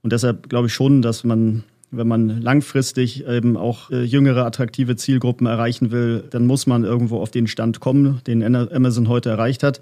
Und 0.00 0.14
deshalb 0.14 0.48
glaube 0.48 0.68
ich 0.68 0.72
schon, 0.72 1.02
dass 1.02 1.24
man 1.24 1.62
wenn 1.92 2.08
man 2.08 2.40
langfristig 2.40 3.26
eben 3.26 3.56
auch 3.56 3.90
äh, 3.90 4.02
jüngere, 4.02 4.44
attraktive 4.44 4.96
Zielgruppen 4.96 5.46
erreichen 5.46 5.92
will, 5.92 6.24
dann 6.30 6.46
muss 6.46 6.66
man 6.66 6.84
irgendwo 6.84 7.20
auf 7.20 7.30
den 7.30 7.46
Stand 7.46 7.80
kommen, 7.80 8.20
den 8.26 8.42
Amazon 8.42 9.08
heute 9.08 9.30
erreicht 9.30 9.62
hat. 9.62 9.80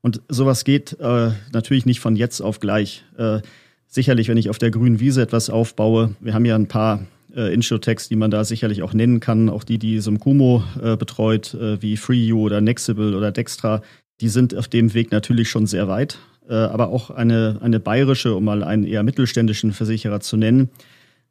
Und 0.00 0.20
sowas 0.28 0.64
geht 0.64 0.98
äh, 1.00 1.30
natürlich 1.52 1.86
nicht 1.86 2.00
von 2.00 2.14
jetzt 2.14 2.40
auf 2.40 2.60
gleich. 2.60 3.04
Äh, 3.16 3.40
sicherlich, 3.88 4.28
wenn 4.28 4.36
ich 4.36 4.50
auf 4.50 4.58
der 4.58 4.70
grünen 4.70 5.00
Wiese 5.00 5.22
etwas 5.22 5.50
aufbaue, 5.50 6.14
wir 6.20 6.34
haben 6.34 6.44
ja 6.44 6.54
ein 6.54 6.68
paar 6.68 7.06
äh, 7.34 7.52
Insurtechs, 7.52 8.08
die 8.08 8.16
man 8.16 8.30
da 8.30 8.44
sicherlich 8.44 8.82
auch 8.82 8.92
nennen 8.92 9.20
kann, 9.20 9.48
auch 9.48 9.64
die, 9.64 9.78
die 9.78 10.00
Sumkumo 10.00 10.62
äh, 10.82 10.96
betreut, 10.96 11.54
äh, 11.54 11.80
wie 11.82 11.96
FreeU 11.96 12.38
oder 12.38 12.60
Nexible 12.60 13.14
oder 13.14 13.32
Dextra, 13.32 13.82
die 14.20 14.28
sind 14.28 14.54
auf 14.54 14.68
dem 14.68 14.94
Weg 14.94 15.10
natürlich 15.10 15.48
schon 15.48 15.66
sehr 15.66 15.88
weit. 15.88 16.18
Äh, 16.48 16.54
aber 16.54 16.88
auch 16.88 17.10
eine, 17.10 17.58
eine 17.62 17.80
bayerische, 17.80 18.34
um 18.34 18.44
mal 18.44 18.62
einen 18.62 18.84
eher 18.84 19.02
mittelständischen 19.02 19.72
Versicherer 19.72 20.20
zu 20.20 20.36
nennen, 20.36 20.68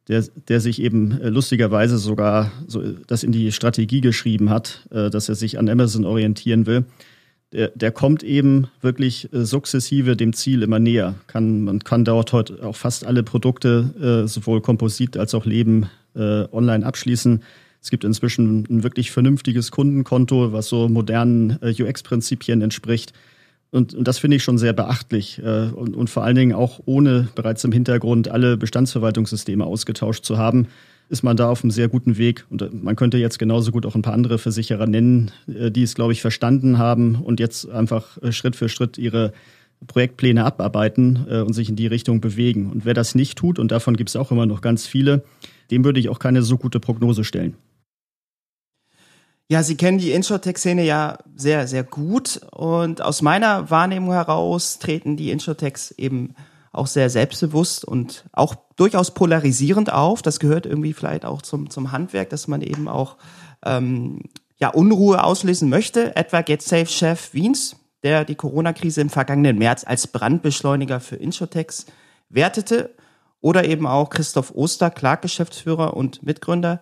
der, 0.08 0.24
der 0.48 0.60
sich 0.60 0.82
eben 0.82 1.20
äh, 1.20 1.28
lustigerweise 1.28 1.98
sogar 1.98 2.52
so 2.66 2.82
das 3.06 3.22
in 3.22 3.32
die 3.32 3.52
Strategie 3.52 4.00
geschrieben 4.00 4.50
hat, 4.50 4.86
äh, 4.90 5.10
dass 5.10 5.28
er 5.28 5.34
sich 5.34 5.58
an 5.58 5.68
Amazon 5.68 6.04
orientieren 6.04 6.66
will. 6.66 6.84
Der, 7.52 7.68
der 7.68 7.92
kommt 7.92 8.22
eben 8.22 8.66
wirklich 8.80 9.32
äh, 9.32 9.44
sukzessive 9.44 10.16
dem 10.16 10.32
Ziel 10.32 10.62
immer 10.62 10.78
näher. 10.78 11.14
Kann, 11.26 11.64
man 11.64 11.78
kann 11.80 12.04
dort 12.04 12.32
heute 12.32 12.62
auch 12.62 12.76
fast 12.76 13.04
alle 13.06 13.22
Produkte, 13.22 14.24
sowohl 14.26 14.60
Komposit 14.60 15.16
als 15.16 15.34
auch 15.34 15.46
Leben, 15.46 15.88
online 16.16 16.86
abschließen. 16.86 17.42
Es 17.80 17.90
gibt 17.90 18.04
inzwischen 18.04 18.66
ein 18.70 18.84
wirklich 18.84 19.10
vernünftiges 19.10 19.72
Kundenkonto, 19.72 20.52
was 20.52 20.68
so 20.68 20.88
modernen 20.88 21.58
UX-Prinzipien 21.60 22.62
entspricht. 22.62 23.12
Und, 23.74 23.92
und 23.92 24.06
das 24.06 24.20
finde 24.20 24.36
ich 24.36 24.44
schon 24.44 24.56
sehr 24.56 24.72
beachtlich. 24.72 25.40
Äh, 25.44 25.70
und, 25.74 25.96
und 25.96 26.08
vor 26.08 26.22
allen 26.22 26.36
Dingen 26.36 26.52
auch 26.52 26.78
ohne 26.84 27.26
bereits 27.34 27.64
im 27.64 27.72
Hintergrund 27.72 28.28
alle 28.28 28.56
Bestandsverwaltungssysteme 28.56 29.64
ausgetauscht 29.64 30.24
zu 30.24 30.38
haben, 30.38 30.68
ist 31.08 31.24
man 31.24 31.36
da 31.36 31.48
auf 31.50 31.64
einem 31.64 31.72
sehr 31.72 31.88
guten 31.88 32.16
Weg. 32.16 32.46
Und 32.50 32.62
äh, 32.62 32.68
man 32.70 32.94
könnte 32.94 33.18
jetzt 33.18 33.40
genauso 33.40 33.72
gut 33.72 33.84
auch 33.84 33.96
ein 33.96 34.02
paar 34.02 34.14
andere 34.14 34.38
Versicherer 34.38 34.86
nennen, 34.86 35.32
äh, 35.48 35.72
die 35.72 35.82
es, 35.82 35.96
glaube 35.96 36.12
ich, 36.12 36.22
verstanden 36.22 36.78
haben 36.78 37.16
und 37.16 37.40
jetzt 37.40 37.68
einfach 37.68 38.16
Schritt 38.30 38.54
für 38.54 38.68
Schritt 38.68 38.96
ihre 38.96 39.32
Projektpläne 39.88 40.44
abarbeiten 40.44 41.26
und 41.26 41.52
sich 41.52 41.68
in 41.68 41.76
die 41.76 41.88
Richtung 41.88 42.20
bewegen. 42.20 42.70
Und 42.70 42.86
wer 42.86 42.94
das 42.94 43.14
nicht 43.14 43.36
tut, 43.36 43.58
und 43.58 43.70
davon 43.70 43.96
gibt 43.96 44.08
es 44.08 44.16
auch 44.16 44.30
immer 44.30 44.46
noch 44.46 44.62
ganz 44.62 44.86
viele, 44.86 45.24
dem 45.70 45.84
würde 45.84 46.00
ich 46.00 46.08
auch 46.08 46.20
keine 46.20 46.42
so 46.42 46.56
gute 46.56 46.80
Prognose 46.80 47.22
stellen. 47.24 47.54
Ja, 49.48 49.62
Sie 49.62 49.76
kennen 49.76 49.98
die 49.98 50.12
Insurtech-Szene 50.12 50.84
ja 50.84 51.18
sehr, 51.34 51.66
sehr 51.66 51.84
gut. 51.84 52.40
Und 52.50 53.02
aus 53.02 53.20
meiner 53.20 53.70
Wahrnehmung 53.70 54.12
heraus 54.12 54.78
treten 54.78 55.16
die 55.16 55.30
Insurtechs 55.30 55.90
eben 55.90 56.34
auch 56.72 56.86
sehr 56.86 57.10
selbstbewusst 57.10 57.84
und 57.84 58.24
auch 58.32 58.54
durchaus 58.76 59.12
polarisierend 59.12 59.92
auf. 59.92 60.22
Das 60.22 60.40
gehört 60.40 60.66
irgendwie 60.66 60.92
vielleicht 60.92 61.24
auch 61.24 61.42
zum, 61.42 61.70
zum 61.70 61.92
Handwerk, 61.92 62.30
dass 62.30 62.48
man 62.48 62.62
eben 62.62 62.88
auch 62.88 63.16
ähm, 63.64 64.22
ja, 64.56 64.70
Unruhe 64.70 65.22
auslösen 65.22 65.68
möchte. 65.68 66.16
Etwa 66.16 66.40
GetSafe-Chef 66.40 67.34
Wiens, 67.34 67.76
der 68.02 68.24
die 68.24 68.34
Corona-Krise 68.34 69.02
im 69.02 69.10
vergangenen 69.10 69.58
März 69.58 69.84
als 69.86 70.06
Brandbeschleuniger 70.06 71.00
für 71.00 71.16
Insurtechs 71.16 71.86
wertete. 72.28 72.94
Oder 73.40 73.66
eben 73.66 73.86
auch 73.86 74.08
Christoph 74.08 74.54
Oster, 74.54 74.90
Clark-Geschäftsführer 74.90 75.94
und 75.94 76.22
Mitgründer 76.22 76.80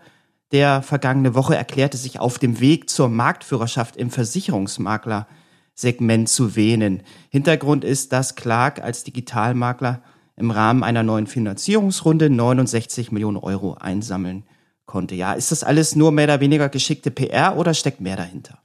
der 0.53 0.82
vergangene 0.82 1.34
Woche 1.34 1.57
erklärte 1.57 1.96
sich 1.96 2.20
auf 2.20 2.38
dem 2.38 2.61
Weg 2.61 2.90
zur 2.90 3.09
Marktführerschaft 3.09 3.96
im 3.96 4.11
Versicherungsmakler-Segment 4.11 6.28
zu 6.28 6.55
wähnen. 6.55 7.03
Hintergrund 7.30 7.84
ist, 7.84 8.12
dass 8.12 8.34
Clark 8.34 8.82
als 8.82 9.05
Digitalmakler 9.05 10.03
im 10.36 10.50
Rahmen 10.50 10.84
einer 10.84 11.03
neuen 11.03 11.26
Finanzierungsrunde 11.26 12.30
69 12.30 13.12
Millionen 13.12 13.38
Euro 13.38 13.74
einsammeln 13.74 14.44
konnte. 14.86 15.14
Ja, 15.14 15.32
ist 15.32 15.53
das 15.53 15.64
alles 15.64 15.96
nur 15.96 16.12
mehr 16.12 16.24
oder 16.24 16.40
weniger 16.40 16.68
geschickte 16.68 17.11
PR 17.11 17.57
oder 17.57 17.72
steckt 17.72 18.00
mehr 18.00 18.16
dahinter? 18.16 18.59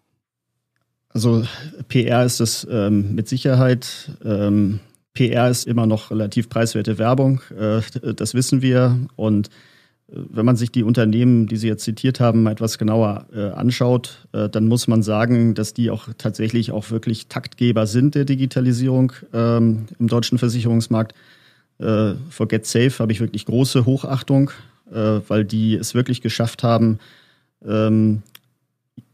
Also 1.10 1.44
PR 1.88 2.26
ist 2.26 2.42
es 2.42 2.68
ähm, 2.70 3.16
mit 3.16 3.28
Sicherheit. 3.28 4.12
Ähm, 4.24 4.80
PR 5.14 5.50
ist 5.50 5.66
immer 5.66 5.88
noch 5.88 6.12
relativ 6.12 6.50
preiswerte 6.50 6.98
Werbung, 6.98 7.42
äh, 7.58 7.82
das 8.14 8.34
wissen 8.34 8.62
wir. 8.62 9.00
Und 9.16 9.50
wenn 10.10 10.46
man 10.46 10.56
sich 10.56 10.72
die 10.72 10.84
Unternehmen, 10.84 11.48
die 11.48 11.58
Sie 11.58 11.68
jetzt 11.68 11.84
zitiert 11.84 12.20
haben, 12.20 12.44
mal 12.44 12.52
etwas 12.52 12.78
genauer 12.78 13.26
äh, 13.34 13.50
anschaut, 13.50 14.28
äh, 14.32 14.48
dann 14.48 14.68
muss 14.68 14.88
man 14.88 15.04
sagen, 15.04 15.54
dass 15.54 15.74
die 15.74 15.90
auch 15.90 16.08
tatsächlich 16.18 16.72
auch 16.72 16.92
wirklich 16.92 17.28
Taktgeber 17.28 17.88
sind 17.88 18.16
der 18.16 18.24
Digitalisierung 18.24 19.12
ähm, 19.34 19.88
im 20.00 20.08
deutschen 20.08 20.38
Versicherungsmarkt. 20.38 21.14
Äh, 21.80 22.14
vor 22.30 22.48
GetSafe 22.48 23.00
habe 23.00 23.12
ich 23.12 23.20
wirklich 23.20 23.46
große 23.46 23.86
Hochachtung, 23.86 24.52
äh, 24.92 25.20
weil 25.28 25.44
die 25.44 25.76
es 25.76 25.94
wirklich 25.94 26.22
geschafft 26.22 26.64
haben, 26.64 27.00
ähm, 27.66 28.24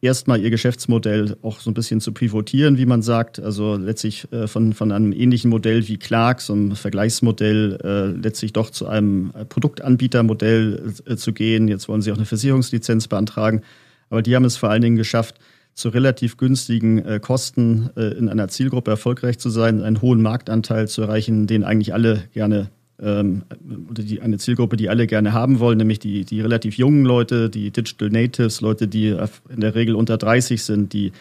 erstmal 0.02 0.42
ihr 0.42 0.50
Geschäftsmodell 0.50 1.38
auch 1.42 1.60
so 1.60 1.72
ein 1.72 1.74
bisschen 1.74 2.02
zu 2.02 2.12
pivotieren, 2.12 2.78
wie 2.78 2.86
man 2.86 3.02
sagt. 3.02 3.40
Also 3.40 3.76
letztlich 3.76 4.32
äh, 4.32 4.48
von, 4.48 4.74
von 4.74 4.92
einem 4.92 5.14
ähnlichen 5.14 5.50
Modell 5.50 5.88
wie 5.88 5.98
Clark, 5.98 6.42
so 6.42 6.54
einem 6.54 6.76
Vergleichsmodell, 6.76 7.80
äh, 7.84 8.18
letztlich 8.20 8.54
doch 8.54 8.70
zu 8.70 8.88
einem 8.88 9.32
Produktanbietermodell 9.50 10.94
äh, 11.06 11.16
zu 11.16 11.34
gehen. 11.34 11.68
Jetzt 11.68 11.88
wollen 11.88 12.02
sie 12.02 12.12
auch 12.12 12.18
eine 12.18 12.26
Versicherungslizenz 12.26 13.08
beantragen. 13.08 13.62
Aber 14.10 14.22
die 14.22 14.36
haben 14.36 14.46
es 14.46 14.58
vor 14.58 14.70
allen 14.70 14.82
Dingen 14.82 14.98
geschafft, 14.98 15.40
zu 15.74 15.90
relativ 15.90 16.38
günstigen 16.38 17.00
äh, 17.00 17.20
Kosten 17.20 17.90
äh, 17.96 18.16
in 18.18 18.30
einer 18.30 18.48
Zielgruppe 18.48 18.92
erfolgreich 18.92 19.40
zu 19.40 19.50
sein, 19.50 19.82
einen 19.82 20.02
hohen 20.02 20.22
Marktanteil 20.22 20.88
zu 20.88 21.02
erreichen, 21.02 21.48
den 21.48 21.64
eigentlich 21.64 21.94
alle 21.94 22.24
gerne 22.32 22.70
ähm, 23.02 23.44
oder 23.90 24.04
die, 24.04 24.22
eine 24.22 24.38
Zielgruppe, 24.38 24.78
die 24.78 24.90
alle 24.90 25.08
gerne 25.08 25.34
haben 25.34 25.60
wollen, 25.60 25.78
nämlich 25.78 26.00
die, 26.00 26.26
die 26.26 26.42
relativ 26.42 26.78
jungen 26.78 27.06
Leute, 27.06 27.50
die 27.50 27.72
Digital 27.72 28.10
Natives, 28.10 28.62
Leute, 28.62 28.88
die 28.88 29.16
in 29.50 29.62
der 29.62 29.76
Regel 29.76 29.96
unter 29.96 30.18
30 30.18 30.64
sind, 30.64 30.94
die 30.94 31.12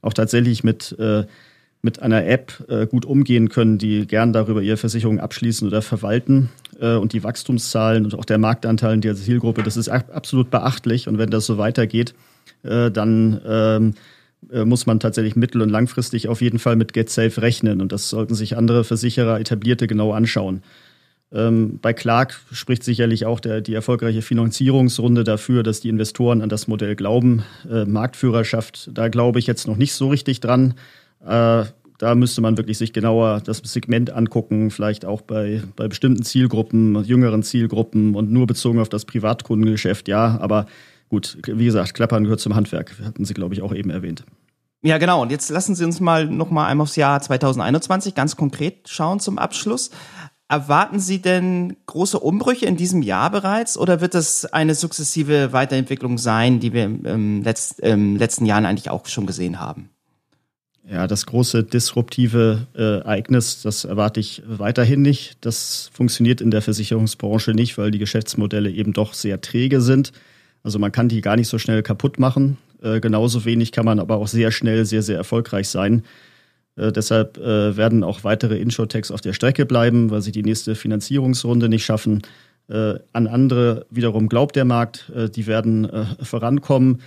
auch 0.00 0.12
tatsächlich 0.12 0.64
mit, 0.64 0.96
äh, 0.98 1.24
mit 1.82 2.00
einer 2.00 2.26
App 2.26 2.64
äh, 2.68 2.86
gut 2.86 3.04
umgehen 3.04 3.48
können, 3.48 3.78
die 3.78 4.06
gern 4.06 4.32
darüber 4.32 4.62
ihre 4.62 4.76
Versicherung 4.76 5.20
abschließen 5.20 5.66
oder 5.66 5.82
verwalten. 5.82 6.50
Äh, 6.80 6.94
und 6.94 7.12
die 7.12 7.24
Wachstumszahlen 7.24 8.04
und 8.04 8.14
auch 8.14 8.24
der 8.24 8.38
Marktanteil 8.38 8.94
in 8.94 9.00
der 9.00 9.14
Zielgruppe, 9.14 9.62
das 9.62 9.76
ist 9.76 9.88
absolut 9.88 10.50
beachtlich. 10.50 11.08
Und 11.08 11.18
wenn 11.18 11.30
das 11.30 11.46
so 11.46 11.58
weitergeht, 11.58 12.14
dann 12.62 13.40
ähm, 13.46 13.94
äh, 14.52 14.64
muss 14.64 14.86
man 14.86 15.00
tatsächlich 15.00 15.36
mittel- 15.36 15.62
und 15.62 15.68
langfristig 15.68 16.28
auf 16.28 16.40
jeden 16.40 16.58
Fall 16.58 16.76
mit 16.76 16.92
GetSafe 16.92 17.42
rechnen. 17.42 17.80
Und 17.80 17.92
das 17.92 18.08
sollten 18.08 18.34
sich 18.34 18.56
andere 18.56 18.84
Versicherer, 18.84 19.40
etablierte, 19.40 19.86
genau 19.86 20.12
anschauen. 20.12 20.62
Ähm, 21.30 21.78
bei 21.82 21.92
Clark 21.92 22.40
spricht 22.52 22.82
sicherlich 22.82 23.26
auch 23.26 23.40
der, 23.40 23.60
die 23.60 23.74
erfolgreiche 23.74 24.22
Finanzierungsrunde 24.22 25.24
dafür, 25.24 25.62
dass 25.62 25.80
die 25.80 25.90
Investoren 25.90 26.40
an 26.40 26.48
das 26.48 26.68
Modell 26.68 26.96
glauben. 26.96 27.42
Äh, 27.70 27.84
Marktführerschaft, 27.84 28.90
da 28.94 29.08
glaube 29.08 29.38
ich 29.38 29.46
jetzt 29.46 29.66
noch 29.66 29.76
nicht 29.76 29.92
so 29.92 30.08
richtig 30.08 30.40
dran. 30.40 30.74
Äh, 31.26 31.64
da 31.98 32.14
müsste 32.14 32.40
man 32.40 32.56
wirklich 32.56 32.78
sich 32.78 32.92
genauer 32.92 33.42
das 33.44 33.58
Segment 33.64 34.10
angucken, 34.10 34.70
vielleicht 34.70 35.04
auch 35.04 35.20
bei, 35.20 35.62
bei 35.76 35.88
bestimmten 35.88 36.22
Zielgruppen, 36.22 37.04
jüngeren 37.04 37.42
Zielgruppen 37.42 38.14
und 38.14 38.30
nur 38.30 38.46
bezogen 38.46 38.78
auf 38.78 38.88
das 38.88 39.04
Privatkundengeschäft, 39.04 40.08
ja. 40.08 40.38
Aber 40.40 40.66
gut, 41.08 41.36
wie 41.44 41.64
gesagt, 41.64 41.94
Klappern 41.94 42.22
gehört 42.22 42.40
zum 42.40 42.54
Handwerk, 42.54 42.94
hatten 43.04 43.24
Sie, 43.24 43.34
glaube 43.34 43.54
ich, 43.54 43.62
auch 43.62 43.74
eben 43.74 43.90
erwähnt. 43.90 44.24
Ja, 44.80 44.98
genau. 44.98 45.22
Und 45.22 45.32
jetzt 45.32 45.50
lassen 45.50 45.74
Sie 45.74 45.84
uns 45.84 45.98
mal 45.98 46.26
noch 46.26 46.50
mal 46.50 46.66
einmal 46.66 46.84
aufs 46.84 46.94
Jahr 46.94 47.20
2021 47.20 48.14
ganz 48.14 48.36
konkret 48.36 48.88
schauen 48.88 49.18
zum 49.18 49.36
Abschluss. 49.36 49.90
Erwarten 50.50 50.98
Sie 50.98 51.20
denn 51.20 51.76
große 51.84 52.18
Umbrüche 52.18 52.64
in 52.64 52.76
diesem 52.76 53.02
Jahr 53.02 53.30
bereits 53.30 53.76
oder 53.76 54.00
wird 54.00 54.14
es 54.14 54.46
eine 54.46 54.74
sukzessive 54.74 55.52
Weiterentwicklung 55.52 56.16
sein, 56.16 56.58
die 56.58 56.72
wir 56.72 56.84
im, 56.84 57.42
Letz-, 57.42 57.78
im 57.80 58.16
letzten 58.16 58.46
Jahren 58.46 58.64
eigentlich 58.64 58.88
auch 58.88 59.06
schon 59.06 59.26
gesehen 59.26 59.60
haben? 59.60 59.90
Ja, 60.90 61.06
das 61.06 61.26
große 61.26 61.64
disruptive 61.64 62.66
äh, 62.74 63.00
Ereignis, 63.00 63.60
das 63.60 63.84
erwarte 63.84 64.20
ich 64.20 64.42
weiterhin 64.46 65.02
nicht. 65.02 65.36
Das 65.42 65.90
funktioniert 65.92 66.40
in 66.40 66.50
der 66.50 66.62
Versicherungsbranche 66.62 67.50
nicht, 67.50 67.76
weil 67.76 67.90
die 67.90 67.98
Geschäftsmodelle 67.98 68.70
eben 68.70 68.94
doch 68.94 69.12
sehr 69.12 69.42
träge 69.42 69.82
sind. 69.82 70.12
Also 70.62 70.78
man 70.78 70.92
kann 70.92 71.10
die 71.10 71.20
gar 71.20 71.36
nicht 71.36 71.48
so 71.48 71.58
schnell 71.58 71.82
kaputt 71.82 72.18
machen. 72.18 72.56
Äh, 72.82 73.00
genauso 73.00 73.44
wenig 73.44 73.70
kann 73.70 73.84
man 73.84 74.00
aber 74.00 74.16
auch 74.16 74.28
sehr 74.28 74.50
schnell 74.50 74.86
sehr, 74.86 75.02
sehr 75.02 75.18
erfolgreich 75.18 75.68
sein. 75.68 76.04
Äh, 76.78 76.92
deshalb 76.92 77.36
äh, 77.38 77.76
werden 77.76 78.04
auch 78.04 78.24
weitere 78.24 78.58
Insurtechs 78.58 79.10
auf 79.10 79.20
der 79.20 79.32
Strecke 79.32 79.66
bleiben, 79.66 80.10
weil 80.10 80.22
sie 80.22 80.32
die 80.32 80.42
nächste 80.42 80.74
Finanzierungsrunde 80.74 81.68
nicht 81.68 81.84
schaffen. 81.84 82.22
Äh, 82.68 82.94
an 83.12 83.26
andere 83.26 83.86
wiederum 83.90 84.28
glaubt 84.28 84.56
der 84.56 84.64
Markt, 84.64 85.10
äh, 85.14 85.28
die 85.28 85.46
werden 85.46 85.88
äh, 85.88 86.04
vorankommen. 86.22 87.00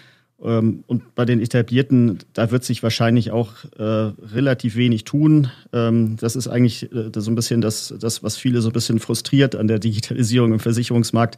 Ähm, 0.44 0.84
und 0.88 1.16
bei 1.16 1.24
den 1.24 1.40
etablierten, 1.40 2.20
da 2.34 2.52
wird 2.52 2.64
sich 2.64 2.84
wahrscheinlich 2.84 3.32
auch 3.32 3.54
äh, 3.78 3.84
relativ 3.84 4.76
wenig 4.76 5.04
tun. 5.04 5.50
Ähm, 5.72 6.18
das 6.20 6.36
ist 6.36 6.48
eigentlich 6.48 6.90
so 7.16 7.32
ein 7.32 7.36
bisschen 7.36 7.62
das, 7.62 7.94
das, 8.00 8.24
was 8.24 8.38
viele 8.38 8.62
so 8.62 8.70
ein 8.70 8.74
bisschen 8.74 9.00
frustriert 9.00 9.56
an 9.56 9.68
der 9.68 9.80
Digitalisierung 9.80 10.52
im 10.52 10.60
Versicherungsmarkt 10.60 11.38